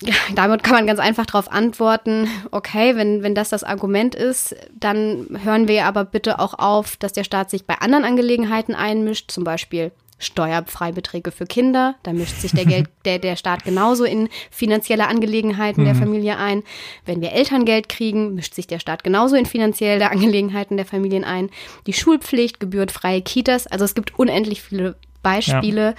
ja, 0.00 0.14
damit 0.34 0.62
kann 0.62 0.74
man 0.74 0.86
ganz 0.86 1.00
einfach 1.00 1.26
darauf 1.26 1.52
antworten, 1.52 2.28
okay, 2.50 2.96
wenn, 2.96 3.22
wenn 3.22 3.34
das 3.34 3.50
das 3.50 3.62
Argument 3.62 4.14
ist, 4.14 4.56
dann 4.78 5.26
hören 5.42 5.68
wir 5.68 5.84
aber 5.84 6.04
bitte 6.04 6.38
auch 6.38 6.54
auf, 6.54 6.96
dass 6.96 7.12
der 7.12 7.24
Staat 7.24 7.50
sich 7.50 7.66
bei 7.66 7.74
anderen 7.76 8.04
Angelegenheiten 8.04 8.74
einmischt, 8.74 9.30
zum 9.30 9.44
Beispiel 9.44 9.92
Steuerfreibeträge 10.18 11.30
für 11.30 11.46
Kinder. 11.46 11.96
Da 12.02 12.12
mischt 12.12 12.36
sich 12.36 12.52
der, 12.52 12.64
Geld, 12.64 12.88
der, 13.04 13.18
der 13.18 13.36
Staat 13.36 13.64
genauso 13.64 14.04
in 14.04 14.28
finanzielle 14.50 15.06
Angelegenheiten 15.08 15.82
mhm. 15.82 15.86
der 15.86 15.94
Familie 15.94 16.38
ein. 16.38 16.62
Wenn 17.04 17.20
wir 17.20 17.32
Elterngeld 17.32 17.88
kriegen, 17.88 18.34
mischt 18.34 18.54
sich 18.54 18.66
der 18.66 18.78
Staat 18.78 19.04
genauso 19.04 19.36
in 19.36 19.46
finanzielle 19.46 20.10
Angelegenheiten 20.10 20.76
der 20.76 20.86
Familien 20.86 21.24
ein. 21.24 21.50
Die 21.86 21.92
Schulpflicht, 21.92 22.60
gebührenfreie 22.60 23.22
Kitas. 23.22 23.66
Also 23.66 23.84
es 23.84 23.94
gibt 23.94 24.18
unendlich 24.18 24.62
viele 24.62 24.96
Beispiele, 25.22 25.86
ja. 25.86 25.94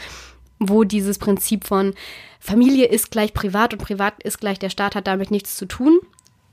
wo 0.60 0.84
dieses 0.84 1.20
Prinzip 1.20 1.66
von 1.66 1.94
Familie 2.40 2.86
ist 2.86 3.12
gleich 3.12 3.34
privat 3.34 3.74
und 3.74 3.82
privat 3.82 4.22
ist 4.24 4.40
gleich 4.40 4.60
der 4.60 4.70
Staat 4.70 4.96
hat 4.96 5.08
damit 5.08 5.32
nichts 5.32 5.56
zu 5.56 5.66
tun, 5.66 6.00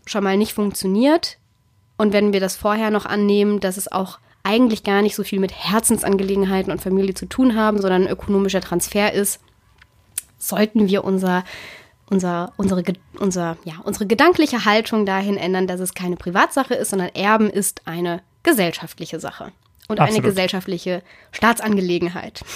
schon 0.07 0.25
mal 0.25 0.39
nicht 0.39 0.55
funktioniert. 0.55 1.37
Und 1.99 2.13
wenn 2.13 2.33
wir 2.33 2.41
das 2.41 2.57
vorher 2.57 2.91
noch 2.91 3.05
annehmen, 3.05 3.61
dass 3.61 3.77
es 3.77 3.93
auch 3.93 4.19
eigentlich 4.43 4.83
gar 4.83 5.03
nicht 5.03 5.15
so 5.15 5.25
viel 5.25 5.41
mit 5.41 5.53
Herzensangelegenheiten 5.53 6.73
und 6.73 6.81
Familie 6.83 7.15
zu 7.15 7.27
tun 7.27 7.55
haben, 7.55 7.81
sondern 7.81 8.03
ein 8.03 8.11
ökonomischer 8.11 8.61
Transfer 8.61 9.13
ist, 9.13 9.41
sollten 10.39 10.89
wir 10.89 11.05
unser, 11.05 11.45
unser, 12.11 12.53
unsere, 12.57 12.83
unser, 13.19 13.57
ja, 13.65 13.75
unsere 13.85 14.07
gedankliche 14.07 14.65
Haltung 14.65 15.07
dahin 15.07 15.37
ändern, 15.37 15.67
dass 15.67 15.81
es 15.81 15.95
keine 15.95 16.17
Privatsache 16.17 16.75
ist, 16.75 16.91
sondern 16.91 17.11
Erben 17.15 17.51
ist 17.51 17.83
eine 17.87 18.23
gesellschaftliche 18.43 19.21
Sache 19.21 19.53
und 19.93 20.01
Absolut. 20.01 20.25
eine 20.25 20.29
gesellschaftliche 20.29 21.03
Staatsangelegenheit. 21.31 22.43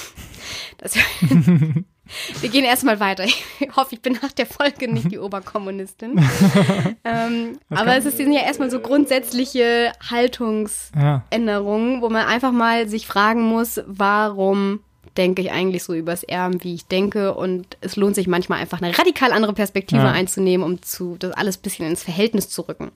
Das, 0.79 0.95
wir 2.41 2.49
gehen 2.51 2.65
erstmal 2.65 3.01
weiter. 3.01 3.25
Ich 3.25 3.43
hoffe, 3.75 3.97
ich 3.97 4.01
bin 4.01 4.17
nach 4.23 4.31
der 4.31 4.47
Folge 4.47 4.87
nicht 4.93 5.11
die 5.11 5.19
Oberkommunistin. 5.19 6.21
ähm, 7.05 7.59
aber 7.71 7.97
es 7.97 8.05
ist, 8.05 8.17
sind 8.19 8.33
ja 8.33 8.43
erstmal 8.43 8.71
so 8.71 8.79
grundsätzliche 8.79 9.93
Haltungsänderungen, 10.09 11.95
ja. 11.95 12.01
wo 12.01 12.09
man 12.09 12.27
einfach 12.27 12.53
mal 12.53 12.89
sich 12.89 13.09
fragen 13.09 13.43
muss, 13.43 13.81
warum 13.87 14.81
denke 15.17 15.43
ich 15.43 15.51
eigentlich 15.51 15.83
so 15.83 15.95
übers 15.95 16.23
Erben, 16.23 16.63
wie 16.63 16.75
ich 16.75 16.87
denke. 16.87 17.35
Und 17.35 17.77
es 17.81 17.97
lohnt 17.97 18.15
sich 18.15 18.29
manchmal 18.29 18.61
einfach 18.61 18.81
eine 18.81 18.97
radikal 18.97 19.33
andere 19.33 19.55
Perspektive 19.55 20.03
ja. 20.03 20.13
einzunehmen, 20.13 20.65
um 20.65 20.83
zu, 20.83 21.17
das 21.19 21.33
alles 21.33 21.59
ein 21.59 21.63
bisschen 21.63 21.89
ins 21.89 22.03
Verhältnis 22.03 22.49
zu 22.49 22.63
rücken. 22.63 22.93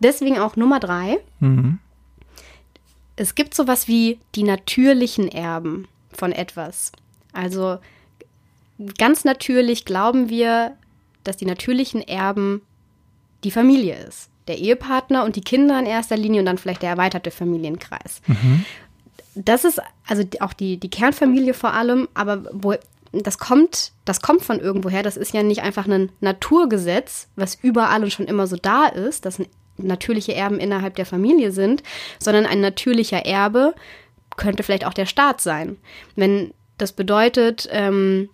Deswegen 0.00 0.38
auch 0.38 0.56
Nummer 0.56 0.80
drei. 0.80 1.18
Mhm. 1.40 1.78
Es 3.22 3.36
gibt 3.36 3.54
sowas 3.54 3.86
wie 3.86 4.18
die 4.34 4.42
natürlichen 4.42 5.28
Erben 5.28 5.86
von 6.12 6.32
etwas. 6.32 6.90
Also 7.32 7.78
ganz 8.98 9.24
natürlich 9.24 9.84
glauben 9.84 10.28
wir, 10.28 10.76
dass 11.22 11.36
die 11.36 11.46
natürlichen 11.46 12.02
Erben 12.02 12.62
die 13.44 13.52
Familie 13.52 13.96
ist. 14.08 14.28
Der 14.48 14.58
Ehepartner 14.58 15.24
und 15.24 15.36
die 15.36 15.40
Kinder 15.40 15.78
in 15.78 15.86
erster 15.86 16.16
Linie 16.16 16.40
und 16.40 16.46
dann 16.46 16.58
vielleicht 16.58 16.82
der 16.82 16.90
erweiterte 16.90 17.30
Familienkreis. 17.30 18.22
Mhm. 18.26 18.64
Das 19.36 19.64
ist 19.64 19.80
also 20.08 20.24
auch 20.40 20.52
die, 20.52 20.78
die 20.78 20.90
Kernfamilie 20.90 21.54
vor 21.54 21.74
allem, 21.74 22.08
aber 22.14 22.44
wo, 22.52 22.74
das 23.12 23.38
kommt, 23.38 23.92
das 24.04 24.20
kommt 24.20 24.42
von 24.42 24.58
irgendwoher. 24.58 25.04
Das 25.04 25.16
ist 25.16 25.32
ja 25.32 25.44
nicht 25.44 25.62
einfach 25.62 25.86
ein 25.86 26.10
Naturgesetz, 26.20 27.28
was 27.36 27.54
überall 27.62 28.02
und 28.02 28.12
schon 28.12 28.26
immer 28.26 28.48
so 28.48 28.56
da 28.56 28.86
ist, 28.86 29.24
dass 29.26 29.38
natürliche 29.76 30.34
Erben 30.34 30.58
innerhalb 30.58 30.96
der 30.96 31.06
Familie 31.06 31.52
sind, 31.52 31.82
sondern 32.18 32.46
ein 32.46 32.60
natürlicher 32.60 33.24
Erbe 33.24 33.74
könnte 34.36 34.62
vielleicht 34.62 34.86
auch 34.86 34.94
der 34.94 35.06
Staat 35.06 35.40
sein. 35.40 35.76
Wenn 36.16 36.54
das 36.78 36.92
bedeutet, 36.92 37.68
ähm, 37.70 38.28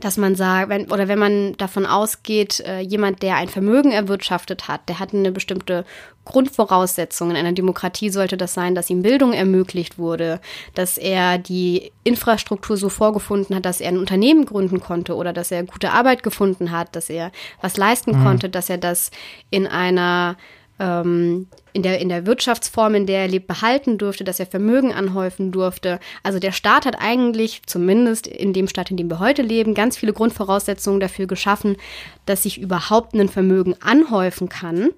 dass 0.00 0.16
man 0.16 0.34
sagt, 0.34 0.68
wenn, 0.68 0.90
oder 0.90 1.06
wenn 1.06 1.18
man 1.18 1.56
davon 1.58 1.86
ausgeht, 1.86 2.60
äh, 2.60 2.80
jemand, 2.80 3.22
der 3.22 3.36
ein 3.36 3.48
Vermögen 3.48 3.92
erwirtschaftet 3.92 4.66
hat, 4.68 4.88
der 4.88 4.98
hat 4.98 5.14
eine 5.14 5.30
bestimmte 5.30 5.84
Grundvoraussetzung. 6.24 7.30
In 7.30 7.36
einer 7.36 7.52
Demokratie 7.52 8.10
sollte 8.10 8.36
das 8.36 8.54
sein, 8.54 8.74
dass 8.74 8.90
ihm 8.90 9.02
Bildung 9.02 9.32
ermöglicht 9.32 9.98
wurde, 9.98 10.40
dass 10.74 10.98
er 10.98 11.38
die 11.38 11.92
Infrastruktur 12.04 12.76
so 12.76 12.88
vorgefunden 12.88 13.56
hat, 13.56 13.64
dass 13.64 13.80
er 13.80 13.88
ein 13.88 13.98
Unternehmen 13.98 14.46
gründen 14.46 14.80
konnte 14.80 15.16
oder 15.16 15.32
dass 15.32 15.50
er 15.50 15.64
gute 15.64 15.90
Arbeit 15.92 16.22
gefunden 16.22 16.70
hat, 16.70 16.94
dass 16.94 17.10
er 17.10 17.32
was 17.60 17.76
leisten 17.76 18.18
mhm. 18.18 18.24
konnte, 18.24 18.48
dass 18.48 18.70
er 18.70 18.78
das 18.78 19.10
in 19.50 19.66
einer 19.66 20.36
ähm, 20.78 21.46
in 21.72 21.82
der, 21.82 22.00
in 22.00 22.08
der 22.08 22.26
Wirtschaftsform, 22.26 22.94
in 22.94 23.06
der 23.06 23.20
er 23.20 23.28
lebt, 23.28 23.46
behalten 23.46 23.98
durfte, 23.98 24.24
dass 24.24 24.40
er 24.40 24.46
Vermögen 24.46 24.92
anhäufen 24.92 25.52
durfte. 25.52 26.00
Also 26.22 26.38
der 26.38 26.52
Staat 26.52 26.84
hat 26.84 26.96
eigentlich, 27.00 27.62
zumindest 27.66 28.26
in 28.26 28.52
dem 28.52 28.68
Staat, 28.68 28.90
in 28.90 28.96
dem 28.96 29.08
wir 29.08 29.18
heute 29.18 29.42
leben, 29.42 29.74
ganz 29.74 29.96
viele 29.96 30.12
Grundvoraussetzungen 30.12 31.00
dafür 31.00 31.26
geschaffen, 31.26 31.76
dass 32.26 32.42
sich 32.42 32.60
überhaupt 32.60 33.14
ein 33.14 33.28
Vermögen 33.28 33.74
anhäufen 33.80 34.48
kann. 34.48 34.90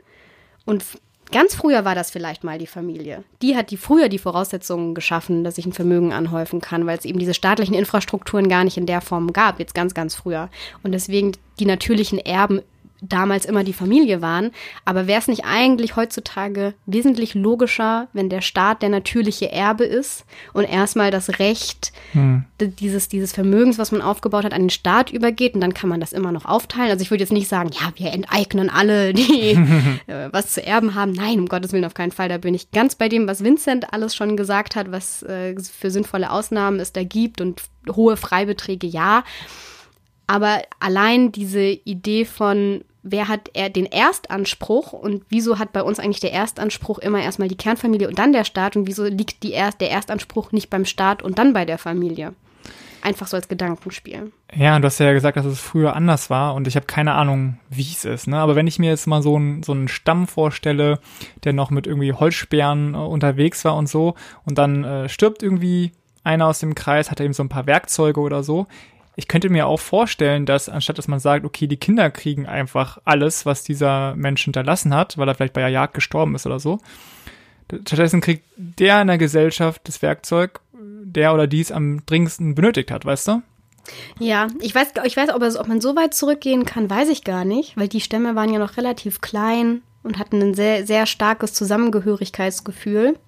Und 0.64 0.84
ganz 1.32 1.54
früher 1.54 1.84
war 1.84 1.94
das 1.94 2.10
vielleicht 2.10 2.44
mal 2.44 2.58
die 2.58 2.66
Familie. 2.66 3.24
Die 3.42 3.56
hat 3.56 3.70
die 3.70 3.76
früher 3.76 4.08
die 4.08 4.18
Voraussetzungen 4.18 4.94
geschaffen, 4.94 5.44
dass 5.44 5.56
sich 5.56 5.66
ein 5.66 5.72
Vermögen 5.72 6.12
anhäufen 6.12 6.60
kann, 6.60 6.86
weil 6.86 6.98
es 6.98 7.04
eben 7.04 7.18
diese 7.18 7.34
staatlichen 7.34 7.74
Infrastrukturen 7.74 8.48
gar 8.48 8.64
nicht 8.64 8.76
in 8.76 8.86
der 8.86 9.00
Form 9.00 9.32
gab, 9.32 9.58
jetzt 9.58 9.74
ganz, 9.74 9.94
ganz 9.94 10.14
früher. 10.14 10.48
Und 10.82 10.92
deswegen 10.92 11.32
die 11.58 11.66
natürlichen 11.66 12.18
Erben 12.18 12.60
damals 13.08 13.44
immer 13.44 13.64
die 13.64 13.72
Familie 13.72 14.22
waren. 14.22 14.50
Aber 14.84 15.06
wäre 15.06 15.20
es 15.20 15.28
nicht 15.28 15.44
eigentlich 15.44 15.96
heutzutage 15.96 16.74
wesentlich 16.86 17.34
logischer, 17.34 18.08
wenn 18.12 18.28
der 18.28 18.40
Staat 18.40 18.82
der 18.82 18.88
natürliche 18.88 19.50
Erbe 19.50 19.84
ist 19.84 20.24
und 20.52 20.64
erstmal 20.64 21.10
das 21.10 21.38
Recht 21.38 21.92
hm. 22.12 22.44
dieses, 22.58 23.08
dieses 23.08 23.32
Vermögens, 23.32 23.78
was 23.78 23.92
man 23.92 24.02
aufgebaut 24.02 24.44
hat, 24.44 24.52
an 24.52 24.62
den 24.62 24.70
Staat 24.70 25.10
übergeht 25.10 25.54
und 25.54 25.60
dann 25.60 25.74
kann 25.74 25.88
man 25.88 26.00
das 26.00 26.12
immer 26.12 26.32
noch 26.32 26.44
aufteilen? 26.44 26.90
Also 26.90 27.02
ich 27.02 27.10
würde 27.10 27.22
jetzt 27.22 27.32
nicht 27.32 27.48
sagen, 27.48 27.70
ja, 27.72 27.92
wir 27.96 28.12
enteignen 28.12 28.70
alle, 28.70 29.12
die 29.14 29.52
äh, 30.06 30.28
was 30.32 30.52
zu 30.52 30.64
erben 30.64 30.94
haben. 30.94 31.12
Nein, 31.12 31.40
um 31.40 31.46
Gottes 31.46 31.72
Willen 31.72 31.84
auf 31.84 31.94
keinen 31.94 32.12
Fall. 32.12 32.28
Da 32.28 32.38
bin 32.38 32.54
ich 32.54 32.70
ganz 32.70 32.94
bei 32.94 33.08
dem, 33.08 33.26
was 33.26 33.44
Vincent 33.44 33.92
alles 33.92 34.14
schon 34.14 34.36
gesagt 34.36 34.76
hat, 34.76 34.90
was 34.90 35.22
äh, 35.22 35.54
für 35.60 35.90
sinnvolle 35.90 36.30
Ausnahmen 36.30 36.80
es 36.80 36.92
da 36.92 37.04
gibt 37.04 37.40
und 37.40 37.62
hohe 37.94 38.16
Freibeträge, 38.16 38.86
ja. 38.86 39.24
Aber 40.26 40.62
allein 40.80 41.32
diese 41.32 41.64
Idee 41.64 42.24
von 42.24 42.82
wer 43.04 43.28
hat 43.28 43.50
er 43.52 43.68
den 43.68 43.86
Erstanspruch 43.86 44.92
und 44.92 45.24
wieso 45.28 45.58
hat 45.58 45.72
bei 45.72 45.82
uns 45.82 46.00
eigentlich 46.00 46.20
der 46.20 46.32
Erstanspruch 46.32 46.98
immer 46.98 47.22
erstmal 47.22 47.48
die 47.48 47.56
Kernfamilie 47.56 48.08
und 48.08 48.18
dann 48.18 48.32
der 48.32 48.44
Staat 48.44 48.76
und 48.76 48.88
wieso 48.88 49.04
liegt 49.04 49.42
die 49.42 49.52
Erst, 49.52 49.80
der 49.80 49.90
Erstanspruch 49.90 50.50
nicht 50.50 50.70
beim 50.70 50.86
Staat 50.86 51.22
und 51.22 51.38
dann 51.38 51.52
bei 51.52 51.64
der 51.66 51.78
Familie? 51.78 52.32
Einfach 53.02 53.26
so 53.26 53.36
als 53.36 53.48
Gedankenspiel. 53.48 54.32
Ja, 54.54 54.78
du 54.78 54.86
hast 54.86 54.98
ja 54.98 55.12
gesagt, 55.12 55.36
dass 55.36 55.44
es 55.44 55.60
früher 55.60 55.94
anders 55.94 56.30
war 56.30 56.54
und 56.54 56.66
ich 56.66 56.74
habe 56.74 56.86
keine 56.86 57.12
Ahnung, 57.12 57.58
wie 57.68 57.82
es 57.82 58.06
ist. 58.06 58.26
Ne? 58.26 58.38
Aber 58.38 58.56
wenn 58.56 58.66
ich 58.66 58.78
mir 58.78 58.88
jetzt 58.88 59.06
mal 59.06 59.22
so, 59.22 59.38
ein, 59.38 59.62
so 59.62 59.72
einen 59.72 59.88
Stamm 59.88 60.26
vorstelle, 60.26 60.98
der 61.44 61.52
noch 61.52 61.70
mit 61.70 61.86
irgendwie 61.86 62.14
Holzsperren 62.14 62.94
äh, 62.94 62.96
unterwegs 62.96 63.62
war 63.66 63.76
und 63.76 63.90
so 63.90 64.14
und 64.46 64.56
dann 64.56 64.84
äh, 64.84 65.08
stirbt 65.10 65.42
irgendwie 65.42 65.92
einer 66.22 66.46
aus 66.46 66.60
dem 66.60 66.74
Kreis, 66.74 67.10
hat 67.10 67.20
er 67.20 67.26
eben 67.26 67.34
so 67.34 67.42
ein 67.42 67.50
paar 67.50 67.66
Werkzeuge 67.66 68.20
oder 68.20 68.42
so 68.42 68.66
ich 69.16 69.28
könnte 69.28 69.48
mir 69.48 69.66
auch 69.66 69.80
vorstellen, 69.80 70.46
dass 70.46 70.68
anstatt 70.68 70.98
dass 70.98 71.08
man 71.08 71.20
sagt, 71.20 71.44
okay, 71.44 71.66
die 71.66 71.76
Kinder 71.76 72.10
kriegen 72.10 72.46
einfach 72.46 72.98
alles, 73.04 73.46
was 73.46 73.62
dieser 73.62 74.14
Mensch 74.16 74.44
hinterlassen 74.44 74.94
hat, 74.94 75.18
weil 75.18 75.28
er 75.28 75.34
vielleicht 75.34 75.54
bei 75.54 75.60
der 75.60 75.70
Jagd 75.70 75.94
gestorben 75.94 76.34
ist 76.34 76.46
oder 76.46 76.58
so. 76.58 76.80
Stattdessen 77.70 78.20
kriegt 78.20 78.44
der 78.56 79.00
in 79.00 79.06
der 79.06 79.18
Gesellschaft 79.18 79.82
das 79.84 80.02
Werkzeug, 80.02 80.60
der 80.72 81.32
oder 81.32 81.46
die 81.46 81.60
es 81.60 81.72
am 81.72 82.04
dringendsten 82.06 82.54
benötigt 82.54 82.90
hat, 82.90 83.04
weißt 83.04 83.28
du? 83.28 83.42
Ja, 84.18 84.48
ich 84.60 84.74
weiß, 84.74 84.92
ich 85.04 85.16
weiß, 85.16 85.30
ob, 85.30 85.42
es, 85.42 85.56
ob 85.56 85.68
man 85.68 85.80
so 85.80 85.94
weit 85.94 86.14
zurückgehen 86.14 86.64
kann, 86.64 86.88
weiß 86.88 87.08
ich 87.08 87.24
gar 87.24 87.44
nicht, 87.44 87.76
weil 87.76 87.88
die 87.88 88.00
Stämme 88.00 88.34
waren 88.34 88.52
ja 88.52 88.58
noch 88.58 88.76
relativ 88.76 89.20
klein 89.20 89.82
und 90.02 90.18
hatten 90.18 90.40
ein 90.40 90.54
sehr, 90.54 90.86
sehr 90.86 91.06
starkes 91.06 91.52
Zusammengehörigkeitsgefühl. 91.52 93.18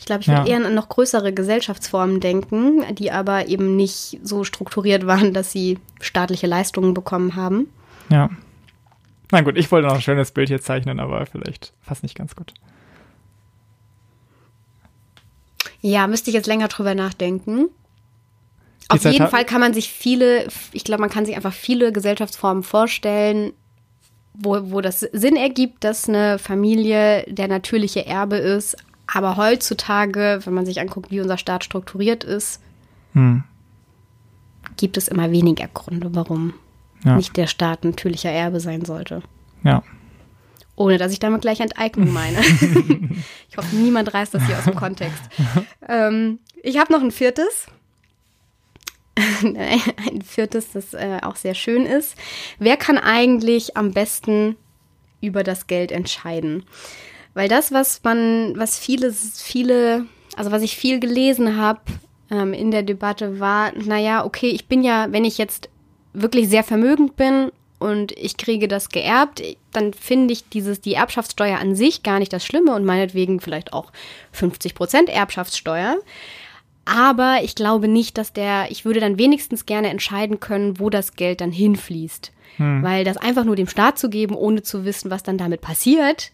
Ich 0.00 0.06
glaube, 0.06 0.22
ich 0.22 0.28
würde 0.28 0.48
ja. 0.50 0.58
eher 0.58 0.66
an 0.66 0.74
noch 0.74 0.88
größere 0.88 1.34
Gesellschaftsformen 1.34 2.20
denken, 2.20 2.82
die 2.94 3.12
aber 3.12 3.48
eben 3.48 3.76
nicht 3.76 4.18
so 4.22 4.44
strukturiert 4.44 5.06
waren, 5.06 5.34
dass 5.34 5.52
sie 5.52 5.78
staatliche 6.00 6.46
Leistungen 6.46 6.94
bekommen 6.94 7.36
haben. 7.36 7.68
Ja. 8.08 8.30
Na 9.30 9.42
gut, 9.42 9.58
ich 9.58 9.70
wollte 9.70 9.88
noch 9.88 9.94
ein 9.94 10.00
schönes 10.00 10.30
Bild 10.30 10.48
hier 10.48 10.62
zeichnen, 10.62 11.00
aber 11.00 11.26
vielleicht 11.26 11.74
fast 11.82 12.02
nicht 12.02 12.16
ganz 12.16 12.34
gut. 12.34 12.54
Ja, 15.82 16.06
müsste 16.06 16.30
ich 16.30 16.34
jetzt 16.34 16.46
länger 16.46 16.68
drüber 16.68 16.94
nachdenken. 16.94 17.68
Die 18.84 18.96
Auf 18.96 19.02
Zeit 19.02 19.12
jeden 19.12 19.28
Fall 19.28 19.44
kann 19.44 19.60
man 19.60 19.74
sich 19.74 19.92
viele, 19.92 20.48
ich 20.72 20.82
glaube, 20.82 21.02
man 21.02 21.10
kann 21.10 21.26
sich 21.26 21.36
einfach 21.36 21.52
viele 21.52 21.92
Gesellschaftsformen 21.92 22.62
vorstellen, 22.62 23.52
wo, 24.32 24.72
wo 24.72 24.80
das 24.80 25.00
Sinn 25.00 25.36
ergibt, 25.36 25.84
dass 25.84 26.08
eine 26.08 26.38
Familie 26.38 27.24
der 27.28 27.48
natürliche 27.48 28.06
Erbe 28.06 28.36
ist, 28.36 28.78
aber 29.12 29.36
heutzutage, 29.36 30.40
wenn 30.44 30.54
man 30.54 30.66
sich 30.66 30.80
anguckt, 30.80 31.10
wie 31.10 31.20
unser 31.20 31.38
Staat 31.38 31.64
strukturiert 31.64 32.24
ist, 32.24 32.60
hm. 33.12 33.42
gibt 34.76 34.96
es 34.96 35.08
immer 35.08 35.30
weniger 35.30 35.68
Gründe, 35.68 36.14
warum 36.14 36.54
ja. 37.04 37.16
nicht 37.16 37.36
der 37.36 37.46
Staat 37.46 37.84
natürlicher 37.84 38.30
Erbe 38.30 38.60
sein 38.60 38.84
sollte. 38.84 39.22
Ja. 39.64 39.82
Ohne 40.76 40.96
dass 40.96 41.12
ich 41.12 41.18
damit 41.18 41.42
gleich 41.42 41.60
Enteignung 41.60 42.12
meine. 42.12 42.40
ich 43.50 43.56
hoffe, 43.56 43.76
niemand 43.76 44.14
reißt 44.14 44.32
das 44.32 44.46
hier 44.46 44.56
aus 44.56 44.64
dem 44.64 44.76
Kontext. 44.76 45.22
Ähm, 45.86 46.38
ich 46.62 46.78
habe 46.78 46.92
noch 46.92 47.02
ein 47.02 47.10
viertes. 47.10 47.66
ein 49.42 50.22
viertes, 50.22 50.72
das 50.72 50.94
äh, 50.94 51.18
auch 51.22 51.36
sehr 51.36 51.54
schön 51.54 51.84
ist. 51.84 52.16
Wer 52.58 52.76
kann 52.76 52.96
eigentlich 52.96 53.76
am 53.76 53.92
besten 53.92 54.56
über 55.20 55.42
das 55.42 55.66
Geld 55.66 55.92
entscheiden? 55.92 56.64
Weil 57.34 57.48
das, 57.48 57.72
was 57.72 58.02
man, 58.02 58.54
was 58.56 58.78
viele, 58.78 59.12
viele, 59.12 60.06
also 60.36 60.50
was 60.50 60.62
ich 60.62 60.76
viel 60.76 61.00
gelesen 61.00 61.56
habe 61.56 61.80
ähm, 62.30 62.52
in 62.52 62.70
der 62.70 62.82
Debatte, 62.82 63.40
war, 63.40 63.72
naja, 63.76 64.24
okay, 64.24 64.48
ich 64.48 64.66
bin 64.66 64.82
ja, 64.82 65.08
wenn 65.10 65.24
ich 65.24 65.38
jetzt 65.38 65.68
wirklich 66.12 66.48
sehr 66.48 66.64
vermögend 66.64 67.16
bin 67.16 67.52
und 67.78 68.12
ich 68.12 68.36
kriege 68.36 68.68
das 68.68 68.88
geerbt, 68.88 69.42
dann 69.72 69.92
finde 69.94 70.32
ich 70.32 70.48
dieses, 70.48 70.80
die 70.80 70.94
Erbschaftssteuer 70.94 71.58
an 71.58 71.76
sich 71.76 72.02
gar 72.02 72.18
nicht 72.18 72.32
das 72.32 72.44
Schlimme 72.44 72.74
und 72.74 72.84
meinetwegen 72.84 73.40
vielleicht 73.40 73.72
auch 73.72 73.92
50 74.32 74.74
Prozent 74.74 75.08
Erbschaftssteuer. 75.08 75.96
Aber 76.84 77.38
ich 77.42 77.54
glaube 77.54 77.86
nicht, 77.86 78.18
dass 78.18 78.32
der, 78.32 78.70
ich 78.70 78.84
würde 78.84 79.00
dann 79.00 79.18
wenigstens 79.18 79.64
gerne 79.64 79.90
entscheiden 79.90 80.40
können, 80.40 80.80
wo 80.80 80.90
das 80.90 81.14
Geld 81.14 81.40
dann 81.40 81.52
hinfließt. 81.52 82.32
Hm. 82.56 82.82
Weil 82.82 83.04
das 83.04 83.16
einfach 83.16 83.44
nur 83.44 83.54
dem 83.54 83.68
Staat 83.68 83.98
zu 83.98 84.10
geben, 84.10 84.34
ohne 84.34 84.62
zu 84.62 84.84
wissen, 84.84 85.10
was 85.10 85.22
dann 85.22 85.38
damit 85.38 85.60
passiert, 85.60 86.32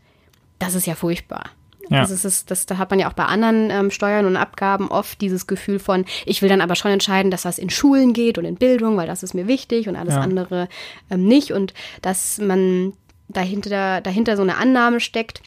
das 0.58 0.74
ist 0.74 0.86
ja 0.86 0.94
furchtbar. 0.94 1.50
Ja. 1.88 2.00
Also 2.00 2.14
es 2.14 2.24
ist, 2.24 2.50
das, 2.50 2.66
da 2.66 2.78
hat 2.78 2.90
man 2.90 2.98
ja 2.98 3.08
auch 3.08 3.12
bei 3.12 3.24
anderen 3.24 3.70
ähm, 3.70 3.90
Steuern 3.90 4.26
und 4.26 4.36
Abgaben 4.36 4.88
oft 4.88 5.20
dieses 5.20 5.46
Gefühl 5.46 5.78
von, 5.78 6.04
ich 6.24 6.42
will 6.42 6.48
dann 6.48 6.60
aber 6.60 6.74
schon 6.74 6.90
entscheiden, 6.90 7.30
dass 7.30 7.42
das 7.42 7.58
in 7.58 7.70
Schulen 7.70 8.12
geht 8.12 8.38
und 8.38 8.44
in 8.44 8.56
Bildung, 8.56 8.96
weil 8.96 9.06
das 9.06 9.22
ist 9.22 9.34
mir 9.34 9.46
wichtig 9.46 9.88
und 9.88 9.96
alles 9.96 10.14
ja. 10.14 10.20
andere 10.20 10.68
ähm, 11.10 11.26
nicht. 11.26 11.52
Und 11.52 11.74
dass 12.02 12.38
man 12.38 12.92
dahinter, 13.28 14.00
dahinter 14.00 14.36
so 14.36 14.42
eine 14.42 14.56
Annahme 14.56 15.00
steckt, 15.00 15.42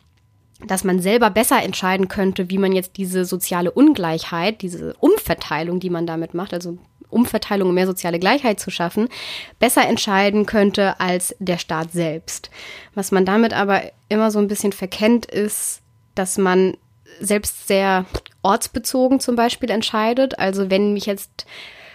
dass 0.65 0.83
man 0.83 0.99
selber 0.99 1.29
besser 1.29 1.61
entscheiden 1.63 2.07
könnte, 2.07 2.49
wie 2.49 2.57
man 2.57 2.73
jetzt 2.73 2.97
diese 2.97 3.25
soziale 3.25 3.71
Ungleichheit, 3.71 4.61
diese 4.61 4.93
Umverteilung, 4.99 5.79
die 5.79 5.89
man 5.89 6.05
damit 6.05 6.33
macht, 6.33 6.53
also 6.53 6.77
Umverteilung, 7.09 7.69
um 7.69 7.75
mehr 7.75 7.87
soziale 7.87 8.19
Gleichheit 8.19 8.59
zu 8.59 8.71
schaffen, 8.71 9.09
besser 9.59 9.87
entscheiden 9.87 10.45
könnte 10.45 10.99
als 10.99 11.35
der 11.39 11.57
Staat 11.57 11.91
selbst. 11.91 12.49
Was 12.95 13.11
man 13.11 13.25
damit 13.25 13.53
aber 13.53 13.81
immer 14.09 14.31
so 14.31 14.39
ein 14.39 14.47
bisschen 14.47 14.73
verkennt, 14.73 15.25
ist, 15.25 15.81
dass 16.15 16.37
man 16.37 16.75
selbst 17.19 17.67
sehr 17.67 18.05
ortsbezogen 18.41 19.19
zum 19.19 19.35
Beispiel 19.35 19.69
entscheidet. 19.69 20.39
Also 20.39 20.69
wenn 20.69 20.93
mich 20.93 21.05
jetzt 21.05 21.45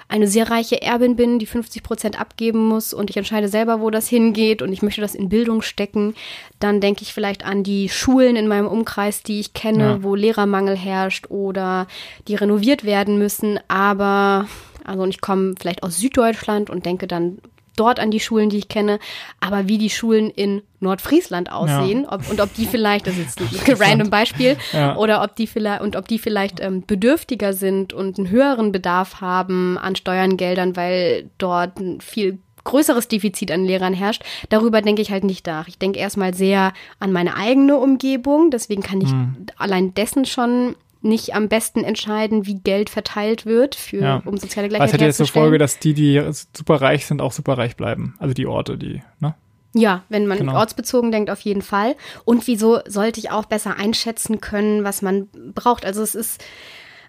eine 0.09 0.29
sehr 0.29 0.51
reiche 0.51 0.83
Erbin 0.83 1.17
bin, 1.17 1.39
die 1.39 1.47
50 1.47 1.83
Prozent 1.83 2.21
abgeben 2.21 2.69
muss 2.69 2.93
und 2.93 3.11
ich 3.11 3.17
entscheide 3.17 3.49
selber, 3.49 3.81
wo 3.81 3.91
das 3.91 4.09
hingeht 4.09 4.61
und 4.63 4.73
ich 4.73 4.83
möchte 4.83 5.01
das 5.01 5.15
in 5.15 5.29
Bildung 5.29 5.63
stecken, 5.63 6.15
dann 6.61 6.81
denke 6.81 7.03
ich 7.03 7.15
vielleicht 7.15 7.45
an 7.45 7.63
die 7.63 7.89
Schulen 7.89 8.37
in 8.37 8.47
meinem 8.47 8.67
Umkreis, 8.67 9.23
die 9.23 9.41
ich 9.41 9.55
kenne, 9.55 9.85
ja. 9.85 10.03
wo 10.03 10.15
Lehrermangel 10.15 10.77
herrscht 10.77 11.31
oder 11.31 11.87
die 12.29 12.35
renoviert 12.35 12.85
werden 12.85 13.19
müssen. 13.19 13.59
Aber, 13.69 14.47
also 14.85 15.03
und 15.03 15.11
ich 15.11 15.21
komme 15.21 15.55
vielleicht 15.59 15.83
aus 15.83 15.99
Süddeutschland 15.99 16.71
und 16.71 16.87
denke 16.87 17.07
dann 17.07 17.39
dort 17.77 17.99
an 17.99 18.11
die 18.11 18.21
Schulen, 18.21 18.51
die 18.51 18.59
ich 18.59 18.69
kenne, 18.69 18.99
aber 19.41 19.69
wie 19.69 19.79
die 19.79 19.91
Schulen 19.91 20.31
in 20.31 20.63
Nordfriesland 20.81 21.51
aussehen 21.51 22.03
ja. 22.03 22.13
ob, 22.13 22.31
und 22.31 22.41
ob 22.41 22.55
die 22.55 22.67
vielleicht, 22.67 23.07
das 23.07 23.19
ist 23.19 23.41
jetzt 23.41 23.69
ein 23.69 23.77
random 23.81 24.11
Beispiel, 24.11 24.57
ja. 24.73 24.97
oder 24.97 25.23
ob 25.23 25.35
die 25.37 25.47
vielleicht 25.47 25.83
und 25.83 25.97
ob 25.97 26.09
die 26.09 26.19
vielleicht 26.19 26.61
ähm, 26.61 26.85
bedürftiger 26.87 27.53
sind 27.53 27.93
und 27.93 28.19
einen 28.19 28.31
höheren 28.31 28.73
Bedarf 28.73 29.21
haben 29.21 29.79
an 29.79 29.97
Steuerngeldern, 29.97 30.77
weil 30.77 31.31
dort 31.39 31.79
ein 31.79 32.01
viel 32.01 32.39
größeres 32.65 33.09
Defizit 33.09 33.53
an 33.53 33.65
Lehrern 33.65 33.93
herrscht. 33.93 34.23
Darüber 34.49 34.81
denke 34.81 35.03
ich 35.03 35.11
halt 35.11 35.25
nicht 35.25 35.47
nach. 35.47 35.69
Ich 35.69 35.79
denke 35.79 35.99
erstmal 35.99 36.33
sehr 36.33 36.73
an 36.99 37.13
meine 37.13 37.37
eigene 37.37 37.77
Umgebung, 37.77 38.51
deswegen 38.51 38.83
kann 38.83 39.03
ich 39.03 39.11
hm. 39.11 39.47
allein 39.59 39.93
dessen 39.95 40.25
schon 40.25 40.75
nicht 41.05 41.35
am 41.35 41.49
besten 41.49 41.85
entscheiden, 41.85 42.47
wie 42.47 42.55
Geld 42.55 42.91
verteilt 42.91 43.47
wird, 43.47 43.75
für, 43.75 44.01
ja. 44.01 44.23
um 44.25 44.37
soziale 44.37 44.69
Gleichheit 44.69 44.89
zu 44.89 44.97
Das 44.97 45.01
hat 45.01 45.07
jetzt 45.07 45.17
zur 45.19 45.27
Folge, 45.27 45.59
dass 45.59 45.79
die, 45.79 45.95
die 45.95 46.23
super 46.53 46.81
reich 46.81 47.07
sind, 47.07 47.21
auch 47.21 47.33
super 47.33 47.59
reich 47.59 47.77
bleiben. 47.77 48.15
Also 48.19 48.35
die 48.35 48.47
Orte, 48.47 48.79
die, 48.79 49.03
ne? 49.21 49.35
Ja, 49.77 50.05
wenn 50.09 50.27
man 50.27 50.39
genau. 50.39 50.55
ortsbezogen 50.55 51.11
denkt, 51.11 51.31
auf 51.31 51.41
jeden 51.41 51.63
Fall. 51.63 51.97
Und 52.25 52.47
wieso 52.47 52.79
sollte 52.87 53.19
ich 53.19 53.31
auch 53.31 53.45
besser 53.45 53.77
einschätzen 53.77 54.41
können, 54.41 54.85
was 54.85 55.03
man 55.03 55.29
braucht? 55.53 55.85
Also 55.85 56.01
es 56.01 56.15
ist 56.15 56.45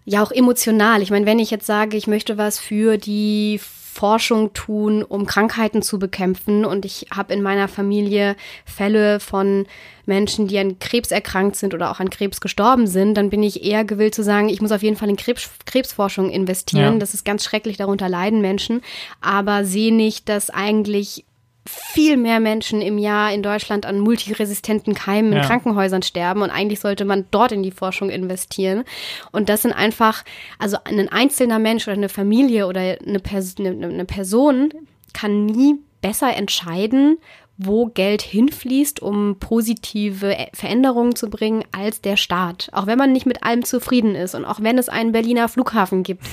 ja 0.03 0.23
auch 0.23 0.31
emotional. 0.31 1.03
Ich 1.03 1.11
meine, 1.11 1.27
wenn 1.27 1.37
ich 1.37 1.51
jetzt 1.51 1.67
sage, 1.67 1.95
ich 1.95 2.07
möchte 2.07 2.39
was 2.39 2.59
für 2.59 2.97
die 2.97 3.59
Forschung 3.95 4.51
tun, 4.51 5.03
um 5.03 5.25
Krankheiten 5.25 5.81
zu 5.81 5.99
bekämpfen. 5.99 6.65
Und 6.65 6.83
ich 6.83 7.07
habe 7.15 7.33
in 7.33 7.41
meiner 7.41 7.69
Familie 7.69 8.35
Fälle 8.65 9.21
von 9.21 9.67
Menschen, 10.05 10.49
die 10.49 10.59
an 10.59 10.79
Krebs 10.79 11.11
erkrankt 11.11 11.55
sind 11.55 11.73
oder 11.73 11.89
auch 11.89 12.01
an 12.01 12.09
Krebs 12.09 12.41
gestorben 12.41 12.87
sind, 12.87 13.13
dann 13.13 13.29
bin 13.29 13.41
ich 13.41 13.63
eher 13.63 13.85
gewillt 13.85 14.13
zu 14.13 14.21
sagen, 14.21 14.49
ich 14.49 14.61
muss 14.61 14.73
auf 14.73 14.83
jeden 14.83 14.97
Fall 14.97 15.09
in 15.09 15.15
Krebs, 15.15 15.49
Krebsforschung 15.65 16.29
investieren. 16.29 16.93
Ja. 16.93 16.99
Das 16.99 17.13
ist 17.13 17.23
ganz 17.23 17.45
schrecklich, 17.45 17.77
darunter 17.77 18.09
leiden 18.09 18.41
Menschen, 18.41 18.81
aber 19.21 19.63
sehe 19.63 19.95
nicht, 19.95 20.27
dass 20.27 20.49
eigentlich 20.49 21.23
viel 21.67 22.17
mehr 22.17 22.39
Menschen 22.39 22.81
im 22.81 22.97
Jahr 22.97 23.33
in 23.33 23.41
Deutschland 23.41 23.85
an 23.85 23.99
multiresistenten 23.99 24.93
Keimen 24.93 25.33
in 25.33 25.41
Krankenhäusern 25.41 26.03
sterben 26.03 26.41
und 26.43 26.51
eigentlich 26.51 26.79
sollte 26.79 27.05
man 27.05 27.25
dort 27.31 27.51
in 27.51 27.63
die 27.63 27.71
Forschung 27.71 28.09
investieren. 28.09 28.83
Und 29.31 29.49
das 29.49 29.63
sind 29.63 29.73
einfach, 29.73 30.23
also 30.59 30.77
ein 30.83 31.09
einzelner 31.09 31.57
Mensch 31.57 31.87
oder 31.87 31.97
eine 31.97 32.09
Familie 32.09 32.67
oder 32.67 32.81
eine, 32.81 33.19
Pers 33.19 33.55
eine, 33.57 33.69
eine 33.69 34.05
Person 34.05 34.73
kann 35.13 35.45
nie 35.45 35.75
besser 36.01 36.35
entscheiden, 36.35 37.17
wo 37.57 37.87
Geld 37.87 38.21
hinfließt, 38.21 39.01
um 39.01 39.37
positive 39.39 40.35
Veränderungen 40.53 41.15
zu 41.15 41.29
bringen, 41.29 41.63
als 41.71 42.01
der 42.01 42.17
Staat. 42.17 42.69
Auch 42.73 42.85
wenn 42.85 42.97
man 42.97 43.11
nicht 43.11 43.25
mit 43.25 43.43
allem 43.43 43.63
zufrieden 43.63 44.13
ist 44.13 44.35
und 44.35 44.45
auch 44.45 44.59
wenn 44.61 44.77
es 44.77 44.89
einen 44.89 45.13
Berliner 45.13 45.47
Flughafen 45.47 46.03
gibt, 46.03 46.23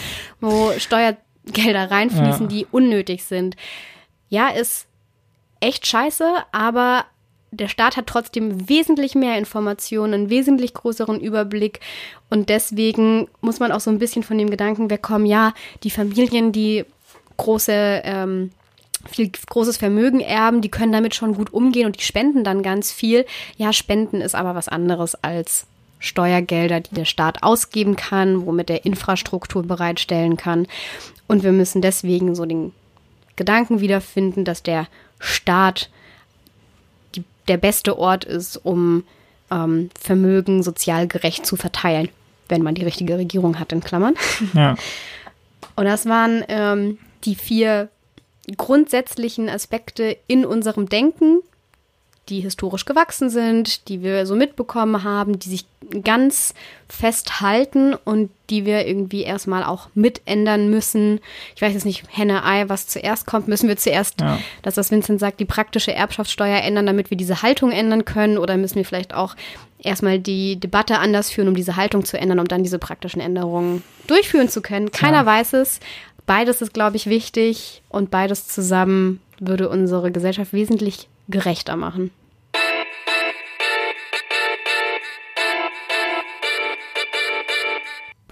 wo 0.40 0.72
Steuergelder 0.78 1.90
reinfließen, 1.90 2.42
ja. 2.42 2.46
die 2.48 2.66
unnötig 2.70 3.24
sind. 3.24 3.56
Ja, 4.28 4.48
ist 4.48 4.88
echt 5.62 5.86
scheiße, 5.86 6.26
aber 6.52 7.04
der 7.50 7.68
Staat 7.68 7.96
hat 7.96 8.06
trotzdem 8.06 8.68
wesentlich 8.68 9.14
mehr 9.14 9.36
Informationen, 9.38 10.14
einen 10.14 10.30
wesentlich 10.30 10.72
größeren 10.74 11.20
Überblick 11.20 11.80
und 12.30 12.48
deswegen 12.48 13.28
muss 13.40 13.60
man 13.60 13.72
auch 13.72 13.80
so 13.80 13.90
ein 13.90 13.98
bisschen 13.98 14.22
von 14.22 14.38
dem 14.38 14.50
Gedanken 14.50 14.90
wegkommen, 14.90 15.26
ja, 15.26 15.52
die 15.82 15.90
Familien, 15.90 16.52
die 16.52 16.84
große 17.36 18.02
ähm, 18.04 18.50
viel 19.10 19.30
großes 19.30 19.76
Vermögen 19.76 20.20
erben, 20.20 20.60
die 20.60 20.70
können 20.70 20.92
damit 20.92 21.14
schon 21.14 21.34
gut 21.34 21.52
umgehen 21.52 21.86
und 21.86 21.98
die 21.98 22.04
spenden 22.04 22.44
dann 22.44 22.62
ganz 22.62 22.92
viel. 22.92 23.26
Ja, 23.56 23.72
Spenden 23.72 24.20
ist 24.20 24.34
aber 24.34 24.54
was 24.54 24.68
anderes 24.68 25.16
als 25.16 25.66
Steuergelder, 25.98 26.80
die 26.80 26.94
der 26.94 27.04
Staat 27.04 27.42
ausgeben 27.42 27.96
kann, 27.96 28.46
womit 28.46 28.70
er 28.70 28.84
Infrastruktur 28.84 29.62
bereitstellen 29.62 30.36
kann. 30.36 30.66
Und 31.26 31.42
wir 31.42 31.52
müssen 31.52 31.82
deswegen 31.82 32.34
so 32.34 32.44
den 32.44 32.72
Gedanken 33.36 33.80
wiederfinden, 33.80 34.44
dass 34.44 34.62
der 34.62 34.88
Staat 35.22 35.88
die, 37.14 37.24
der 37.48 37.56
beste 37.56 37.98
Ort 37.98 38.24
ist, 38.24 38.56
um 38.56 39.04
ähm, 39.50 39.90
Vermögen 39.98 40.62
sozial 40.62 41.06
gerecht 41.06 41.46
zu 41.46 41.56
verteilen, 41.56 42.08
wenn 42.48 42.62
man 42.62 42.74
die 42.74 42.84
richtige 42.84 43.16
Regierung 43.16 43.58
hat, 43.58 43.72
in 43.72 43.82
Klammern. 43.82 44.14
Ja. 44.54 44.76
Und 45.74 45.86
das 45.86 46.04
waren 46.04 46.44
ähm, 46.48 46.98
die 47.24 47.34
vier 47.34 47.88
grundsätzlichen 48.56 49.48
Aspekte 49.48 50.18
in 50.26 50.44
unserem 50.44 50.88
Denken, 50.88 51.40
die 52.28 52.40
historisch 52.40 52.84
gewachsen 52.84 53.30
sind, 53.30 53.88
die 53.88 54.02
wir 54.02 54.26
so 54.26 54.36
mitbekommen 54.36 55.02
haben, 55.02 55.38
die 55.38 55.48
sich 55.48 55.66
ganz 56.04 56.54
festhalten 56.88 57.94
und 57.94 58.30
die 58.48 58.64
wir 58.64 58.86
irgendwie 58.86 59.22
erstmal 59.22 59.64
auch 59.64 59.88
mitändern 59.94 60.70
müssen. 60.70 61.20
Ich 61.56 61.62
weiß 61.62 61.72
jetzt 61.72 61.84
nicht, 61.84 62.04
Henne, 62.08 62.44
Ei, 62.44 62.68
was 62.68 62.86
zuerst 62.86 63.26
kommt, 63.26 63.48
müssen 63.48 63.68
wir 63.68 63.76
zuerst, 63.76 64.20
ja. 64.20 64.38
dass 64.62 64.74
das 64.74 64.90
Vincent 64.90 65.18
sagt, 65.18 65.40
die 65.40 65.44
praktische 65.44 65.92
Erbschaftssteuer 65.92 66.60
ändern, 66.62 66.86
damit 66.86 67.10
wir 67.10 67.16
diese 67.16 67.42
Haltung 67.42 67.72
ändern 67.72 68.04
können 68.04 68.38
oder 68.38 68.56
müssen 68.56 68.76
wir 68.76 68.84
vielleicht 68.84 69.14
auch 69.14 69.34
erstmal 69.78 70.20
die 70.20 70.60
Debatte 70.60 70.98
anders 70.98 71.30
führen, 71.30 71.48
um 71.48 71.56
diese 71.56 71.76
Haltung 71.76 72.04
zu 72.04 72.18
ändern, 72.18 72.38
um 72.38 72.46
dann 72.46 72.62
diese 72.62 72.78
praktischen 72.78 73.20
Änderungen 73.20 73.82
durchführen 74.06 74.48
zu 74.48 74.62
können. 74.62 74.92
Keiner 74.92 75.18
ja. 75.18 75.26
weiß 75.26 75.54
es. 75.54 75.80
Beides 76.24 76.62
ist, 76.62 76.72
glaube 76.72 76.96
ich, 76.96 77.06
wichtig 77.06 77.82
und 77.88 78.10
beides 78.12 78.46
zusammen 78.46 79.20
würde 79.40 79.68
unsere 79.68 80.12
Gesellschaft 80.12 80.52
wesentlich 80.52 81.08
gerechter 81.28 81.76
machen. 81.76 82.10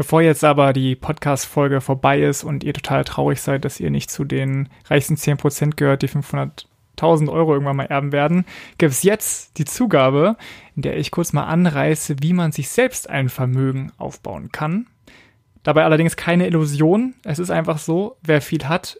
Bevor 0.00 0.22
jetzt 0.22 0.44
aber 0.44 0.72
die 0.72 0.96
Podcast-Folge 0.96 1.82
vorbei 1.82 2.22
ist 2.22 2.42
und 2.42 2.64
ihr 2.64 2.72
total 2.72 3.04
traurig 3.04 3.42
seid, 3.42 3.66
dass 3.66 3.80
ihr 3.80 3.90
nicht 3.90 4.10
zu 4.10 4.24
den 4.24 4.70
reichsten 4.86 5.16
10% 5.16 5.76
gehört, 5.76 6.00
die 6.00 6.08
500.000 6.08 7.30
Euro 7.30 7.52
irgendwann 7.52 7.76
mal 7.76 7.84
erben 7.84 8.10
werden, 8.10 8.46
gibt 8.78 8.92
es 8.92 9.02
jetzt 9.02 9.58
die 9.58 9.66
Zugabe, 9.66 10.38
in 10.74 10.80
der 10.80 10.96
ich 10.96 11.10
kurz 11.10 11.34
mal 11.34 11.44
anreiße, 11.44 12.16
wie 12.22 12.32
man 12.32 12.50
sich 12.50 12.70
selbst 12.70 13.10
ein 13.10 13.28
Vermögen 13.28 13.92
aufbauen 13.98 14.50
kann. 14.50 14.86
Dabei 15.62 15.84
allerdings 15.84 16.16
keine 16.16 16.46
Illusion. 16.46 17.14
Es 17.22 17.38
ist 17.38 17.50
einfach 17.50 17.76
so, 17.76 18.16
wer 18.22 18.40
viel 18.40 18.66
hat, 18.66 18.98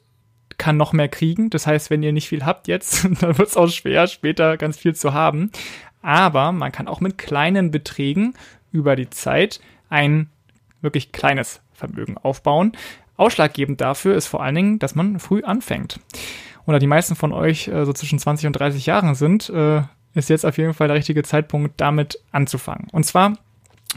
kann 0.61 0.77
noch 0.77 0.93
mehr 0.93 1.09
kriegen. 1.09 1.49
Das 1.49 1.67
heißt, 1.67 1.89
wenn 1.89 2.03
ihr 2.03 2.13
nicht 2.13 2.29
viel 2.29 2.45
habt 2.45 2.69
jetzt, 2.69 3.05
dann 3.23 3.39
wird 3.39 3.49
es 3.49 3.57
auch 3.57 3.69
schwer, 3.69 4.07
später 4.07 4.57
ganz 4.59 4.77
viel 4.77 4.95
zu 4.95 5.15
haben. 5.15 5.51
Aber 6.03 6.53
man 6.53 6.71
kann 6.71 6.87
auch 6.87 7.01
mit 7.01 7.19
kleinen 7.19 7.71
Beträgen 7.71 8.35
über 8.71 8.95
die 8.95 9.11
Zeit 9.11 9.61
ein 9.89 10.29
wirklich 10.83 11.13
kleines 11.13 11.61
Vermögen 11.73 12.17
aufbauen. 12.19 12.73
ausschlaggebend 13.17 13.81
dafür 13.81 14.15
ist 14.15 14.29
vor 14.29 14.43
allen 14.43 14.55
Dingen, 14.55 14.79
dass 14.79 14.95
man 14.95 15.19
früh 15.19 15.43
anfängt. 15.43 15.99
Oder 16.67 16.79
die 16.79 16.87
meisten 16.87 17.17
von 17.17 17.33
euch 17.33 17.69
äh, 17.69 17.85
so 17.85 17.93
zwischen 17.93 18.19
20 18.19 18.47
und 18.47 18.53
30 18.53 18.87
Jahren 18.87 19.15
sind, 19.15 19.49
äh, 19.49 19.83
ist 20.15 20.29
jetzt 20.29 20.45
auf 20.45 20.59
jeden 20.59 20.75
Fall 20.75 20.89
der 20.89 20.97
richtige 20.97 21.23
Zeitpunkt, 21.23 21.81
damit 21.81 22.21
anzufangen. 22.33 22.89
Und 22.93 23.05
zwar 23.05 23.39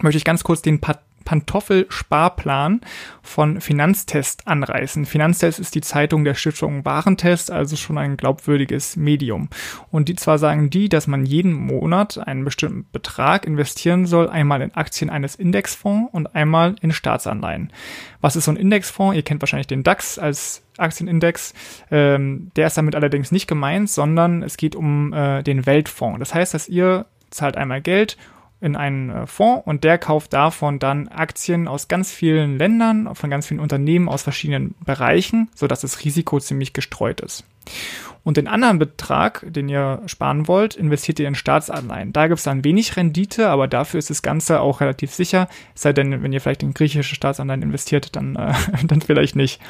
möchte 0.02 0.18
ich 0.18 0.24
ganz 0.24 0.44
kurz 0.44 0.62
den 0.62 0.80
Pat 0.80 1.02
Pantoffelsparplan 1.26 2.82
von 3.22 3.62
Finanztest 3.62 4.48
anreißen. 4.48 5.06
Finanztest 5.06 5.60
ist 5.60 5.76
die 5.76 5.82
Zeitung 5.82 6.24
der 6.24 6.34
Stiftung 6.36 6.86
Warentest, 6.86 7.52
also 7.52 7.76
schon 7.76 7.98
ein 7.98 8.18
glaubwürdiges 8.18 8.96
Medium. 8.96 9.50
Und 9.92 10.10
die 10.10 10.16
zwar 10.16 10.38
sagen 10.38 10.70
die, 10.70 10.90
dass 10.90 11.08
man 11.08 11.26
jeden 11.26 11.54
Monat 11.54 12.18
einen 12.18 12.46
bestimmten 12.46 12.86
Betrag 12.92 13.46
investieren 13.46 14.06
soll, 14.06 14.30
einmal 14.30 14.62
in 14.62 14.74
Aktien 14.76 15.10
eines 15.10 15.36
Indexfonds 15.36 16.14
und 16.14 16.36
einmal 16.36 16.76
in 16.82 16.92
Staatsanleihen. 16.92 17.72
Was 18.22 18.36
ist 18.36 18.46
so 18.46 18.52
ein 18.52 18.58
Indexfonds? 18.58 19.16
Ihr 19.16 19.24
kennt 19.24 19.42
wahrscheinlich 19.42 19.68
den 19.68 19.84
DAX 19.84 20.18
als 20.18 20.64
Aktienindex. 20.78 21.54
Ähm, 21.92 22.52
der 22.56 22.68
ist 22.68 22.78
damit 22.78 22.96
allerdings 22.96 23.32
nicht 23.32 23.48
gemeint, 23.48 23.90
sondern 23.90 24.44
es 24.44 24.58
geht 24.58 24.76
um 24.76 25.14
äh, 25.14 25.44
den 25.44 25.66
Weltfonds. 25.66 26.20
Das 26.20 26.34
heißt, 26.34 26.54
dass 26.54 26.70
ihr 26.70 27.06
zahlt 27.30 27.58
einmal 27.58 27.82
Geld 27.82 28.18
in 28.64 28.78
einen 28.78 29.10
äh, 29.10 29.28
Fonds 29.28 29.68
und 29.68 29.84
der 29.84 29.98
kauft 29.98 30.32
davon 30.34 30.80
dann 30.80 31.10
Aktien 31.10 31.68
aus 31.68 31.90
ganz 31.90 32.12
vielen 32.12 32.58
Ländern, 32.58 33.14
von 33.14 33.30
ganz 33.30 33.48
vielen 33.48 33.60
Unternehmen 33.60 34.08
aus 34.08 34.24
verschiedenen 34.24 34.74
Bereichen, 34.86 35.50
sodass 35.54 35.82
das 35.82 36.04
Risiko 36.06 36.40
ziemlich 36.40 36.72
gestreut 36.72 37.20
ist. 37.20 37.44
Und 38.24 38.38
den 38.38 38.48
anderen 38.48 38.80
Betrag, 38.80 39.46
den 39.46 39.68
ihr 39.68 40.02
sparen 40.06 40.48
wollt, 40.48 40.76
investiert 40.76 41.20
ihr 41.20 41.28
in 41.28 41.36
Staatsanleihen. 41.36 42.14
Da 42.14 42.28
gibt 42.28 42.38
es 42.38 42.46
dann 42.46 42.64
wenig 42.64 42.96
Rendite, 42.96 43.50
aber 43.50 43.68
dafür 43.68 43.98
ist 43.98 44.10
das 44.10 44.22
Ganze 44.22 44.62
auch 44.62 44.80
relativ 44.80 45.14
sicher. 45.14 45.50
Sei 45.76 45.92
denn, 45.92 46.24
wenn 46.24 46.32
ihr 46.32 46.40
vielleicht 46.40 46.64
in 46.64 46.74
griechische 46.74 47.16
Staatsanleihen 47.16 47.64
investiert, 47.64 48.16
dann, 48.16 48.38
äh, 48.38 48.54
dann 48.88 49.02
vielleicht 49.02 49.36
nicht. 49.36 49.62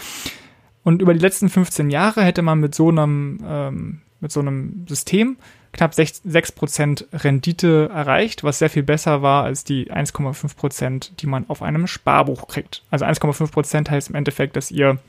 Und 0.84 1.02
über 1.02 1.16
die 1.16 1.20
letzten 1.20 1.50
15 1.50 1.90
Jahre 1.90 2.24
hätte 2.24 2.44
man 2.44 2.60
mit 2.60 2.76
so 2.76 2.90
einem, 2.90 3.40
ähm, 3.44 4.02
mit 4.20 4.32
so 4.32 4.40
einem 4.40 4.86
System 4.88 5.38
knapp 5.74 5.94
6, 5.94 6.22
6% 6.26 7.06
Rendite 7.24 7.90
erreicht, 7.94 8.44
was 8.44 8.60
sehr 8.60 8.70
viel 8.70 8.84
besser 8.84 9.22
war 9.22 9.44
als 9.44 9.64
die 9.64 9.92
1,5%, 9.92 11.12
die 11.20 11.28
man 11.28 11.50
auf 11.50 11.62
einem 11.62 11.88
Sparbuch 11.88 12.48
kriegt. 12.48 12.84
Also 12.92 13.06
1,5% 13.06 13.90
heißt 13.90 14.10
im 14.10 14.16
Endeffekt, 14.16 14.56
dass 14.56 14.72
ihr 14.72 15.00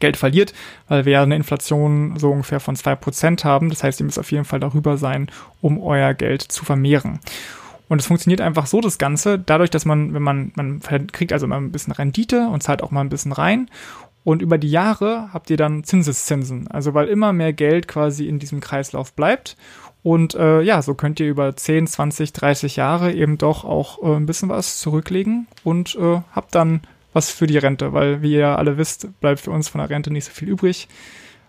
Geld 0.00 0.16
verliert, 0.16 0.52
weil 0.88 1.04
wir 1.04 1.14
ja 1.14 1.22
eine 1.22 1.36
Inflation 1.36 2.18
so 2.18 2.30
ungefähr 2.30 2.60
von 2.60 2.76
2% 2.76 3.44
haben. 3.44 3.70
Das 3.70 3.82
heißt, 3.82 4.00
ihr 4.00 4.06
müsst 4.06 4.18
auf 4.18 4.32
jeden 4.32 4.44
Fall 4.44 4.60
darüber 4.60 4.98
sein, 4.98 5.30
um 5.60 5.80
euer 5.80 6.14
Geld 6.14 6.42
zu 6.42 6.64
vermehren. 6.64 7.20
Und 7.88 8.00
es 8.00 8.06
funktioniert 8.06 8.40
einfach 8.40 8.66
so, 8.66 8.80
das 8.80 8.98
Ganze, 8.98 9.38
dadurch, 9.38 9.70
dass 9.70 9.84
man, 9.84 10.14
wenn 10.14 10.22
man, 10.22 10.52
man 10.56 10.80
kriegt 10.80 11.32
also 11.32 11.46
mal 11.46 11.58
ein 11.58 11.72
bisschen 11.72 11.92
Rendite 11.92 12.48
und 12.48 12.62
zahlt 12.62 12.82
auch 12.82 12.90
mal 12.90 13.02
ein 13.02 13.10
bisschen 13.10 13.32
rein. 13.32 13.70
Und 14.24 14.40
über 14.40 14.56
die 14.56 14.70
Jahre 14.70 15.28
habt 15.34 15.50
ihr 15.50 15.58
dann 15.58 15.84
Zinseszinsen. 15.84 16.66
Also 16.68 16.94
weil 16.94 17.08
immer 17.08 17.32
mehr 17.32 17.52
Geld 17.52 17.88
quasi 17.88 18.26
in 18.26 18.38
diesem 18.38 18.60
Kreislauf 18.60 19.12
bleibt. 19.12 19.56
Und 20.04 20.34
äh, 20.34 20.60
ja, 20.60 20.82
so 20.82 20.92
könnt 20.94 21.18
ihr 21.18 21.26
über 21.30 21.56
10, 21.56 21.86
20, 21.86 22.34
30 22.34 22.76
Jahre 22.76 23.14
eben 23.14 23.38
doch 23.38 23.64
auch 23.64 24.02
äh, 24.02 24.14
ein 24.14 24.26
bisschen 24.26 24.50
was 24.50 24.78
zurücklegen 24.78 25.46
und 25.64 25.94
äh, 25.94 26.20
habt 26.30 26.54
dann 26.54 26.82
was 27.14 27.30
für 27.30 27.46
die 27.46 27.56
Rente, 27.56 27.94
weil 27.94 28.20
wie 28.20 28.34
ihr 28.34 28.58
alle 28.58 28.76
wisst, 28.76 29.08
bleibt 29.20 29.40
für 29.40 29.50
uns 29.50 29.70
von 29.70 29.78
der 29.78 29.88
Rente 29.88 30.12
nicht 30.12 30.26
so 30.26 30.32
viel 30.32 30.50
übrig, 30.50 30.88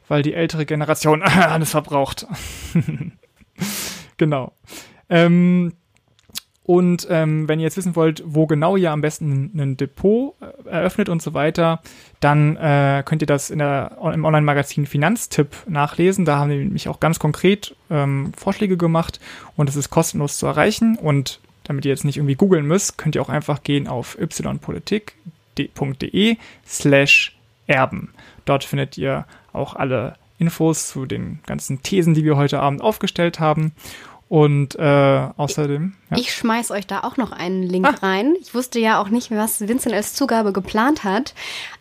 weil 0.07 0.21
die 0.21 0.33
ältere 0.33 0.65
Generation 0.65 1.21
alles 1.23 1.71
verbraucht. 1.71 2.27
genau. 4.17 4.53
Ähm, 5.09 5.73
und 6.65 7.05
ähm, 7.11 7.47
wenn 7.47 7.59
ihr 7.59 7.65
jetzt 7.65 7.77
wissen 7.77 7.95
wollt, 7.95 8.23
wo 8.25 8.47
genau 8.47 8.75
ihr 8.75 8.91
am 8.91 9.01
besten 9.01 9.51
ein 9.55 9.77
Depot 9.77 10.33
äh, 10.41 10.69
eröffnet 10.69 11.09
und 11.09 11.21
so 11.21 11.35
weiter, 11.35 11.79
dann 12.19 12.55
äh, 12.55 13.03
könnt 13.05 13.21
ihr 13.21 13.27
das 13.27 13.51
in 13.51 13.59
der, 13.59 13.99
im 14.01 14.25
Online-Magazin 14.25 14.87
Finanztipp 14.87 15.55
nachlesen. 15.67 16.25
Da 16.25 16.39
haben 16.39 16.49
wir 16.49 16.57
nämlich 16.57 16.89
auch 16.89 16.99
ganz 16.99 17.19
konkret 17.19 17.75
ähm, 17.91 18.33
Vorschläge 18.35 18.77
gemacht 18.77 19.19
und 19.55 19.69
es 19.69 19.75
ist 19.75 19.91
kostenlos 19.91 20.39
zu 20.39 20.47
erreichen. 20.47 20.97
Und 20.97 21.39
damit 21.65 21.85
ihr 21.85 21.91
jetzt 21.91 22.03
nicht 22.03 22.17
irgendwie 22.17 22.33
googeln 22.33 22.65
müsst, 22.65 22.97
könnt 22.97 23.13
ihr 23.13 23.21
auch 23.21 23.29
einfach 23.29 23.61
gehen 23.61 23.87
auf 23.87 24.17
ypolitik.de 24.19 25.07
slash 26.67 27.37
erben. 27.67 28.09
Dort 28.45 28.63
findet 28.63 28.97
ihr 28.97 29.25
auch 29.53 29.75
alle 29.75 30.15
Infos 30.39 30.87
zu 30.87 31.05
den 31.05 31.41
ganzen 31.45 31.83
Thesen, 31.83 32.15
die 32.15 32.23
wir 32.23 32.37
heute 32.37 32.59
Abend 32.59 32.81
aufgestellt 32.81 33.39
haben. 33.39 33.73
Und 34.35 34.75
äh, 34.75 35.29
außerdem. 35.37 35.93
Ja. 36.11 36.17
Ich 36.17 36.33
schmeiß 36.33 36.71
euch 36.71 36.85
da 36.85 37.05
auch 37.05 37.15
noch 37.15 37.31
einen 37.31 37.63
Link 37.63 37.87
ah. 37.87 38.05
rein. 38.05 38.35
Ich 38.41 38.53
wusste 38.53 38.79
ja 38.79 39.01
auch 39.01 39.07
nicht, 39.07 39.31
was 39.31 39.65
Vincent 39.65 39.95
als 39.95 40.13
Zugabe 40.13 40.51
geplant 40.51 41.05
hat, 41.05 41.33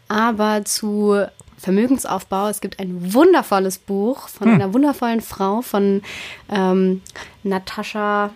aber 0.07 0.65
zu 0.65 1.27
Vermögensaufbau. 1.59 2.47
Es 2.47 2.61
gibt 2.61 2.79
ein 2.79 3.13
wundervolles 3.13 3.79
Buch 3.79 4.29
von 4.29 4.47
hm. 4.47 4.55
einer 4.55 4.73
wundervollen 4.73 5.21
Frau, 5.21 5.63
von 5.63 6.03
ähm, 6.49 7.03
Natascha 7.43 8.31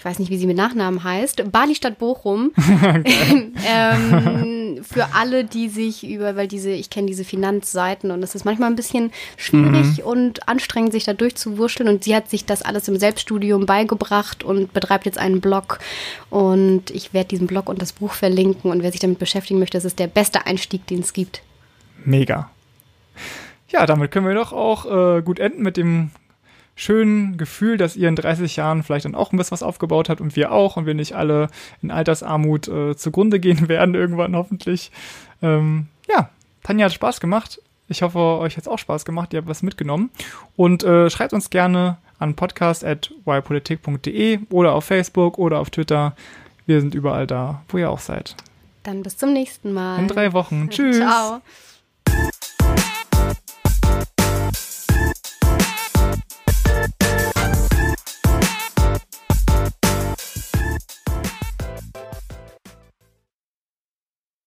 ich 0.00 0.04
weiß 0.06 0.18
nicht, 0.18 0.30
wie 0.30 0.38
sie 0.38 0.46
mit 0.46 0.56
Nachnamen 0.56 1.04
heißt, 1.04 1.52
Bali 1.52 1.74
Stadt 1.74 1.98
Bochum. 1.98 2.52
ähm, 3.68 4.80
für 4.82 5.12
alle, 5.12 5.44
die 5.44 5.68
sich 5.68 6.08
über, 6.08 6.36
weil 6.36 6.48
diese, 6.48 6.70
ich 6.70 6.88
kenne 6.88 7.06
diese 7.06 7.22
Finanzseiten 7.22 8.10
und 8.10 8.22
es 8.22 8.34
ist 8.34 8.46
manchmal 8.46 8.70
ein 8.70 8.76
bisschen 8.76 9.12
schwierig 9.36 9.98
mhm. 9.98 10.04
und 10.04 10.48
anstrengend, 10.48 10.92
sich 10.92 11.04
da 11.04 11.12
durchzuwurschteln. 11.12 11.86
Und 11.86 12.04
sie 12.04 12.16
hat 12.16 12.30
sich 12.30 12.46
das 12.46 12.62
alles 12.62 12.88
im 12.88 12.96
Selbststudium 12.96 13.66
beigebracht 13.66 14.42
und 14.42 14.72
betreibt 14.72 15.04
jetzt 15.04 15.18
einen 15.18 15.42
Blog. 15.42 15.80
Und 16.30 16.90
ich 16.92 17.12
werde 17.12 17.28
diesen 17.28 17.46
Blog 17.46 17.68
und 17.68 17.82
das 17.82 17.92
Buch 17.92 18.14
verlinken. 18.14 18.70
Und 18.70 18.82
wer 18.82 18.92
sich 18.92 19.02
damit 19.02 19.18
beschäftigen 19.18 19.58
möchte, 19.58 19.76
das 19.76 19.84
ist 19.84 19.98
der 19.98 20.06
beste 20.06 20.46
Einstieg, 20.46 20.86
den 20.86 21.00
es 21.00 21.12
gibt. 21.12 21.42
Mega. 22.06 22.48
Ja, 23.68 23.84
damit 23.84 24.12
können 24.12 24.26
wir 24.26 24.34
doch 24.34 24.54
auch 24.54 25.18
äh, 25.18 25.20
gut 25.20 25.38
enden 25.38 25.60
mit 25.60 25.76
dem 25.76 26.10
schönen 26.80 27.36
Gefühl, 27.36 27.76
dass 27.76 27.94
ihr 27.94 28.08
in 28.08 28.16
30 28.16 28.56
Jahren 28.56 28.82
vielleicht 28.82 29.04
dann 29.04 29.14
auch 29.14 29.32
ein 29.32 29.36
bisschen 29.36 29.52
was 29.52 29.62
aufgebaut 29.62 30.08
habt 30.08 30.22
und 30.22 30.34
wir 30.34 30.50
auch 30.50 30.78
und 30.78 30.86
wir 30.86 30.94
nicht 30.94 31.14
alle 31.14 31.48
in 31.82 31.90
Altersarmut 31.90 32.68
äh, 32.68 32.96
zugrunde 32.96 33.38
gehen 33.38 33.68
werden 33.74 33.94
irgendwann 33.94 34.34
hoffentlich. 34.34 34.90
Ähm, 35.42 35.88
ja, 36.08 36.30
Tanja 36.62 36.86
hat 36.86 36.94
Spaß 36.94 37.20
gemacht. 37.20 37.60
Ich 37.88 38.00
hoffe, 38.02 38.18
euch 38.18 38.56
hat 38.56 38.62
es 38.62 38.68
auch 38.68 38.78
Spaß 38.78 39.04
gemacht. 39.04 39.34
Ihr 39.34 39.40
habt 39.40 39.48
was 39.48 39.62
mitgenommen. 39.62 40.08
Und 40.56 40.82
äh, 40.82 41.10
schreibt 41.10 41.34
uns 41.34 41.50
gerne 41.50 41.98
an 42.18 42.34
podcast.ypolitik.de 42.34 44.38
oder 44.50 44.72
auf 44.72 44.86
Facebook 44.86 45.36
oder 45.38 45.58
auf 45.58 45.68
Twitter. 45.70 46.14
Wir 46.66 46.80
sind 46.80 46.94
überall 46.94 47.26
da, 47.26 47.62
wo 47.68 47.76
ihr 47.78 47.90
auch 47.90 47.98
seid. 47.98 48.36
Dann 48.84 49.02
bis 49.02 49.18
zum 49.18 49.34
nächsten 49.34 49.74
Mal. 49.74 49.98
In 49.98 50.08
drei 50.08 50.32
Wochen. 50.32 50.68
Tschüss. 50.70 50.96
Ciao. 50.96 51.42